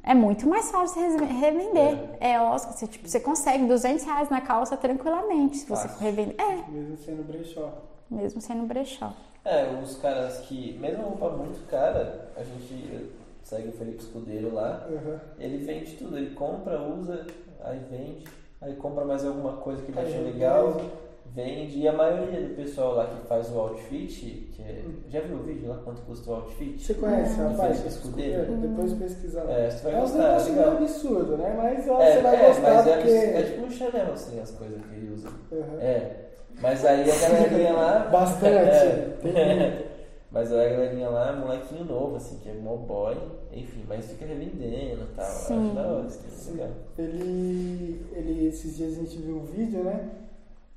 é 0.02 0.14
muito 0.14 0.48
mais 0.48 0.70
fácil 0.70 1.00
revender. 1.24 1.98
É, 2.20 2.40
Osklin, 2.40 2.72
você, 2.74 2.86
tipo, 2.86 3.08
você 3.08 3.20
consegue 3.20 3.66
200 3.66 4.04
reais 4.04 4.28
na 4.30 4.40
calça 4.40 4.76
tranquilamente 4.76 5.58
se 5.58 5.66
você 5.66 5.88
for 5.88 6.02
revender. 6.02 6.36
É, 6.40 6.70
Mesmo 6.70 6.96
sendo 6.96 7.22
brechó. 7.26 7.72
mesmo 8.10 8.40
sendo 8.40 8.64
brechó. 8.66 9.12
É, 9.44 9.66
os 9.82 9.96
caras 9.96 10.38
que, 10.40 10.76
mesmo 10.78 11.02
roupa 11.04 11.30
muito 11.36 11.66
cara, 11.68 12.30
a 12.36 12.42
gente 12.42 13.10
segue 13.42 13.68
o 13.68 13.72
Felipe 13.72 13.98
Escudeiro 14.02 14.54
lá, 14.54 14.86
Uhum. 14.88 15.18
ele 15.38 15.58
vende 15.64 15.96
tudo, 15.96 16.16
ele 16.16 16.34
compra, 16.34 16.80
usa, 16.80 17.26
aí 17.62 17.78
vende, 17.90 18.24
aí 18.62 18.74
compra 18.76 19.04
mais 19.04 19.24
alguma 19.24 19.58
coisa 19.58 19.82
que 19.82 19.90
ele 19.92 20.00
acha 20.00 20.16
Aí 20.16 20.24
legal, 20.24 20.72
vende. 20.72 20.88
Vende, 21.34 21.80
e 21.80 21.88
a 21.88 21.92
maioria 21.92 22.40
do 22.40 22.54
pessoal 22.54 22.94
lá 22.94 23.06
que 23.08 23.26
faz 23.26 23.50
o 23.50 23.58
outfit, 23.58 24.48
que 24.52 24.62
é, 24.62 24.84
já 25.08 25.20
viu 25.20 25.36
o 25.36 25.42
vídeo 25.42 25.68
lá 25.68 25.78
quanto 25.84 26.00
custa 26.02 26.30
o 26.30 26.34
outfit? 26.34 26.80
Você 26.80 26.94
conhece, 26.94 27.36
rapaz? 27.40 27.78
Felipe 27.78 27.88
Escudeiro? 27.88 28.56
Depois 28.56 28.92
pesquisa 28.92 29.42
lá. 29.42 29.52
É, 29.52 29.70
você 29.70 29.82
vai 29.82 29.92
é 29.92 29.96
um 29.96 30.00
gostar, 30.00 30.18
negócio 30.18 30.52
legal. 30.54 30.70
meio 30.70 30.84
absurdo, 30.84 31.36
né? 31.36 31.54
Mas 31.56 31.88
ó, 31.88 32.00
É, 32.00 32.12
você 32.12 32.22
vai 32.22 32.36
é, 32.36 32.46
gostar 32.46 32.74
mas 32.74 32.86
é, 32.86 32.96
porque... 32.96 33.10
é 33.10 33.42
tipo 33.42 33.66
um 33.66 33.70
Chanel, 33.70 34.12
assim, 34.12 34.40
as 34.40 34.50
coisas 34.52 34.80
que 34.86 34.94
ele 34.94 35.12
usa. 35.12 35.28
Uhum. 35.50 35.80
É, 35.80 36.16
mas 36.60 36.84
aí 36.84 37.10
a 37.10 37.16
galerinha 37.16 37.72
lá... 37.72 37.98
Bastante. 38.12 39.28
É. 39.36 39.90
Mas 40.34 40.52
a 40.52 40.56
galerinha 40.56 41.08
lá, 41.10 41.32
molequinho 41.32 41.84
novo, 41.84 42.16
assim, 42.16 42.38
que 42.38 42.48
é 42.48 42.54
mó 42.54 42.76
boy, 42.76 43.16
enfim, 43.52 43.84
mas 43.88 44.04
fica 44.10 44.26
revendendo 44.26 45.02
e 45.02 45.14
tal. 45.14 45.24
Sim. 45.26 45.66
Acho 45.66 45.74
da 45.76 45.82
hora, 45.82 46.06
assim, 46.06 46.28
Sim. 46.28 46.50
legal. 46.54 46.70
Ele, 46.98 48.06
ele, 48.10 48.46
esses 48.48 48.76
dias 48.76 48.98
a 48.98 49.02
gente 49.02 49.16
viu 49.18 49.36
um 49.36 49.44
vídeo, 49.44 49.84
né? 49.84 50.10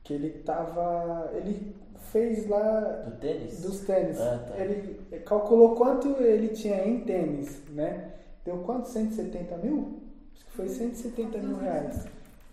Que 0.07 0.13
ele 0.13 0.29
tava. 0.45 1.29
Ele 1.35 1.75
fez 2.13 2.47
lá 2.47 2.79
Do 3.05 3.11
tênis? 3.17 3.61
dos 3.61 3.81
tênis. 3.81 4.17
Ah, 4.21 4.39
tá. 4.47 4.57
Ele 4.57 4.97
calculou 5.25 5.75
quanto 5.75 6.07
ele 6.23 6.47
tinha 6.49 6.87
em 6.87 7.01
tênis, 7.01 7.61
né? 7.71 8.13
Deu 8.45 8.59
quanto? 8.59 8.87
170 8.87 9.57
mil? 9.57 9.99
Acho 10.33 10.45
que 10.45 10.51
foi 10.53 10.69
170 10.69 11.37
mil 11.39 11.57
reais. 11.57 12.05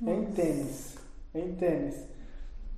Em 0.03 0.25
tênis. 0.33 0.97
Em 1.33 1.53
tênis. 1.55 1.95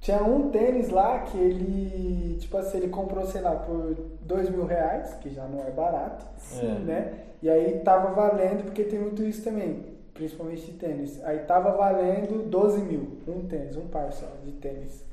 Tinha 0.01 0.23
um 0.23 0.51
tênis 0.51 0.91
lá 0.91 1.21
que 1.21 1.39
ele, 1.39 2.37
tipo 2.39 2.55
assim, 2.59 2.77
ele 2.77 2.89
comprou, 2.89 3.25
sei 3.27 3.41
lá, 3.41 3.57
por 3.57 3.97
2 4.21 4.51
mil 4.51 4.67
reais, 4.67 5.15
que 5.15 5.31
já 5.31 5.47
não 5.47 5.67
é 5.67 5.71
barato, 5.71 6.27
Sim. 6.37 6.81
né? 6.81 7.15
E 7.43 7.49
aí 7.49 7.81
tava 7.81 8.13
valendo, 8.13 8.65
porque 8.65 8.85
tem 8.85 8.99
muito 9.01 9.23
isso 9.23 9.43
também, 9.43 9.83
principalmente 10.17 10.63
de 10.67 10.73
tênis. 10.73 11.23
Aí 11.25 11.39
tava 11.41 11.73
valendo 11.73 12.49
12 12.49 12.81
mil, 12.83 13.19
um 13.29 13.47
tênis, 13.47 13.77
um 13.77 13.87
par 13.89 14.13
só 14.13 14.27
de 14.45 14.53
tênis. 14.53 15.05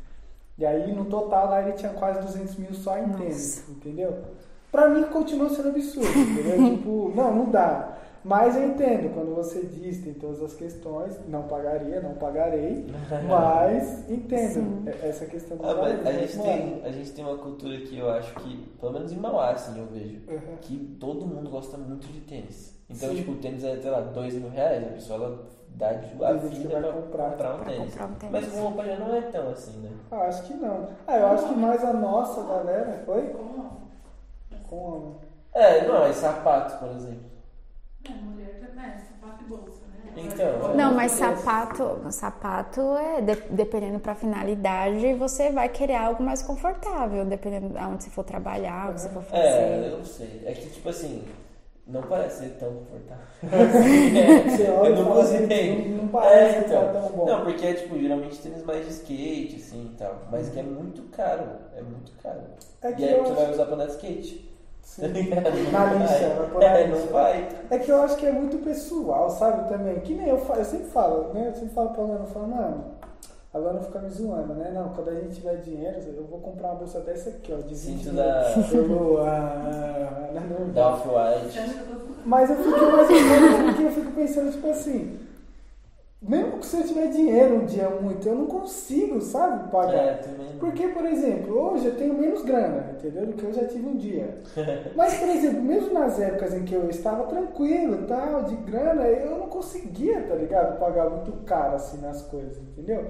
E 0.57 0.65
aí 0.65 0.91
no 0.93 1.05
total 1.05 1.47
lá 1.49 1.61
ele 1.61 1.73
tinha 1.73 1.91
quase 1.93 2.21
200 2.21 2.55
mil 2.57 2.73
só 2.73 2.97
em 2.97 3.07
Nossa. 3.07 3.17
tênis, 3.19 3.69
entendeu? 3.69 4.13
Pra 4.71 4.87
mim 4.89 5.03
continua 5.03 5.49
sendo 5.49 5.69
absurdo, 5.69 6.07
entendeu? 6.09 6.57
tipo, 6.77 7.11
não, 7.15 7.35
não 7.35 7.49
dá. 7.51 7.89
Mas 8.25 8.55
eu 8.55 8.69
entendo, 8.69 9.13
quando 9.13 9.35
você 9.35 9.63
diz, 9.65 9.97
tem 10.01 10.13
todas 10.13 10.41
as 10.41 10.53
questões, 10.53 11.19
não 11.27 11.43
pagaria, 11.43 11.99
não 11.99 12.13
pagarei, 12.13 12.85
mas 13.27 14.09
entendo 14.09 14.87
é- 14.87 15.09
essa 15.09 15.25
questão 15.25 15.57
do 15.57 15.65
Ah, 15.65 15.75
mas 15.75 15.99
a 15.99 16.03
valor, 16.03 16.19
gente, 16.19 16.37
mano. 16.37 16.49
tem, 16.49 16.81
a 16.85 16.91
gente 16.91 17.11
tem 17.11 17.25
uma 17.25 17.37
cultura 17.37 17.77
que 17.81 17.97
eu 17.97 18.09
acho 18.09 18.33
que, 18.35 18.57
pelo 18.79 18.93
menos 18.93 19.11
em 19.11 19.17
Mauá, 19.17 19.51
assim, 19.51 19.77
eu 19.77 19.85
vejo, 19.87 20.21
Uhum. 20.29 20.55
que 20.61 20.77
todo 21.01 21.25
mundo 21.25 21.49
gosta 21.49 21.77
muito 21.77 22.07
de 22.07 22.21
tênis. 22.21 22.73
Então, 22.95 23.09
Sim. 23.09 23.15
tipo, 23.15 23.31
o 23.31 23.35
tênis 23.37 23.63
é, 23.63 23.77
sei 23.81 23.89
lá, 23.91 24.01
dois 24.01 24.33
mil 24.35 24.49
reais, 24.49 24.83
a 24.83 24.89
pessoa 24.93 25.17
ela 25.25 25.47
dá 25.69 25.93
de 25.93 26.23
a 26.23 26.33
vida 26.33 26.69
pra 26.69 26.91
comprar. 26.91 27.31
comprar 27.31 27.53
um 27.53 27.57
Pra 27.57 27.65
tênis. 27.71 27.91
comprar 27.91 28.05
um 28.07 28.13
tênis. 28.15 28.31
Mas 28.33 28.51
com 28.51 28.59
roupa 28.61 28.85
já 28.85 28.95
não 28.97 29.15
é 29.15 29.21
tão 29.21 29.49
assim, 29.49 29.77
né? 29.79 29.89
Ah, 30.11 30.21
acho 30.27 30.43
que 30.43 30.53
não. 30.53 30.89
Ah, 31.07 31.17
eu 31.17 31.27
acho 31.27 31.47
que 31.47 31.55
mais 31.55 31.83
a 31.83 31.93
nossa 31.93 32.43
galera. 32.43 33.03
Oi? 33.07 33.27
Como? 33.29 33.81
Com 34.69 34.75
homem. 34.77 35.15
É, 35.53 35.85
não, 35.87 36.05
é 36.05 36.13
sapato, 36.13 36.77
por 36.79 36.89
exemplo. 36.95 37.23
É, 38.05 38.09
mulher 38.23 38.59
também, 38.59 38.91
sapato 38.99 39.43
e 39.43 39.47
bolsa, 39.47 39.79
né? 39.87 40.11
Então, 40.15 40.75
Não, 40.75 40.93
mas 40.93 41.11
sapato, 41.13 42.11
sapato 42.11 42.81
é 42.97 43.21
de- 43.21 43.41
dependendo 43.49 43.99
pra 43.99 44.13
finalidade, 44.13 45.13
você 45.15 45.51
vai 45.51 45.69
querer 45.69 45.95
algo 45.95 46.21
mais 46.23 46.41
confortável, 46.43 47.25
dependendo 47.25 47.69
de 47.69 47.77
onde 47.79 48.03
você 48.03 48.09
for 48.11 48.23
trabalhar, 48.23 48.91
o 48.91 48.93
que 48.93 49.01
você 49.01 49.09
for 49.09 49.23
fazer. 49.23 49.47
É, 49.47 49.89
eu 49.91 49.97
não 49.97 50.05
sei. 50.05 50.43
É 50.45 50.53
que, 50.53 50.69
tipo 50.69 50.89
assim, 50.89 51.23
não 51.87 52.01
parece 52.03 52.39
ser 52.39 52.49
tão 52.59 52.73
confortável. 52.73 53.23
Olha 54.79 54.89
eu 54.89 55.03
não 55.05 55.19
assim, 55.19 55.47
tênis. 55.47 55.89
não- 55.91 55.97
não 56.03 56.07
parece 56.07 56.55
É, 56.55 56.59
então. 56.59 56.93
tão 56.93 57.09
bom. 57.11 57.25
Não, 57.25 57.43
porque 57.43 57.65
é, 57.65 57.73
tipo, 57.73 57.99
geralmente 57.99 58.39
tênis 58.39 58.63
mais 58.63 58.85
de 58.85 58.91
skate, 58.91 59.55
assim, 59.57 59.91
e 59.93 59.97
tal. 59.97 60.15
Mas 60.31 60.49
que 60.49 60.59
é 60.59 60.63
muito 60.63 61.01
caro. 61.11 61.43
É 61.75 61.81
muito 61.81 62.11
caro. 62.21 62.39
É 62.81 62.91
que 62.91 63.01
e 63.01 63.05
aí 63.05 63.13
eu 63.17 63.23
você 63.25 63.31
acho- 63.33 63.41
vai 63.41 63.51
usar 63.51 63.65
pra 63.65 63.75
andar 63.75 63.85
de 63.85 63.91
skate. 63.91 64.53
Sim. 64.81 65.01
Tá 65.01 65.07
ligado? 65.07 65.43
Na 65.71 65.93
lixa, 65.93 66.29
vai 66.53 66.63
na 66.69 66.77
É, 66.77 66.87
não 66.87 67.07
vai. 67.07 67.49
É 67.69 67.77
que 67.79 67.89
eu 67.91 68.01
acho 68.01 68.17
que 68.17 68.25
é 68.25 68.31
muito 68.31 68.57
pessoal, 68.57 69.29
sabe, 69.29 69.69
também. 69.69 69.99
Que 70.01 70.13
nem 70.13 70.27
eu 70.27 70.37
falo, 70.39 70.59
eu 70.59 70.65
sempre 70.65 70.87
falo, 70.87 71.33
né? 71.33 71.47
Eu 71.49 71.53
sempre 71.55 71.73
falo 71.73 71.89
pra 71.91 72.03
Lana, 72.03 72.19
eu 72.21 72.27
falo, 72.27 72.47
mano, 72.49 72.83
a 73.53 73.57
Lana 73.59 73.81
fica 73.81 73.99
me 73.99 74.09
zoando, 74.09 74.53
né? 74.55 74.71
Não, 74.73 74.89
quando 74.89 75.09
a 75.09 75.13
gente 75.15 75.35
tiver 75.35 75.57
dinheiro, 75.57 75.99
eu 76.17 76.23
vou 76.25 76.39
comprar 76.39 76.69
uma 76.69 76.75
bolsa 76.79 76.99
dessa 77.01 77.29
aqui, 77.29 77.53
ó, 77.53 77.57
de 77.57 77.75
20 77.75 77.75
Cinto 77.75 78.05
mil. 78.05 78.15
da- 78.15 78.53
Eu, 78.73 79.21
ah, 79.23 80.29
não, 80.33 80.65
não, 80.65 80.73
Da. 80.73 80.99
Mas 82.25 82.49
eu 82.49 82.55
fico, 82.57 82.69
mas 82.69 83.09
eu, 83.11 83.65
porque 83.65 83.83
eu 83.83 83.91
fico 83.91 84.11
pensando, 84.13 84.51
tipo 84.51 84.69
assim, 84.69 85.19
mesmo 86.21 86.57
que 86.59 86.65
se 86.65 86.77
eu 86.77 86.83
tiver 86.87 87.07
dinheiro 87.09 87.55
um 87.55 87.65
dia 87.65 87.89
muito, 87.89 88.27
eu 88.27 88.33
não 88.33 88.45
consigo, 88.47 89.21
sabe, 89.21 89.69
pagar. 89.69 89.93
É, 89.93 90.13
também. 90.15 90.47
Porque, 90.57 90.87
por 90.87 91.05
exemplo, 91.05 91.53
hoje 91.59 91.87
eu 91.87 91.95
tenho 91.97 92.13
menos 92.13 92.43
grana, 92.43 92.91
entendeu? 92.97 93.25
Do 93.27 93.33
que 93.33 93.43
eu 93.43 93.53
já 93.53 93.65
tive 93.65 93.85
um 93.85 93.97
dia. 93.97 94.37
Mas, 94.95 95.15
por 95.15 95.27
exemplo, 95.27 95.61
mesmo 95.61 95.93
nas 95.93 96.19
épocas 96.19 96.53
em 96.53 96.63
que 96.63 96.73
eu 96.73 96.89
estava 96.89 97.25
tranquilo 97.27 98.01
e 98.03 98.07
tal, 98.07 98.43
de 98.45 98.55
grana, 98.55 99.03
eu 99.03 99.37
não 99.37 99.47
conseguia, 99.47 100.21
tá 100.23 100.33
ligado? 100.35 100.79
Pagar 100.79 101.09
muito 101.09 101.33
caro 101.45 101.75
assim 101.75 101.97
nas 101.99 102.21
coisas, 102.23 102.57
entendeu? 102.57 103.05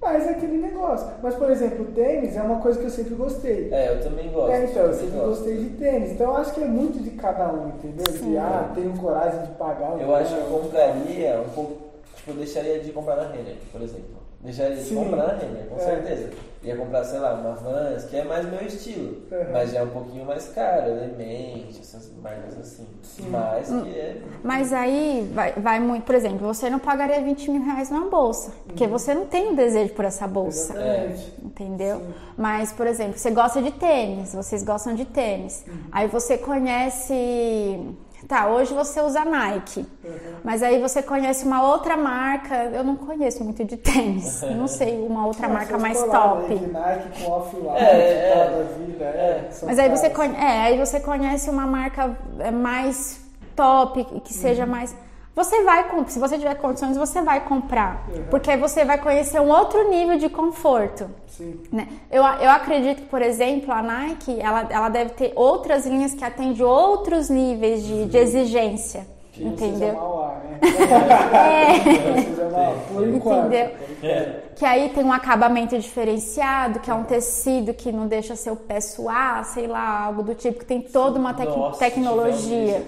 Mas 0.00 0.26
é 0.26 0.30
aquele 0.30 0.58
negócio. 0.58 1.08
Mas, 1.22 1.34
por 1.34 1.50
exemplo, 1.50 1.84
tênis 1.86 2.36
é 2.36 2.42
uma 2.42 2.60
coisa 2.60 2.78
que 2.78 2.86
eu 2.86 2.90
sempre 2.90 3.14
gostei. 3.14 3.68
É, 3.72 3.92
eu 3.92 4.00
também 4.02 4.30
gosto. 4.30 4.52
É, 4.52 4.64
então, 4.64 4.82
eu 4.84 4.94
sempre 4.94 5.18
gosto. 5.18 5.28
gostei 5.28 5.56
de 5.56 5.70
tênis. 5.70 6.12
Então, 6.12 6.30
eu 6.30 6.36
acho 6.36 6.54
que 6.54 6.62
é 6.62 6.66
muito 6.66 7.02
de 7.02 7.10
cada 7.10 7.52
um, 7.52 7.68
entendeu? 7.68 8.04
De, 8.04 8.18
Sim. 8.18 8.38
ah, 8.38 8.70
tenho 8.74 8.96
coragem 8.96 9.42
de 9.42 9.52
pagar. 9.52 10.00
Eu 10.00 10.14
acho 10.14 10.34
que 10.34 10.40
eu 10.40 10.46
compraria 10.46 11.40
um 11.40 11.48
pouco. 11.50 11.88
Tipo, 12.14 12.30
eu 12.30 12.34
deixaria 12.36 12.78
de 12.78 12.92
comprar 12.92 13.16
na 13.16 13.24
Renner, 13.24 13.56
por 13.72 13.82
exemplo. 13.82 14.17
Deixaria 14.40 14.76
de 14.76 14.82
Sim. 14.84 14.94
comprar 14.94 15.36
Renner, 15.36 15.66
com 15.68 15.76
É. 15.76 15.78
certeza. 15.80 16.30
Ia 16.62 16.76
comprar, 16.76 17.04
sei 17.04 17.18
lá, 17.20 17.34
uma 17.34 17.54
Vans, 17.54 18.04
que 18.04 18.16
é 18.16 18.24
mais 18.24 18.48
meu 18.48 18.60
estilo. 18.62 19.16
Uhum. 19.30 19.52
Mas 19.52 19.70
já 19.72 19.78
é 19.80 19.82
um 19.82 19.88
pouquinho 19.90 20.24
mais 20.24 20.48
caro, 20.48 20.88
Element, 20.90 21.68
essas 21.80 22.10
marcas 22.20 22.58
assim. 22.58 22.86
Sim. 23.02 23.28
Mas 23.30 23.68
que 23.68 23.98
é. 23.98 24.16
Mas 24.42 24.72
aí 24.72 25.28
vai, 25.32 25.52
vai 25.52 25.80
muito, 25.80 26.04
por 26.04 26.14
exemplo, 26.16 26.38
você 26.46 26.68
não 26.70 26.78
pagaria 26.80 27.20
20 27.20 27.50
mil 27.50 27.64
reais 27.64 27.90
numa 27.90 28.08
bolsa, 28.08 28.52
porque 28.66 28.84
Uhum. 28.84 28.90
você 28.90 29.14
não 29.14 29.26
tem 29.26 29.52
o 29.52 29.56
desejo 29.56 29.92
por 29.94 30.04
essa 30.04 30.26
bolsa. 30.26 30.72
Exatamente. 30.72 31.32
Entendeu? 31.44 31.96
Sim. 31.98 32.14
Mas, 32.36 32.72
por 32.72 32.86
exemplo, 32.86 33.18
você 33.18 33.30
gosta 33.30 33.60
de 33.62 33.70
tênis, 33.72 34.34
vocês 34.34 34.62
gostam 34.64 34.94
de 34.94 35.04
tênis. 35.04 35.64
Uhum. 35.66 35.74
Aí 35.92 36.06
você 36.08 36.36
conhece. 36.38 37.80
Tá, 38.26 38.48
hoje 38.48 38.74
você 38.74 39.00
usa 39.00 39.24
Nike. 39.24 39.86
Uhum. 40.04 40.14
Mas 40.42 40.62
aí 40.62 40.80
você 40.80 41.02
conhece 41.02 41.44
uma 41.44 41.62
outra 41.62 41.96
marca. 41.96 42.54
Eu 42.64 42.82
não 42.82 42.96
conheço 42.96 43.44
muito 43.44 43.64
de 43.64 43.76
tênis. 43.76 44.42
Não 44.56 44.66
sei 44.66 45.06
uma 45.06 45.26
outra 45.26 45.46
Mas 45.48 45.56
marca 45.58 45.78
mais 45.78 46.02
aí 46.02 46.10
top. 46.10 46.54
De 46.54 46.66
Nike 46.66 47.22
com 47.24 47.30
offline, 47.30 47.68
É, 47.76 48.32
tal 48.34 48.42
é. 48.42 48.50
da 48.50 48.62
vida, 48.74 49.04
é. 49.04 49.50
Mas 49.64 49.78
aí 49.78 49.88
você, 49.88 50.10
conhe- 50.10 50.36
é, 50.36 50.62
aí 50.62 50.78
você 50.78 50.98
conhece 51.00 51.48
uma 51.48 51.66
marca 51.66 52.18
é, 52.40 52.50
mais 52.50 53.20
top, 53.54 54.04
que 54.20 54.34
seja 54.34 54.64
Uhum. 54.64 54.70
mais. 54.70 54.94
Você 55.38 55.62
vai 55.62 55.88
comprar, 55.88 56.10
se 56.10 56.18
você 56.18 56.36
tiver 56.36 56.56
condições, 56.56 56.96
você 56.96 57.22
vai 57.22 57.44
comprar. 57.44 58.04
Uhum. 58.08 58.24
Porque 58.24 58.50
aí 58.50 58.58
você 58.58 58.84
vai 58.84 58.98
conhecer 58.98 59.40
um 59.40 59.48
outro 59.48 59.88
nível 59.88 60.18
de 60.18 60.28
conforto. 60.28 61.08
Sim. 61.28 61.60
né? 61.70 61.86
Eu, 62.10 62.24
eu 62.24 62.50
acredito 62.50 63.02
que, 63.02 63.08
por 63.08 63.22
exemplo, 63.22 63.72
a 63.72 63.80
Nike 63.80 64.40
ela, 64.40 64.66
ela 64.68 64.88
deve 64.88 65.10
ter 65.10 65.32
outras 65.36 65.86
linhas 65.86 66.12
que 66.12 66.24
atendem 66.24 66.64
outros 66.64 67.30
níveis 67.30 67.84
de, 67.84 68.06
de 68.06 68.18
exigência. 68.18 69.06
Entendeu? 69.36 69.92
Né? 69.92 70.58
É. 74.02 74.02
É. 74.02 74.47
Que 74.58 74.64
aí 74.64 74.88
tem 74.88 75.04
um 75.04 75.12
acabamento 75.12 75.78
diferenciado, 75.78 76.80
que 76.80 76.90
é 76.90 76.94
um 76.94 77.04
tecido 77.04 77.72
que 77.72 77.92
não 77.92 78.08
deixa 78.08 78.34
seu 78.34 78.56
pé 78.56 78.80
suar, 78.80 79.44
sei 79.44 79.68
lá, 79.68 80.00
algo 80.06 80.24
do 80.24 80.34
tipo, 80.34 80.58
que 80.58 80.64
tem 80.64 80.80
toda 80.82 81.16
uma 81.16 81.32
tec- 81.32 81.48
Nossa, 81.48 81.78
tecnologia. 81.78 82.84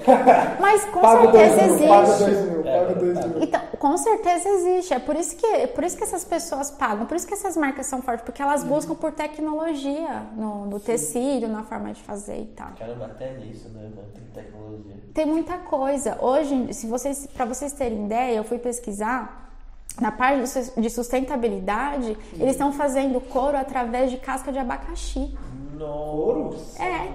Mas 0.60 0.84
com 0.86 1.00
Paga 1.00 1.28
dois 1.28 1.52
certeza 1.52 1.76
mil, 1.78 1.88
paga 1.88 2.02
existe. 2.02 2.24
dois 2.24 2.50
mil, 2.50 2.66
É, 2.66 2.78
paga 2.80 2.94
dois 2.98 3.14
paga. 3.18 3.28
mil. 3.28 3.42
Então, 3.44 3.60
com 3.78 3.96
certeza 3.96 4.48
existe. 4.48 4.94
É 4.94 4.98
por 4.98 5.14
isso 5.14 5.36
que, 5.36 5.46
é 5.46 5.66
por 5.68 5.84
isso 5.84 5.96
que 5.96 6.02
essas 6.02 6.24
pessoas 6.24 6.72
pagam, 6.72 7.06
por 7.06 7.16
isso 7.16 7.26
que 7.26 7.34
essas 7.34 7.56
marcas 7.56 7.86
são 7.86 8.02
fortes, 8.02 8.24
porque 8.24 8.42
elas 8.42 8.64
buscam 8.64 8.96
por 8.96 9.12
tecnologia 9.12 10.22
no, 10.36 10.66
no 10.66 10.80
tecido, 10.80 11.46
na 11.46 11.62
forma 11.62 11.92
de 11.92 12.02
fazer 12.02 12.40
e 12.40 12.46
tal. 12.46 12.70
Caramba, 12.76 13.04
até 13.06 13.32
nisso, 13.34 13.68
né? 13.68 13.82
mano? 13.94 14.08
Tem 14.12 14.42
tecnologia. 14.44 14.94
Tem 15.14 15.24
muita 15.26 15.56
coisa. 15.58 16.18
Hoje, 16.20 16.74
se 16.74 16.88
vocês, 16.88 17.28
para 17.28 17.44
vocês 17.44 17.72
terem 17.72 18.06
ideia, 18.06 18.36
eu 18.38 18.44
fui 18.44 18.58
pesquisar 18.58 19.49
na 19.98 20.10
parte 20.12 20.40
de 20.40 20.48
sus- 20.48 20.72
de 20.76 20.90
sustentabilidade, 20.90 22.16
eles 22.34 22.52
estão 22.52 22.72
fazendo 22.72 23.20
couro 23.20 23.56
através 23.56 24.10
de 24.10 24.16
casca 24.18 24.52
de 24.52 24.58
abacaxi. 24.58 25.34
Nossa. 25.78 26.82
É. 26.82 27.08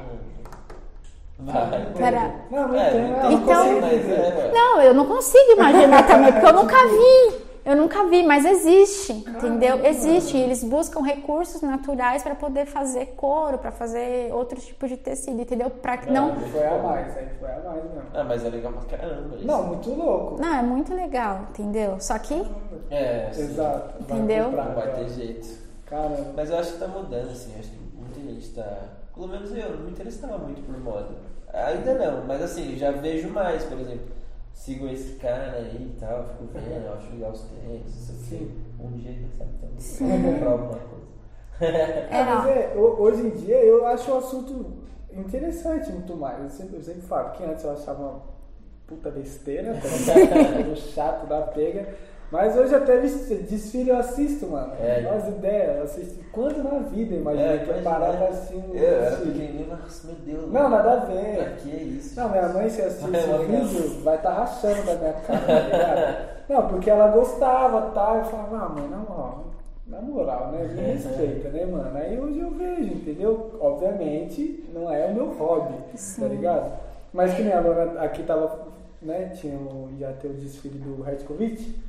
Vai. 1.38 1.92
Pera. 1.98 2.36
Não, 2.50 2.68
não 2.70 2.76
É, 2.76 3.32
Então- 3.32 3.56
consigo 3.64 3.82
mas 3.82 3.94
entender. 3.94 4.14
é, 4.14 4.36
ué. 4.38 4.52
Não, 4.54 4.82
eu 4.82 4.94
não 4.94 5.06
consigo 5.06 5.52
imaginar 5.52 6.08
também, 6.08 6.32
porque 6.32 6.48
eu 6.48 6.54
nunca 6.54 6.78
vi. 6.88 7.46
Eu 7.66 7.76
nunca 7.76 8.06
vi, 8.08 8.22
mas 8.22 8.46
existe, 8.46 9.12
entendeu? 9.12 9.84
Existe. 9.84 10.38
E 10.38 10.42
Eles 10.42 10.64
buscam 10.64 11.02
recursos 11.02 11.62
naturais 11.64 12.22
para 12.22 12.36
poder 12.36 12.68
fazer 12.68 13.08
couro, 13.18 13.58
para 13.58 13.72
fazer 13.72 14.32
outros 14.32 14.66
tipos 14.66 14.88
de 14.88 14.98
tecido, 14.98 15.42
entendeu? 15.42 15.72
Para 15.72 15.98
que 15.98 16.12
não. 16.12 16.36
Foi 16.36 16.68
a 16.68 16.78
mais, 16.78 17.18
aí 17.18 17.28
foi 17.40 17.50
a 17.52 17.60
mais 17.62 17.84
mesmo. 17.84 18.02
Ah, 18.14 18.24
mas 18.24 18.46
é 18.46 18.50
legal 18.50 18.72
pra 18.72 18.98
caramba 18.98 19.36
isso. 19.36 19.48
Não, 19.48 19.64
muito 19.68 19.90
louco. 19.90 20.40
Não, 20.40 20.54
é 20.56 20.62
muito 20.62 20.94
legal, 20.94 21.48
entendeu? 21.50 22.00
Só 22.00 22.20
que 22.20 22.36
É, 22.92 23.30
sim. 23.34 23.42
Exato. 23.42 23.96
vai 24.04 24.18
Entendeu? 24.20 24.46
comprar, 24.46 24.66
Não 24.66 24.76
vai 24.76 24.94
ter 24.94 25.10
jeito. 25.10 25.48
Caramba. 25.88 26.34
Mas 26.36 26.50
eu 26.52 26.60
acho 26.60 26.74
que 26.74 26.80
tá 26.80 26.88
mudando, 26.88 27.32
assim. 27.32 27.52
Acho 27.60 27.70
que 27.72 27.80
muita 27.98 28.20
gente 28.20 28.50
tá. 28.54 28.78
Pelo 29.16 29.28
menos 29.28 29.52
eu, 29.56 29.70
não 29.72 29.86
me 29.86 29.92
interessava 29.92 30.38
muito 30.38 30.62
por 30.62 30.80
moda. 30.80 31.10
Ainda 31.52 31.94
não, 31.96 32.26
mas 32.26 32.42
assim, 32.44 32.76
já 32.78 32.92
vejo 32.92 33.30
mais, 33.30 33.64
por 33.64 33.80
exemplo. 33.80 34.06
Sigo 34.56 34.88
esse 34.88 35.16
cara 35.18 35.52
aí 35.58 35.76
e 35.96 36.00
tal, 36.00 36.24
fico 36.30 36.46
vendo, 36.54 36.88
acho 36.94 37.12
legal 37.12 37.32
os 37.32 37.42
tênis, 37.42 37.84
não 38.10 38.26
sei 38.26 38.38
o 38.38 38.40
quê. 38.42 38.48
Um 38.80 38.92
dia, 38.98 39.12
quem 39.14 39.30
sabe, 39.38 39.52
também. 39.60 40.22
Vou 40.22 40.34
comprar 40.34 40.50
alguma 40.52 40.80
coisa. 40.80 41.06
é, 41.62 42.08
Ah, 42.12 42.24
mas 42.26 42.48
é, 42.48 42.74
ho- 42.76 43.02
hoje 43.02 43.22
em 43.22 43.30
dia 43.32 43.58
eu 43.64 43.86
acho 43.86 44.12
o 44.12 44.18
assunto 44.18 44.66
interessante 45.12 45.92
muito 45.92 46.16
mais. 46.16 46.42
Eu 46.42 46.50
sempre, 46.50 46.78
eu 46.78 46.82
sempre 46.84 47.02
falo, 47.02 47.30
porque 47.30 47.44
antes 47.44 47.64
eu 47.64 47.72
achava 47.74 48.02
uma 48.02 48.22
puta 48.88 49.12
besteira, 49.12 49.74
tá? 49.74 49.88
Era 50.20 50.76
chato 50.76 51.28
da 51.28 51.42
pega. 51.42 51.94
Mas 52.36 52.58
hoje 52.58 52.76
até 52.76 52.98
des- 53.00 53.30
desfile 53.50 53.92
eu 53.92 53.98
assisto, 53.98 54.46
mano. 54.48 54.74
É. 54.82 55.10
As 55.10 55.28
ideias, 55.30 55.78
eu 55.78 55.84
assisto 55.84 56.20
quanto 56.34 56.62
na 56.62 56.80
vida, 56.80 57.16
imagina, 57.16 57.54
É, 57.54 57.58
que 57.60 57.70
eu 57.70 57.82
pra 57.82 57.96
era 58.08 58.28
desfile. 58.28 58.62
pequenininho, 59.32 59.68
nossa, 59.70 60.08
meu 60.08 60.16
Deus. 60.18 60.52
Não, 60.52 60.70
nada 60.70 60.94
a 60.96 61.02
Pra 61.02 61.14
ver. 61.16 61.56
que 61.62 61.70
isso? 61.70 62.20
Não, 62.20 62.30
minha 62.30 62.50
mãe, 62.50 62.70
se 62.70 62.82
assistir 62.82 63.16
É, 63.16 63.20
esse 63.20 63.30
legal. 63.30 63.46
vídeo, 63.46 64.04
vai 64.04 64.16
estar 64.18 64.34
rachando 64.34 64.84
da 64.84 64.96
minha 64.96 65.14
cara, 65.14 65.40
tá 65.40 65.60
ligado? 65.62 66.36
Não, 66.50 66.68
porque 66.68 66.90
ela 66.90 67.08
gostava, 67.08 67.82
tá? 67.92 68.16
Eu 68.18 68.26
falava, 68.26 68.66
ah, 68.66 68.70
mãe, 68.70 68.88
na 68.90 68.98
moral, 68.98 69.46
na 69.88 70.02
moral, 70.02 70.52
né? 70.52 70.64
Me 70.68 70.82
respeita, 70.92 71.50
né, 71.50 71.66
mano? 71.66 71.98
Aí 71.98 72.20
hoje 72.20 72.40
eu 72.40 72.52
vejo, 72.52 72.84
entendeu? 72.96 73.52
Obviamente, 73.62 74.70
não 74.74 74.92
é 74.94 75.06
o 75.06 75.14
meu 75.16 75.28
hobby, 75.38 75.74
tá 76.20 76.28
ligado? 76.28 76.74
Mas 77.14 77.34
que 77.34 77.44
nem 77.44 77.54
a 77.54 77.62
Lona 77.62 78.02
aqui 78.02 78.24
tava, 78.24 78.60
né? 79.02 79.32
Tinha 79.36 79.56
o, 79.58 79.88
já 79.98 80.12
ter 80.14 80.28
o 80.28 80.34
desfile 80.34 80.80
do 80.80 81.02
Redkovic. 81.02 81.84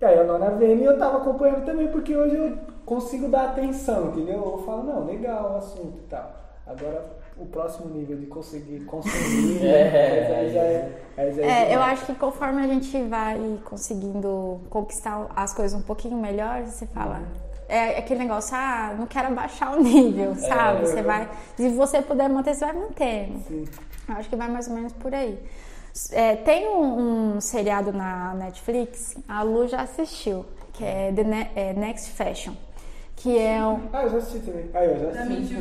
E 0.00 0.04
aí 0.04 0.18
a 0.18 0.22
Lona 0.22 0.50
vendo 0.52 0.80
e 0.80 0.84
eu 0.84 0.98
tava 0.98 1.18
acompanhando 1.18 1.64
também, 1.64 1.88
porque 1.88 2.16
hoje 2.16 2.34
eu 2.34 2.56
consigo 2.86 3.28
dar 3.28 3.50
atenção, 3.50 4.08
entendeu? 4.08 4.36
Eu 4.36 4.62
falo, 4.64 4.82
não, 4.82 5.04
legal 5.04 5.52
o 5.52 5.56
assunto 5.58 5.98
e 5.98 6.08
tal. 6.08 6.34
Agora, 6.66 7.04
o 7.36 7.44
próximo 7.46 7.90
nível 7.90 8.16
de 8.16 8.26
conseguir 8.26 8.80
consumir, 8.86 9.60
É, 9.66 10.36
aí 10.38 10.50
já 10.52 10.60
é. 10.60 11.02
Aí 11.16 11.32
já 11.34 11.42
É, 11.42 11.64
eu 11.66 11.68
demais. 11.70 11.92
acho 11.92 12.06
que 12.06 12.14
conforme 12.14 12.62
a 12.62 12.66
gente 12.66 13.02
vai 13.04 13.58
conseguindo 13.64 14.60
conquistar 14.70 15.26
as 15.36 15.52
coisas 15.52 15.78
um 15.78 15.82
pouquinho 15.82 16.16
melhor, 16.16 16.62
você 16.62 16.86
fala. 16.86 17.20
É 17.68 17.98
aquele 17.98 18.20
negócio, 18.20 18.56
ah, 18.56 18.94
não 18.98 19.06
quero 19.06 19.28
abaixar 19.28 19.76
o 19.76 19.80
nível, 19.82 20.34
sabe? 20.34 20.80
Você 20.88 21.02
vai. 21.02 21.28
Se 21.56 21.68
você 21.68 22.02
puder 22.02 22.28
manter, 22.28 22.54
você 22.54 22.64
vai 22.64 22.74
mantendo. 22.74 23.38
Sim. 23.46 23.64
Eu 24.08 24.14
acho 24.16 24.28
que 24.28 24.34
vai 24.34 24.48
mais 24.48 24.66
ou 24.66 24.74
menos 24.74 24.92
por 24.94 25.14
aí. 25.14 25.38
É, 26.12 26.36
tem 26.36 26.68
um, 26.68 27.36
um 27.36 27.40
seriado 27.40 27.92
na 27.92 28.34
Netflix, 28.34 29.16
a 29.28 29.42
Lu 29.42 29.66
já 29.68 29.82
assistiu, 29.82 30.44
que 30.72 30.84
é 30.84 31.12
The 31.14 31.24
Ne- 31.24 31.50
é 31.56 31.72
Next 31.72 32.10
Fashion. 32.12 32.52
Que 33.16 33.36
é 33.38 33.62
um. 33.66 33.80
Ah, 33.92 34.04
eu 34.04 34.10
já 34.10 34.16
assisti 34.18 34.38
também. 34.38 34.70
Ah, 34.72 34.84
eu 34.84 34.98
já 35.12 35.20
assisti. 35.22 35.54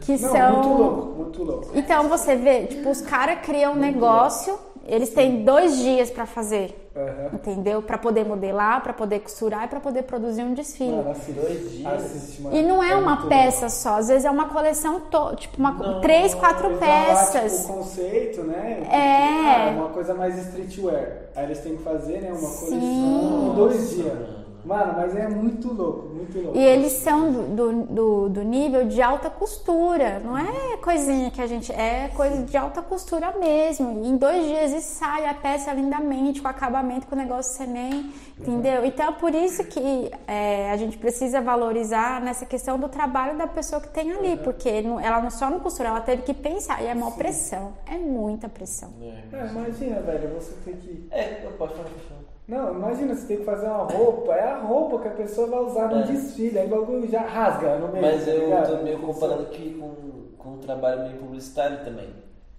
Que 0.00 0.12
Não, 0.12 0.30
são. 0.32 0.52
muito 0.54 0.68
louco, 0.82 1.06
muito 1.18 1.42
louco. 1.44 1.70
Então 1.74 2.08
você 2.08 2.36
vê, 2.36 2.66
tipo, 2.66 2.88
os 2.88 3.02
caras 3.02 3.40
criam 3.42 3.72
um 3.74 3.76
negócio, 3.76 4.58
eles 4.86 5.10
têm 5.10 5.44
dois 5.44 5.76
dias 5.78 6.10
pra 6.10 6.26
fazer, 6.26 6.90
Aham. 6.96 7.30
entendeu? 7.34 7.80
Pra 7.82 7.96
poder 7.98 8.24
modelar, 8.24 8.82
pra 8.82 8.92
poder 8.92 9.20
costurar 9.20 9.64
e 9.64 9.68
pra 9.68 9.80
poder 9.80 10.02
produzir 10.02 10.42
um 10.42 10.54
desfile. 10.54 10.92
Mano, 10.96 11.10
assiste. 11.10 11.32
Dois 11.32 11.70
dias. 11.72 12.38
Mano. 12.40 12.56
E 12.56 12.62
não 12.62 12.82
é 12.82 12.94
uma 12.94 13.14
muito 13.16 13.28
peça 13.28 13.68
só, 13.68 13.98
às 13.98 14.08
vezes 14.08 14.24
é 14.24 14.30
uma 14.30 14.48
coleção, 14.48 15.00
to- 15.02 15.36
tipo, 15.36 15.56
uma, 15.58 15.72
Não, 15.72 16.00
três, 16.00 16.34
quatro 16.34 16.70
lá, 16.72 16.78
peças. 16.78 17.60
Tipo, 17.62 17.72
o 17.72 17.76
conceito, 17.76 18.42
né? 18.42 18.82
É. 18.90 19.68
Ah, 19.68 19.70
uma 19.76 19.88
coisa 19.90 20.14
mais 20.14 20.36
streetwear. 20.38 21.28
Aí 21.36 21.44
eles 21.44 21.60
têm 21.60 21.76
que 21.76 21.82
fazer, 21.82 22.20
né? 22.22 22.28
Uma 22.30 22.38
Sim. 22.38 22.66
coleção 22.70 23.52
em 23.52 23.54
dois 23.54 23.90
dias. 23.90 24.40
Mano. 24.64 24.80
Mano, 24.86 24.94
mas 24.96 25.16
é 25.16 25.28
muito 25.28 25.72
louco, 25.72 26.08
muito 26.14 26.38
louco. 26.40 26.58
E 26.58 26.62
eles 26.64 26.92
são 26.92 27.30
do, 27.32 27.72
do, 27.86 28.28
do- 28.28 28.42
nível 28.44 28.86
de 28.86 29.00
alta 29.00 29.28
costura, 29.30 30.18
não 30.20 30.36
é 30.36 30.76
coisinha 30.78 31.30
que 31.30 31.40
a 31.40 31.46
gente. 31.46 31.72
É 31.72 32.08
coisa 32.16 32.42
de 32.42 32.56
alta 32.56 32.82
costura 32.82 33.32
mesmo. 33.38 34.02
E 34.04 34.08
em 34.08 34.16
dois 34.16 34.44
dias 34.46 34.72
e 34.72 34.80
sai 34.80 35.26
a 35.26 35.34
peça 35.34 35.72
lindamente, 35.72 36.40
com 36.42 36.48
acabamento, 36.48 37.06
com 37.06 37.14
o 37.14 37.18
negócio 37.18 37.54
ser 37.56 37.66
nem. 37.66 38.10
Entendeu? 38.38 38.84
Então 38.86 39.08
é 39.08 39.12
por 39.12 39.34
isso 39.34 39.62
que 39.64 40.10
é, 40.26 40.70
a 40.70 40.76
gente 40.78 40.96
precisa 40.96 41.42
valorizar 41.42 42.22
nessa 42.22 42.46
questão 42.46 42.78
do 42.78 42.88
trabalho 42.88 43.36
da 43.36 43.46
pessoa 43.46 43.80
que 43.82 43.88
tem 43.88 44.10
ali, 44.12 44.36
porque 44.38 44.80
não- 44.80 44.98
ela 44.98 45.20
não 45.20 45.30
só 45.30 45.50
não 45.50 45.60
costura, 45.60 45.90
ela 45.90 46.00
teve 46.00 46.22
que 46.22 46.32
pensar. 46.32 46.82
E 46.82 46.86
é 46.86 46.94
maior 46.94 47.14
pressão. 47.16 47.74
É 47.86 47.98
muita 47.98 48.48
pressão. 48.48 48.90
É, 49.02 49.36
É, 49.36 49.46
imagina, 49.46 50.00
velho, 50.00 50.30
você 50.34 50.52
tem 50.64 50.74
que. 50.76 51.06
É, 51.10 51.44
eu 51.44 51.50
posso 51.52 51.74
falar, 51.74 51.88
posso 51.90 52.06
falar. 52.08 52.19
Não, 52.50 52.74
imagina, 52.74 53.14
você 53.14 53.26
tem 53.28 53.36
que 53.38 53.44
fazer 53.44 53.66
uma 53.66 53.84
roupa, 53.84 54.34
é 54.34 54.42
a 54.50 54.58
roupa 54.58 54.98
que 54.98 55.08
a 55.08 55.12
pessoa 55.12 55.46
vai 55.46 55.60
usar 55.60 55.88
no 55.88 56.00
É. 56.00 56.02
desfile, 56.02 56.58
aí 56.58 56.66
o 56.66 56.70
bagulho 56.70 57.08
já 57.08 57.20
rasga 57.20 57.76
no 57.76 57.88
meio. 57.92 58.04
Mas 58.04 58.24
tá 58.24 58.30
eu 58.32 58.76
tô 58.78 58.82
meio 58.82 58.98
comparando 58.98 59.42
aqui 59.42 59.78
com, 59.80 59.92
com 60.36 60.54
o 60.54 60.58
trabalho 60.58 61.02
meio 61.04 61.16
publicitário 61.18 61.78
também. 61.84 62.08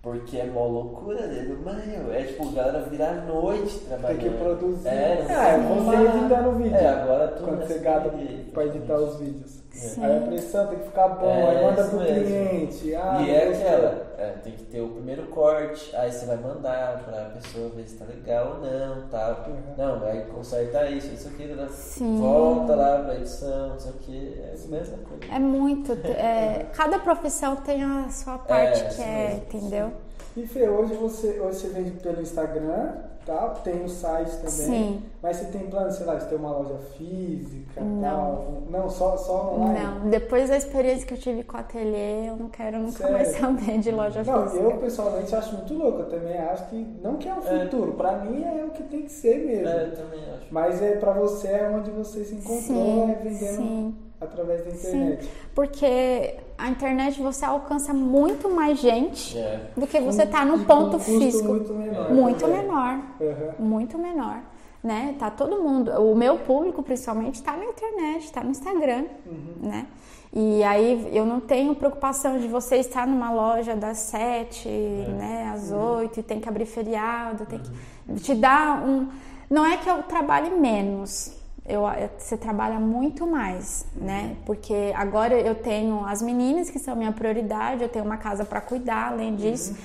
Porque 0.02 0.38
é 0.38 0.46
mó 0.46 0.66
loucura, 0.66 1.28
né? 1.28 1.44
Mano, 1.64 2.12
é 2.12 2.24
tipo, 2.24 2.48
a 2.48 2.52
galera 2.54 2.80
vira 2.90 3.08
à 3.10 3.14
noite 3.14 3.78
Tem 3.82 3.88
trabalhando. 3.90 4.20
que 4.20 4.30
produzir. 4.32 4.88
É, 4.88 5.26
não 5.30 5.36
é 5.42 5.54
tem 5.60 5.68
como 5.68 5.82
você 5.84 5.96
parar. 5.98 6.16
editando 6.18 6.50
o 6.50 6.52
vídeo. 6.54 6.76
É, 6.76 6.88
agora 6.88 7.21
tudo 7.32 7.46
Quando 7.46 7.68
você 7.68 7.80
correria, 7.80 8.46
pra 8.54 8.66
editar 8.66 8.96
os 8.96 9.20
vídeos. 9.20 9.62
Sim. 9.72 10.04
Aí 10.04 10.18
a 10.18 10.22
pressão 10.28 10.68
tem 10.68 10.80
que 10.80 10.86
ficar 10.86 11.08
bom, 11.08 11.26
É, 11.28 11.50
aí 11.58 11.66
manda 11.66 11.82
isso 11.82 11.90
pro 11.92 12.00
mesmo. 12.02 12.26
cliente. 12.26 12.96
Ah, 12.96 13.22
e 13.22 13.32
é 13.32 13.48
aquela, 13.48 14.14
é, 14.18 14.30
tem 14.44 14.52
que 14.54 14.64
ter 14.66 14.82
o 14.82 14.90
primeiro 14.90 15.24
corte, 15.28 15.96
aí 15.96 16.12
você 16.12 16.26
vai 16.26 16.36
mandar 16.36 17.04
pra 17.06 17.32
pessoa 17.42 17.70
ver 17.70 17.88
se 17.88 17.96
tá 17.96 18.04
legal 18.06 18.58
ou 18.58 18.70
não, 18.70 19.08
tal. 19.10 19.46
Uhum. 19.48 19.62
Não, 19.78 20.00
vai 20.02 20.26
consertar 20.26 20.92
isso, 20.92 21.14
isso 21.14 21.30
aqui, 21.30 21.46
né? 21.46 21.68
Sim. 21.72 22.20
volta 22.20 22.76
lá 22.76 23.00
pra 23.00 23.16
edição, 23.16 23.70
não 23.70 23.80
sei 23.80 23.92
o 23.92 23.96
que, 23.96 24.42
é 24.44 24.54
a 24.62 24.68
mesma 24.68 24.98
coisa. 24.98 25.34
É 25.34 25.40
muito. 25.40 25.94
é, 25.94 26.66
cada 26.74 27.00
profissão 27.00 27.56
tem 27.56 27.82
a 27.82 28.10
sua 28.10 28.38
parte 28.44 28.82
É, 28.82 28.84
que 28.88 28.94
sim, 28.94 29.04
é, 29.04 29.34
entendeu? 29.48 29.92
E 30.36 30.48
Fê, 30.48 30.70
hoje 30.70 30.94
você, 30.94 31.40
hoje 31.42 31.60
você 31.60 31.68
vende 31.70 31.92
pelo 32.00 32.22
Instagram, 32.22 32.94
tá? 33.26 33.50
Tem 33.64 33.84
o 33.84 33.90
site 33.90 34.32
também. 34.38 34.50
Sim. 34.50 35.04
Mas 35.22 35.38
você 35.38 35.46
tem 35.48 35.68
plano, 35.70 35.92
sei 35.92 36.06
lá, 36.06 36.16
de 36.16 36.26
ter 36.28 36.36
uma 36.36 36.52
loja 36.52 36.78
física 36.98 37.82
Não. 37.82 38.02
tal? 38.02 38.48
Não, 38.70 38.90
só, 38.90 39.18
só 39.18 39.54
online? 39.56 39.80
Não, 39.80 40.10
depois 40.10 40.50
da 40.50 40.56
experiência 40.56 41.06
que 41.06 41.14
eu 41.14 41.18
tive 41.18 41.44
com 41.44 41.58
o 41.58 41.60
ateliê, 41.60 42.30
eu 42.30 42.38
não 42.38 42.48
quero 42.48 42.80
nunca 42.80 42.98
Sério? 43.00 43.14
mais 43.14 43.28
saber 43.36 43.78
de 43.80 43.92
loja 43.92 44.24
Não, 44.24 44.44
física. 44.48 44.64
eu 44.64 44.78
pessoalmente 44.78 45.36
acho 45.36 45.54
muito 45.58 45.74
louco. 45.74 46.00
Eu 46.00 46.10
também 46.10 46.38
acho 46.38 46.70
que 46.70 46.76
não 47.04 47.18
que 47.18 47.28
é 47.28 47.34
o 47.34 47.40
É. 47.46 47.66
futuro. 47.66 47.92
Pra 47.94 48.18
mim 48.20 48.42
é 48.44 48.64
o 48.64 48.70
que 48.70 48.84
tem 48.84 49.02
que 49.02 49.12
ser 49.12 49.46
mesmo. 49.46 49.68
É, 49.68 49.84
eu 49.88 49.96
também 49.96 50.20
acho. 50.34 50.46
Mas 50.50 50.82
é 50.82 50.96
pra 50.96 51.12
você 51.12 51.50
é 51.50 51.70
onde 51.70 51.92
você 51.92 52.24
se 52.24 52.36
encontrou 52.36 52.62
Sim, 52.62 53.12
é 53.12 53.16
vendendo 53.16 53.58
sim. 53.58 53.96
Através 54.22 54.64
da 54.64 54.70
internet. 54.72 55.30
Porque 55.56 56.36
a 56.58 56.70
internet 56.70 57.20
você 57.22 57.44
alcança 57.44 57.94
muito 57.94 58.50
mais 58.50 58.80
gente 58.80 59.38
É. 59.38 59.72
do 59.76 59.88
que 59.88 60.00
você 60.00 60.26
tá 60.26 60.46
no 60.46 60.56
E 60.56 60.60
com 60.60 60.66
ponto 60.66 60.92
custo 60.98 61.04
físico. 61.20 61.50
Muito 61.50 61.74
menor. 61.74 62.12
Muito 62.12 62.40
também. 62.42 62.62
menor. 62.62 63.00
Aham. 63.20 63.54
Muito 63.60 63.98
menor. 63.98 64.38
Né? 64.84 65.16
Tá 65.20 65.30
todo 65.30 65.62
mundo. 65.62 65.92
O 66.02 66.16
meu 66.16 66.40
público, 66.40 66.82
principalmente, 66.82 67.36
está 67.36 67.56
na 67.56 67.66
internet, 67.66 68.24
está 68.26 68.44
no 68.44 68.50
Instagram. 68.52 69.06
Uhum. 69.26 69.70
Né? 69.70 69.86
E 70.34 70.64
aí 70.64 71.10
eu 71.14 71.26
não 71.26 71.40
tenho 71.42 71.76
preocupação 71.76 72.38
de 72.40 72.48
você 72.48 72.78
estar 72.78 73.06
numa 73.06 73.32
loja 73.34 73.76
das 73.76 73.98
sete, 73.98 74.70
né, 74.70 75.52
às 75.54 75.74
oito, 75.74 76.22
e 76.22 76.24
tem 76.24 76.40
que 76.40 76.48
abrir 76.48 76.66
feriado, 76.66 77.46
tem 77.46 77.60
que 77.60 78.22
te 78.22 78.34
dar 78.34 78.82
um. 78.82 79.10
Não 79.50 79.66
é 79.66 79.76
que 79.76 79.90
eu 79.90 80.02
trabalhe 80.04 80.50
menos, 80.52 81.38
eu, 81.66 81.84
você 82.18 82.36
trabalha 82.36 82.80
muito 82.80 83.26
mais, 83.28 83.86
né? 83.96 84.36
Porque 84.46 84.92
agora 84.96 85.36
eu 85.40 85.56
tenho 85.56 86.06
as 86.06 86.22
meninas 86.22 86.70
que 86.70 86.80
são 86.80 86.96
minha 86.96 87.12
prioridade, 87.12 87.84
eu 87.84 87.90
tenho 87.90 88.04
uma 88.06 88.18
casa 88.18 88.44
para 88.44 88.60
cuidar, 88.60 89.12
além 89.12 89.36
disso. 89.36 89.76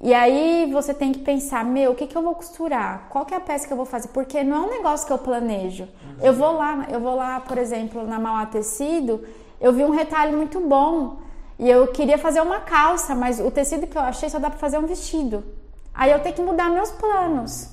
E 0.00 0.12
aí 0.12 0.68
você 0.72 0.92
tem 0.92 1.12
que 1.12 1.20
pensar, 1.20 1.64
meu, 1.64 1.92
o 1.92 1.94
que, 1.94 2.08
que 2.08 2.16
eu 2.16 2.22
vou 2.22 2.34
costurar? 2.34 3.06
Qual 3.08 3.24
que 3.24 3.34
é 3.34 3.36
a 3.36 3.40
peça 3.40 3.66
que 3.68 3.72
eu 3.72 3.76
vou 3.76 3.86
fazer? 3.86 4.08
Porque 4.08 4.42
não 4.42 4.56
é 4.56 4.66
um 4.66 4.70
negócio 4.70 5.06
que 5.06 5.12
eu 5.12 5.18
planejo. 5.18 5.88
Eu 6.20 6.32
vou 6.34 6.52
lá, 6.54 6.86
eu 6.90 6.98
vou 6.98 7.14
lá, 7.14 7.38
por 7.38 7.56
exemplo, 7.56 8.04
na 8.04 8.18
Mauá 8.18 8.44
Tecido, 8.46 9.24
eu 9.60 9.72
vi 9.72 9.84
um 9.84 9.90
retalho 9.90 10.36
muito 10.36 10.58
bom 10.58 11.18
e 11.56 11.70
eu 11.70 11.86
queria 11.86 12.18
fazer 12.18 12.40
uma 12.40 12.58
calça, 12.58 13.14
mas 13.14 13.38
o 13.38 13.48
tecido 13.48 13.86
que 13.86 13.96
eu 13.96 14.02
achei 14.02 14.28
só 14.28 14.40
dá 14.40 14.50
para 14.50 14.58
fazer 14.58 14.78
um 14.78 14.86
vestido. 14.86 15.44
Aí 15.94 16.10
eu 16.10 16.18
tenho 16.18 16.34
que 16.34 16.42
mudar 16.42 16.68
meus 16.68 16.90
planos. 16.90 17.71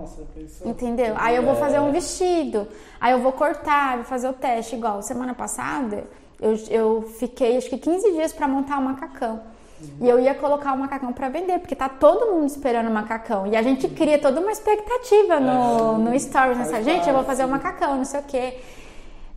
Nossa, 0.00 0.22
pensou. 0.34 0.68
Entendeu? 0.68 1.14
Aí 1.18 1.36
eu 1.36 1.42
vou 1.42 1.54
fazer 1.56 1.78
um 1.80 1.92
vestido, 1.92 2.66
aí 3.00 3.12
eu 3.12 3.20
vou 3.20 3.32
cortar, 3.32 3.96
vou 3.96 4.04
fazer 4.04 4.28
o 4.28 4.32
teste. 4.32 4.76
Igual 4.76 5.02
semana 5.02 5.34
passada, 5.34 6.04
eu, 6.40 6.54
eu 6.70 7.02
fiquei 7.18 7.56
acho 7.56 7.68
que 7.68 7.78
15 7.78 8.12
dias 8.12 8.32
para 8.32 8.48
montar 8.48 8.78
o 8.78 8.82
macacão. 8.82 9.40
E 9.98 10.06
eu 10.06 10.20
ia 10.20 10.34
colocar 10.34 10.74
o 10.74 10.78
macacão 10.78 11.10
para 11.10 11.30
vender, 11.30 11.58
porque 11.58 11.74
tá 11.74 11.88
todo 11.88 12.32
mundo 12.32 12.46
esperando 12.46 12.88
o 12.88 12.92
macacão. 12.92 13.46
E 13.46 13.56
a 13.56 13.62
gente 13.62 13.88
cria 13.88 14.18
toda 14.18 14.38
uma 14.40 14.50
expectativa 14.52 15.40
no, 15.40 15.96
no 15.98 16.20
stories, 16.20 16.58
nessa 16.58 16.72
Faz 16.72 16.84
gente, 16.84 17.08
eu 17.08 17.14
vou 17.14 17.24
fazer 17.24 17.44
o 17.44 17.46
sim. 17.46 17.52
macacão, 17.52 17.96
não 17.96 18.04
sei 18.04 18.20
o 18.20 18.22
quê. 18.24 18.58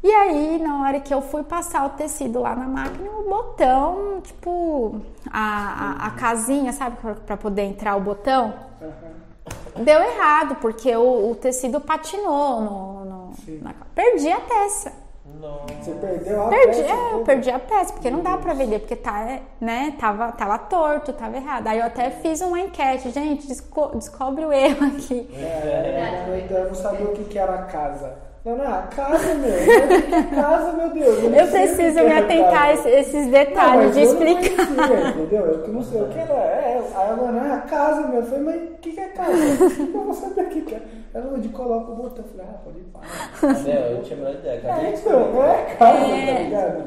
E 0.04 0.12
aí, 0.12 0.60
na 0.62 0.82
hora 0.82 1.00
que 1.00 1.14
eu 1.14 1.22
fui 1.22 1.44
passar 1.44 1.86
o 1.86 1.92
tecido 1.92 2.42
lá 2.42 2.54
na 2.58 2.68
máquina, 2.68 3.10
o 3.10 3.30
botão, 3.30 4.20
tipo, 4.22 5.00
a, 5.32 6.04
a, 6.04 6.08
a 6.08 6.12
casinha, 6.12 6.74
sabe, 6.74 6.98
pra- 6.98 7.16
pra 7.16 7.38
poder 7.38 7.62
entrar 7.62 7.96
o 7.96 8.02
botão, 8.02 8.54
Aham. 8.82 9.23
Deu 9.76 10.02
errado, 10.02 10.56
porque 10.62 10.96
o, 10.96 11.32
o 11.32 11.36
tecido 11.36 11.80
patinou 11.82 12.62
no, 12.62 13.06
no- 13.06 13.34
na- 13.62 13.74
Perdi 13.96 14.32
a 14.32 14.40
peça. 14.40 14.92
Não. 15.26 15.62
Você 15.82 15.92
perdeu 15.94 16.44
a 16.44 16.48
Perdi, 16.50 16.82
peça 16.84 16.94
é, 16.94 17.14
eu 17.14 17.20
perdi 17.24 17.50
a 17.52 17.60
peça, 17.60 17.94
porque 17.94 18.10
não 18.12 18.22
dá 18.22 18.38
pra 18.38 18.54
vender, 18.54 18.80
porque 18.80 18.96
tá, 18.96 19.40
né, 19.60 19.94
tava, 20.00 20.32
tava 20.32 20.58
torto, 20.58 21.12
tava 21.14 21.36
errado. 21.38 21.68
Aí 21.68 21.80
eu 21.80 21.86
até 21.86 22.10
fiz 22.12 22.40
uma 22.42 22.60
enquete, 22.60 23.10
gente, 23.10 23.48
desco- 23.48 23.92
descobre 23.96 24.46
o 24.46 24.52
erro 24.54 24.86
aqui. 24.86 25.30
É, 25.34 26.26
eu, 26.30 26.38
então 26.38 26.58
eu 26.58 26.68
não 26.68 26.76
sabia 26.76 27.06
o 27.06 27.14
que, 27.14 27.24
que 27.26 27.38
era 27.40 27.54
a 27.56 27.64
casa. 27.64 28.16
Não, 28.46 28.58
não, 28.58 28.66
a 28.68 28.82
casa, 28.84 29.36
meu. 29.36 29.52
Que 29.54 30.16
é 30.16 30.24
casa, 30.42 30.74
meu 30.74 30.90
Deus? 30.90 31.24
não 31.24 31.30
Eu 31.40 31.46
que 31.46 31.52
preciso 31.52 31.94
me 31.94 32.06
era 32.06 32.20
atentar 32.20 32.64
a 32.64 32.74
esses 32.74 33.24
Não, 33.26 33.32
detalhes 33.32 33.86
mas 33.86 33.94
de 33.96 34.02
eu 34.02 34.06
não 34.06 34.14
explicar. 34.14 34.68
conhecia, 34.68 35.10
entendeu? 35.10 35.46
Eu 35.46 35.62
que 35.64 35.72
não 35.72 35.82
sei 35.84 36.02
o 36.02 36.08
que 36.10 36.20
era. 36.20 36.34
É, 36.34 36.82
aí 36.94 37.08
ela, 37.10 37.32
não, 37.32 37.46
é 37.46 37.54
a 37.54 37.58
casa, 37.62 38.08
meu. 38.08 38.20
Eu 38.20 38.26
falei, 38.26 38.44
mas 38.44 38.56
o 38.64 38.74
que, 38.82 38.92
que 38.92 39.00
é 39.00 39.08
casa? 39.08 39.32
Eu 39.32 40.02
vou 40.04 40.14
saber 40.14 40.42
o 40.42 40.50
que, 40.50 40.62
que 40.62 40.76
é. 40.76 40.82
Ela 41.14 41.34
onde 41.34 41.48
coloca 41.50 41.92
o 41.92 41.96
botão. 41.96 42.26
Eu 42.26 42.32
falei, 42.32 42.46
ah, 42.50 42.58
pode 42.66 42.80
ir 42.80 42.84
para. 42.92 43.72
É, 43.72 43.94
eu 43.94 44.04
tinha 44.04 44.18
a 44.18 44.22
menor 44.22 44.34
ideia. 44.36 44.62
É, 44.66 44.92
de 44.92 45.00
então, 45.00 45.44
é 45.46 45.76
casa, 45.76 45.98
É. 46.06 46.34
tá 46.36 46.40
ligado? 46.42 46.84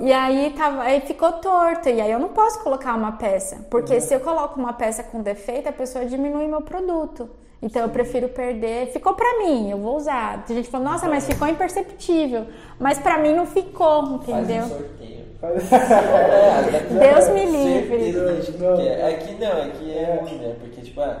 E 0.00 0.12
aí, 0.12 0.52
tava, 0.56 0.82
aí 0.82 1.00
ficou 1.02 1.32
torto, 1.32 1.88
e 1.88 2.00
aí 2.00 2.10
eu 2.10 2.18
não 2.18 2.28
posso 2.30 2.62
colocar 2.62 2.94
uma 2.94 3.12
peça, 3.12 3.64
porque 3.70 3.94
Uhum. 3.94 4.00
se 4.00 4.14
eu 4.14 4.20
coloco 4.20 4.58
uma 4.58 4.72
peça 4.72 5.02
com 5.02 5.20
defeito, 5.22 5.68
a 5.68 5.72
pessoa 5.72 6.04
diminui 6.04 6.46
meu 6.46 6.62
produto. 6.62 7.28
Então 7.64 7.82
eu 7.82 7.88
prefiro 7.90 8.28
perder. 8.28 8.88
Ficou 8.88 9.14
pra 9.14 9.38
mim, 9.38 9.70
eu 9.70 9.78
vou 9.78 9.96
usar. 9.96 10.44
Tem 10.44 10.56
gente 10.56 10.64
que 10.66 10.72
fala, 10.72 10.82
nossa, 10.84 11.08
mas 11.08 11.24
ficou 11.26 11.46
imperceptível. 11.46 12.46
Mas 12.78 12.98
pra 12.98 13.18
mim 13.18 13.32
não 13.34 13.46
ficou, 13.46 14.18
Faz 14.18 14.22
entendeu? 14.40 14.64
um 14.64 14.68
sorteio. 14.68 15.22
Faz- 15.40 15.70
É, 15.72 17.12
Deus 17.14 17.28
me 17.28 17.44
livre. 17.46 18.12
Certeza 18.12 18.52
que 18.52 18.58
Não. 18.58 18.74
Aqui 19.08 19.34
não, 19.38 19.62
aqui 19.62 19.92
é 19.92 20.02
É. 20.02 20.20
ruim, 20.20 20.38
né? 20.38 20.56
Porque, 20.58 20.80
tipo, 20.80 21.00
ah, 21.02 21.18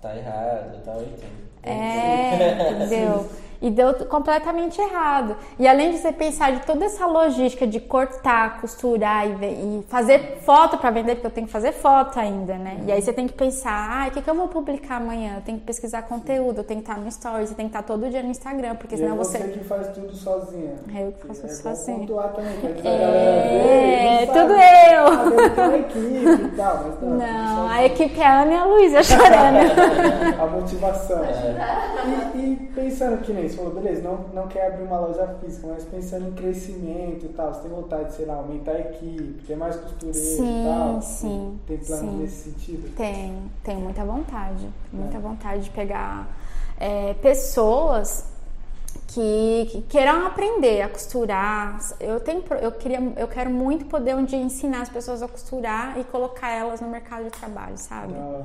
tá 0.00 0.16
errado 0.16 0.76
e 0.76 0.80
tal, 0.84 0.94
eu 0.96 1.02
entendo. 1.02 1.44
É, 1.64 2.70
entendeu? 2.70 3.26
E 3.66 3.70
deu 3.70 3.94
completamente 4.06 4.78
errado. 4.80 5.36
E 5.58 5.66
além 5.66 5.90
de 5.92 5.98
você 5.98 6.12
pensar 6.12 6.52
de 6.52 6.60
toda 6.66 6.84
essa 6.84 7.06
logística 7.06 7.66
de 7.66 7.80
cortar, 7.80 8.60
costurar 8.60 9.26
e, 9.26 9.30
e 9.44 9.84
fazer 9.88 10.38
foto 10.44 10.76
pra 10.76 10.90
vender, 10.90 11.14
porque 11.14 11.26
eu 11.28 11.30
tenho 11.30 11.46
que 11.46 11.52
fazer 11.52 11.72
foto 11.72 12.20
ainda, 12.20 12.54
né? 12.56 12.76
E 12.86 12.92
aí 12.92 13.00
você 13.00 13.12
tem 13.12 13.26
que 13.26 13.32
pensar, 13.32 13.72
ah, 14.04 14.08
o 14.08 14.10
que, 14.10 14.20
que 14.20 14.28
eu 14.28 14.34
vou 14.34 14.48
publicar 14.48 14.96
amanhã? 14.96 15.36
Eu 15.36 15.40
tenho 15.40 15.58
que 15.58 15.64
pesquisar 15.64 16.02
conteúdo, 16.02 16.58
eu 16.58 16.64
tenho 16.64 16.82
que 16.82 16.90
estar 16.90 17.00
no 17.00 17.10
Stories, 17.10 17.50
eu 17.50 17.56
tenho 17.56 17.70
que 17.70 17.76
estar 17.76 17.86
todo 17.86 18.08
dia 18.10 18.22
no 18.22 18.28
Instagram, 18.30 18.76
porque 18.76 18.96
E 18.96 18.98
senão 18.98 19.14
é 19.14 19.16
você 19.16 19.38
você. 19.38 19.48
que 19.48 19.64
faz 19.64 19.88
tudo 19.88 20.12
sozinha. 20.14 20.74
É 20.94 21.02
eu 21.06 21.12
que 21.12 21.26
faço 21.26 21.40
é 21.46 21.48
tudo 21.48 21.62
bom 21.62 21.74
sozinha. 21.74 22.06
também, 22.34 22.84
É, 22.84 24.26
não 24.26 24.32
tudo 24.34 24.54
sabe. 24.54 25.64
eu. 25.64 25.74
Equipe 25.80 26.42
e 26.44 26.56
tal, 26.56 26.76
mas 26.84 27.00
não. 27.00 27.18
tudo 27.56 27.68
a 27.70 27.84
equipe 27.84 28.20
é 28.20 28.26
a 28.26 28.42
Ana 28.42 28.52
e 28.52 28.56
a 28.56 28.64
Luísa 28.64 29.02
chorando. 29.02 30.38
a 30.42 30.46
motivação. 30.46 31.24
É. 31.24 32.36
E, 32.36 32.38
e 32.52 32.56
pensando 32.74 33.22
que 33.22 33.32
nem 33.32 33.48
você 33.54 33.62
falou, 33.62 33.74
beleza, 33.74 34.02
não, 34.02 34.16
não 34.34 34.48
quer 34.48 34.66
abrir 34.68 34.82
uma 34.84 34.98
loja 35.00 35.26
física, 35.40 35.66
mas 35.66 35.84
pensando 35.84 36.28
em 36.28 36.32
crescimento 36.32 37.24
e 37.26 37.28
tal, 37.30 37.52
você 37.54 37.60
tem 37.62 37.70
vontade 37.70 38.08
de, 38.10 38.14
sei 38.14 38.26
lá, 38.26 38.34
aumentar 38.34 38.72
a 38.72 38.80
equipe, 38.80 39.42
ter 39.46 39.56
mais 39.56 39.76
costureiro 39.76 40.18
Sim, 40.18 40.60
e 40.60 40.64
tal? 40.64 41.02
sim, 41.02 41.60
Tem 41.66 41.78
plano 41.78 42.10
sim. 42.12 42.18
nesse 42.18 42.50
sentido? 42.50 42.94
Tenho, 42.96 43.50
tenho 43.62 43.80
muita 43.80 44.04
vontade, 44.04 44.68
muita 44.92 45.16
É. 45.16 45.20
vontade 45.20 45.64
de 45.64 45.70
pegar 45.70 46.28
é, 46.78 47.14
pessoas 47.14 48.26
que, 49.08 49.66
que 49.70 49.82
queiram 49.82 50.26
aprender 50.26 50.82
a 50.82 50.88
costurar. 50.88 51.78
Eu 52.00 52.20
tenho, 52.20 52.42
eu 52.60 52.72
queria, 52.72 53.00
eu 53.16 53.28
quero 53.28 53.50
muito 53.50 53.84
poder 53.86 54.14
um 54.16 54.24
dia 54.24 54.38
ensinar 54.38 54.82
as 54.82 54.88
pessoas 54.88 55.22
a 55.22 55.28
costurar 55.28 55.98
e 55.98 56.04
colocar 56.04 56.50
elas 56.50 56.80
no 56.80 56.88
mercado 56.88 57.24
de 57.24 57.30
trabalho, 57.30 57.76
sabe? 57.78 58.14
Ah, 58.16 58.42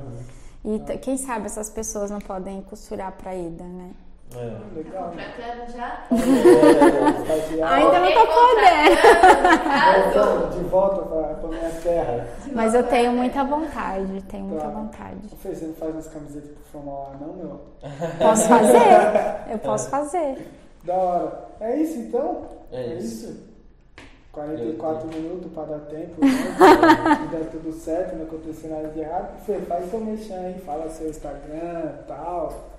E 0.64 0.78
t- 0.80 0.98
quem 0.98 1.16
sabe 1.16 1.46
essas 1.46 1.70
pessoas 1.70 2.10
não 2.10 2.18
podem 2.20 2.60
costurar 2.62 3.12
para 3.12 3.34
ida, 3.34 3.64
né? 3.64 3.90
É. 4.36 4.56
legal. 4.76 5.10
Contratando 5.10 5.72
já? 5.76 6.04
É. 6.10 7.64
Ainda 7.74 7.98
não 7.98 8.12
tô 8.12 8.26
podendo. 8.26 10.14
Voltando 10.14 10.50
de 10.56 10.64
volta 10.68 11.02
pra, 11.02 11.22
pra 11.34 11.48
minha 11.48 11.70
terra. 11.82 12.26
Mas 12.52 12.74
eu 12.74 12.82
tenho 12.84 13.12
muita 13.12 13.42
vontade, 13.44 14.22
tenho 14.28 14.44
muita 14.44 14.66
Tá. 14.66 14.70
vontade. 14.70 15.16
Fê, 15.42 15.54
Você 15.54 15.66
não 15.66 15.74
faz 15.74 15.92
umas 15.94 16.06
camisetas 16.06 16.50
pro 16.50 16.64
formal 16.80 17.10
lá, 17.12 17.26
não, 17.26 17.32
meu? 17.34 17.60
Posso 18.18 18.48
fazer? 18.48 19.50
Eu 19.50 19.58
posso 19.58 19.90
fazer. 19.90 20.38
Da 20.84 20.94
hora. 20.94 21.32
É 21.60 21.76
isso 21.76 21.98
então? 21.98 22.42
É 22.70 22.86
isso. 22.94 23.50
44 24.32 25.08
minutos 25.08 25.50
para 25.52 25.64
dar 25.64 25.78
tempo, 25.86 26.24
né? 26.24 26.28
Se 27.20 27.26
der 27.36 27.50
tudo 27.50 27.72
certo, 27.72 28.14
não 28.14 28.26
acontecer 28.26 28.68
nada 28.68 28.86
de 28.88 29.00
errado. 29.00 29.44
Fê, 29.44 29.58
faz 29.68 29.90
seu 29.90 29.98
mexer 30.00 30.34
aí, 30.34 30.60
fala 30.64 30.88
seu 30.88 31.10
Instagram 31.10 31.94
e 32.00 32.02
tal. 32.06 32.69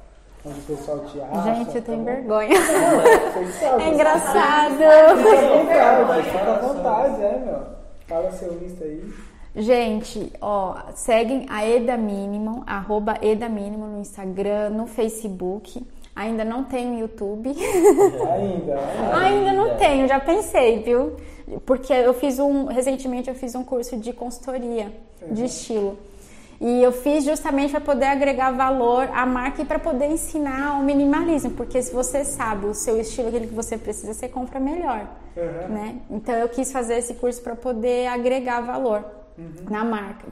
Onde 0.43 0.59
o 0.59 0.63
pessoal 0.63 0.99
te 1.05 1.21
acha. 1.21 1.55
Gente, 1.55 1.75
eu 1.75 1.81
tenho 1.83 2.03
tá 2.03 2.11
vergonha. 2.11 2.57
É. 2.57 3.83
É 3.83 3.93
engraçado. 3.93 4.77
Fica 6.23 6.51
à 6.51 6.59
vontade, 6.59 7.21
é, 7.21 7.43
meu. 7.45 7.59
Fala 8.07 8.31
seu 8.31 8.53
Insta 8.63 8.83
aí. 8.83 9.13
Gente, 9.55 10.31
ó, 10.41 10.77
seguem 10.95 11.45
a 11.49 11.65
Eda 11.65 11.97
Mínimo, 11.97 12.63
arroba 12.65 13.17
Eda 13.21 13.49
Mínimo 13.49 13.85
no 13.85 13.99
Instagram, 13.99 14.69
no 14.69 14.87
Facebook. 14.87 15.85
Ainda 16.15 16.43
não 16.43 16.63
tenho 16.63 16.99
YouTube. 16.99 17.49
Ainda. 17.49 18.79
ainda. 19.13 19.17
Ainda 19.17 19.53
não 19.53 19.77
tenho, 19.77 20.07
já 20.07 20.19
pensei, 20.19 20.81
viu? 20.81 21.17
Porque 21.65 21.91
eu 21.93 22.13
fiz 22.13 22.39
um, 22.39 22.65
recentemente 22.65 23.29
eu 23.29 23.35
fiz 23.35 23.53
um 23.53 23.63
curso 23.63 23.97
de 23.97 24.13
consultoria 24.13 24.91
de 25.29 25.45
estilo. 25.45 25.97
E 26.63 26.83
eu 26.83 26.91
fiz 26.91 27.23
justamente 27.23 27.71
para 27.71 27.81
poder 27.81 28.05
agregar 28.05 28.51
valor 28.51 29.09
à 29.13 29.25
marca 29.25 29.63
e 29.63 29.65
para 29.65 29.79
poder 29.79 30.05
ensinar 30.11 30.79
o 30.79 30.83
minimalismo, 30.83 31.49
porque 31.51 31.81
se 31.81 31.91
você 31.91 32.23
sabe 32.23 32.67
o 32.67 32.73
seu 32.75 33.01
estilo, 33.01 33.29
aquele 33.29 33.47
que 33.47 33.53
você 33.55 33.79
precisa, 33.79 34.13
você 34.13 34.27
compra 34.29 34.59
melhor, 34.59 35.07
Uhum. 35.35 35.73
né? 35.73 35.95
Então 36.09 36.35
eu 36.35 36.47
quis 36.47 36.71
fazer 36.71 36.99
esse 36.99 37.15
curso 37.15 37.41
para 37.41 37.55
poder 37.55 38.05
agregar 38.07 38.61
valor 38.61 39.03
na 39.69 39.83
marca. 39.83 40.27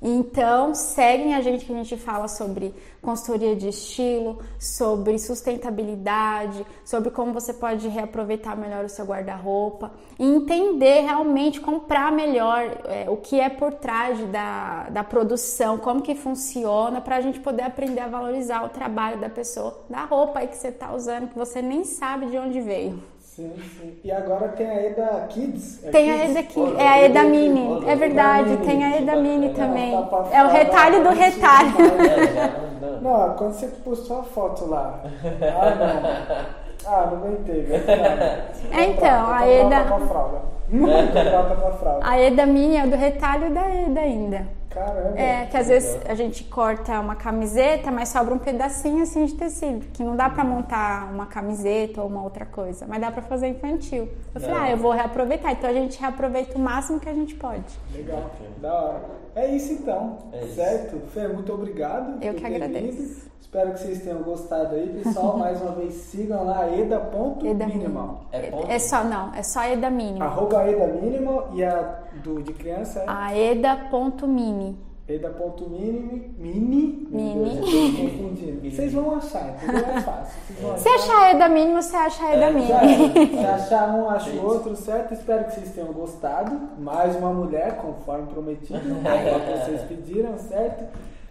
Então, 0.00 0.74
seguem 0.74 1.34
a 1.34 1.40
gente 1.40 1.64
que 1.64 1.72
a 1.72 1.76
gente 1.76 1.96
fala 1.96 2.28
sobre 2.28 2.72
consultoria 3.02 3.56
de 3.56 3.68
estilo, 3.68 4.38
sobre 4.58 5.18
sustentabilidade, 5.18 6.64
sobre 6.84 7.10
como 7.10 7.32
você 7.32 7.52
pode 7.52 7.88
reaproveitar 7.88 8.56
melhor 8.56 8.84
o 8.84 8.88
seu 8.88 9.04
guarda-roupa 9.04 9.90
e 10.16 10.24
entender 10.24 11.00
realmente, 11.00 11.60
comprar 11.60 12.12
melhor 12.12 12.80
é, 12.84 13.10
o 13.10 13.16
que 13.16 13.40
é 13.40 13.48
por 13.48 13.74
trás 13.74 14.18
da, 14.30 14.88
da 14.88 15.02
produção, 15.02 15.78
como 15.78 16.00
que 16.00 16.14
funciona, 16.14 17.00
para 17.00 17.16
a 17.16 17.20
gente 17.20 17.40
poder 17.40 17.62
aprender 17.62 18.00
a 18.00 18.08
valorizar 18.08 18.64
o 18.64 18.68
trabalho 18.68 19.20
da 19.20 19.28
pessoa, 19.28 19.84
da 19.90 20.04
roupa 20.04 20.40
aí 20.40 20.46
que 20.46 20.56
você 20.56 20.68
está 20.68 20.94
usando, 20.94 21.28
que 21.28 21.38
você 21.38 21.60
nem 21.60 21.82
sabe 21.82 22.26
de 22.26 22.38
onde 22.38 22.60
veio. 22.60 23.02
Sim, 23.38 23.52
sim. 23.78 23.94
E 24.02 24.10
agora 24.10 24.48
tem 24.48 24.66
a 24.68 24.82
Eda 24.82 25.26
Kids. 25.28 25.84
É 25.84 25.90
Tem 25.92 26.10
a 26.10 26.14
Kids? 26.14 26.30
Eda 26.30 26.40
aqui, 26.40 26.58
Ô, 26.58 26.76
é 26.76 26.88
a 26.88 26.98
Eda 26.98 27.20
Eda 27.20 27.28
Mini, 27.28 27.48
Mini, 27.60 27.88
é 27.88 27.94
verdade, 27.94 28.52
Eda 28.54 28.64
tem 28.64 28.82
a 28.84 28.88
Mini, 28.88 29.02
Eda 29.02 29.14
Mini 29.16 29.48
bacana. 29.50 29.68
também. 29.68 29.92
Tá 29.92 30.28
É 30.32 30.42
o 30.44 30.48
retalho 30.48 31.04
do 31.04 31.10
mentira. 31.10 31.24
retalho. 31.26 31.70
Não, 33.00 33.34
quando 33.36 33.52
você 33.52 33.68
postou 33.68 34.18
a 34.18 34.24
foto 34.24 34.66
lá. 34.66 35.04
Ah, 35.40 35.74
não. 35.76 36.67
Ah, 36.86 37.06
não 37.10 37.18
aguentei. 37.18 37.66
É, 38.70 38.84
então, 38.84 39.30
a 39.32 39.46
Eda- 39.48 39.84
com 39.84 39.94
a 39.94 40.00
fralda. 40.06 40.38
Com 40.68 41.66
a 41.66 41.72
fralda. 41.72 42.06
A 42.06 42.18
Eda 42.20 42.44
Mini 42.44 42.76
é 42.76 42.86
do 42.86 42.94
retalho 42.94 43.52
da 43.54 43.62
Eda 43.74 44.00
ainda. 44.00 44.46
Caramba. 44.68 45.18
É, 45.18 45.46
que 45.46 45.56
às 45.56 45.66
vezes 45.68 45.98
a 46.06 46.14
gente 46.14 46.44
corta 46.44 47.00
uma 47.00 47.16
camiseta, 47.16 47.90
mas 47.90 48.10
sobra 48.10 48.34
um 48.34 48.38
pedacinho 48.38 49.02
assim 49.02 49.24
de 49.24 49.34
tecido, 49.34 49.86
que 49.94 50.04
não 50.04 50.14
dá 50.14 50.28
pra 50.28 50.44
montar 50.44 51.10
uma 51.10 51.24
camiseta 51.24 52.02
ou 52.02 52.06
uma 52.08 52.22
outra 52.22 52.44
coisa, 52.44 52.84
mas 52.86 53.00
dá 53.00 53.10
pra 53.10 53.22
fazer 53.22 53.48
infantil. 53.48 54.10
Eu 54.34 54.40
falei, 54.42 54.56
ah, 54.60 54.70
eu 54.70 54.76
vou 54.76 54.92
reaproveitar. 54.92 55.52
Então 55.52 55.70
a 55.70 55.72
gente 55.72 55.98
reaproveita 55.98 56.58
o 56.58 56.60
máximo 56.60 57.00
que 57.00 57.08
a 57.08 57.14
gente 57.14 57.34
pode. 57.34 57.64
Legal, 57.94 58.24
da 58.58 58.74
hora. 58.74 59.00
É 59.34 59.46
isso 59.48 59.72
então, 59.72 60.18
É 60.34 60.44
isso. 60.44 60.54
certo? 60.54 60.98
Fê, 61.14 61.26
muito 61.28 61.50
obrigado. 61.52 62.22
Eu 62.22 62.34
que 62.34 62.44
agradeço. 62.44 62.92
vindo. 62.98 63.28
Espero 63.48 63.72
que 63.72 63.80
vocês 63.80 64.02
tenham 64.02 64.18
gostado 64.18 64.74
aí, 64.74 65.00
pessoal. 65.02 65.38
Mais 65.40 65.58
uma 65.62 65.72
vez, 65.72 65.94
sigam 65.94 66.44
lá 66.44 66.66
Eda 66.70 66.96
eda.minimal. 66.96 67.66
Minimal. 67.66 68.20
É 68.30 68.42
ponto? 68.50 68.70
É 68.70 68.78
só, 68.78 69.02
não, 69.02 69.34
é 69.34 69.42
só 69.42 69.62
Eda 69.64 69.88
Mini. 69.88 70.20
Arroba 70.20 70.68
Eda 70.68 70.86
Minimal 70.86 71.48
e 71.54 71.64
a 71.64 72.00
do 72.22 72.42
de 72.42 72.52
criança 72.52 73.00
é 73.00 73.04
A 73.06 73.34
Eda.mini. 73.34 74.76
Eda.mini. 75.08 76.34
Mini. 76.36 77.08
Mini. 77.10 78.70
Vocês 78.70 78.92
vão 78.92 79.16
achar, 79.16 79.48
entendeu? 79.48 79.82
É 79.96 80.00
fácil. 80.02 80.40
Se 80.76 80.88
achar 80.90 81.34
Eda 81.34 81.48
Mini, 81.48 81.72
você 81.72 81.96
acha 81.96 82.26
a 82.26 82.34
Eda 82.34 82.44
É, 82.44 82.52
Mini. 82.52 82.70
É. 82.70 83.26
Se 83.40 83.46
achar 83.46 83.94
um, 83.94 84.10
acha 84.10 84.28
o 84.28 84.44
outro, 84.44 84.76
certo? 84.76 85.14
Espero 85.14 85.44
que 85.44 85.54
vocês 85.54 85.70
tenham 85.70 85.94
gostado. 85.94 86.54
Mais 86.78 87.16
uma 87.16 87.32
mulher, 87.32 87.78
conforme 87.78 88.26
prometido, 88.26 88.78
conforme 88.78 89.56
vocês 89.64 89.80
pediram, 89.88 90.36
certo? 90.36 90.84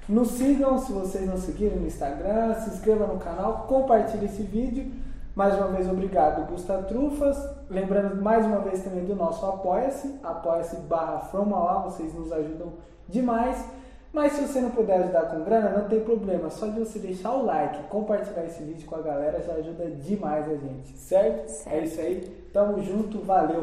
Nos 0.10 0.30
sigam 0.30 0.78
se 0.78 0.94
vocês 0.94 1.28
não 1.28 1.36
seguirem 1.36 1.80
no 1.80 1.88
Instagram, 1.88 2.54
se 2.54 2.70
inscrevam 2.70 3.08
no 3.08 3.20
canal, 3.20 3.66
compartilhe 3.68 4.26
esse 4.26 4.42
vídeo. 4.42 4.90
Mais 5.36 5.54
uma 5.56 5.68
vez, 5.68 5.90
obrigado, 5.90 6.50
Gusta 6.50 6.78
Trufas. 6.84 7.38
Lembrando 7.70 8.22
mais 8.22 8.46
uma 8.46 8.60
vez 8.60 8.82
também 8.82 9.04
do 9.04 9.14
nosso 9.14 9.46
Apoia-se, 9.46 10.18
apoia-se 10.24 10.78
barra 10.78 11.20
Fromala, 11.20 11.82
vocês 11.82 12.14
nos 12.14 12.32
ajudam 12.32 12.72
demais. 13.10 13.62
Mas 14.14 14.32
se 14.32 14.48
você 14.48 14.62
não 14.62 14.72
puder 14.72 15.02
ajudar 15.02 15.24
com 15.24 15.44
grana, 15.44 15.78
não 15.78 15.90
tem 15.90 16.00
problema. 16.00 16.50
Só 16.50 16.68
de 16.68 16.80
você 16.80 17.00
deixar 17.00 17.34
o 17.34 17.46
like, 17.46 17.84
compartilhar 17.90 18.46
esse 18.46 18.64
vídeo 18.64 18.88
com 18.88 18.96
a 18.96 19.02
galera 19.02 19.42
já 19.42 19.56
ajuda 19.56 19.92
demais 19.92 20.50
a 20.50 20.56
gente, 20.56 20.98
certo? 20.98 21.50
Certo. 21.50 21.76
É 21.76 21.84
isso 21.84 22.00
aí. 22.00 22.48
Tamo 22.54 22.82
junto, 22.82 23.20
valeu. 23.20 23.56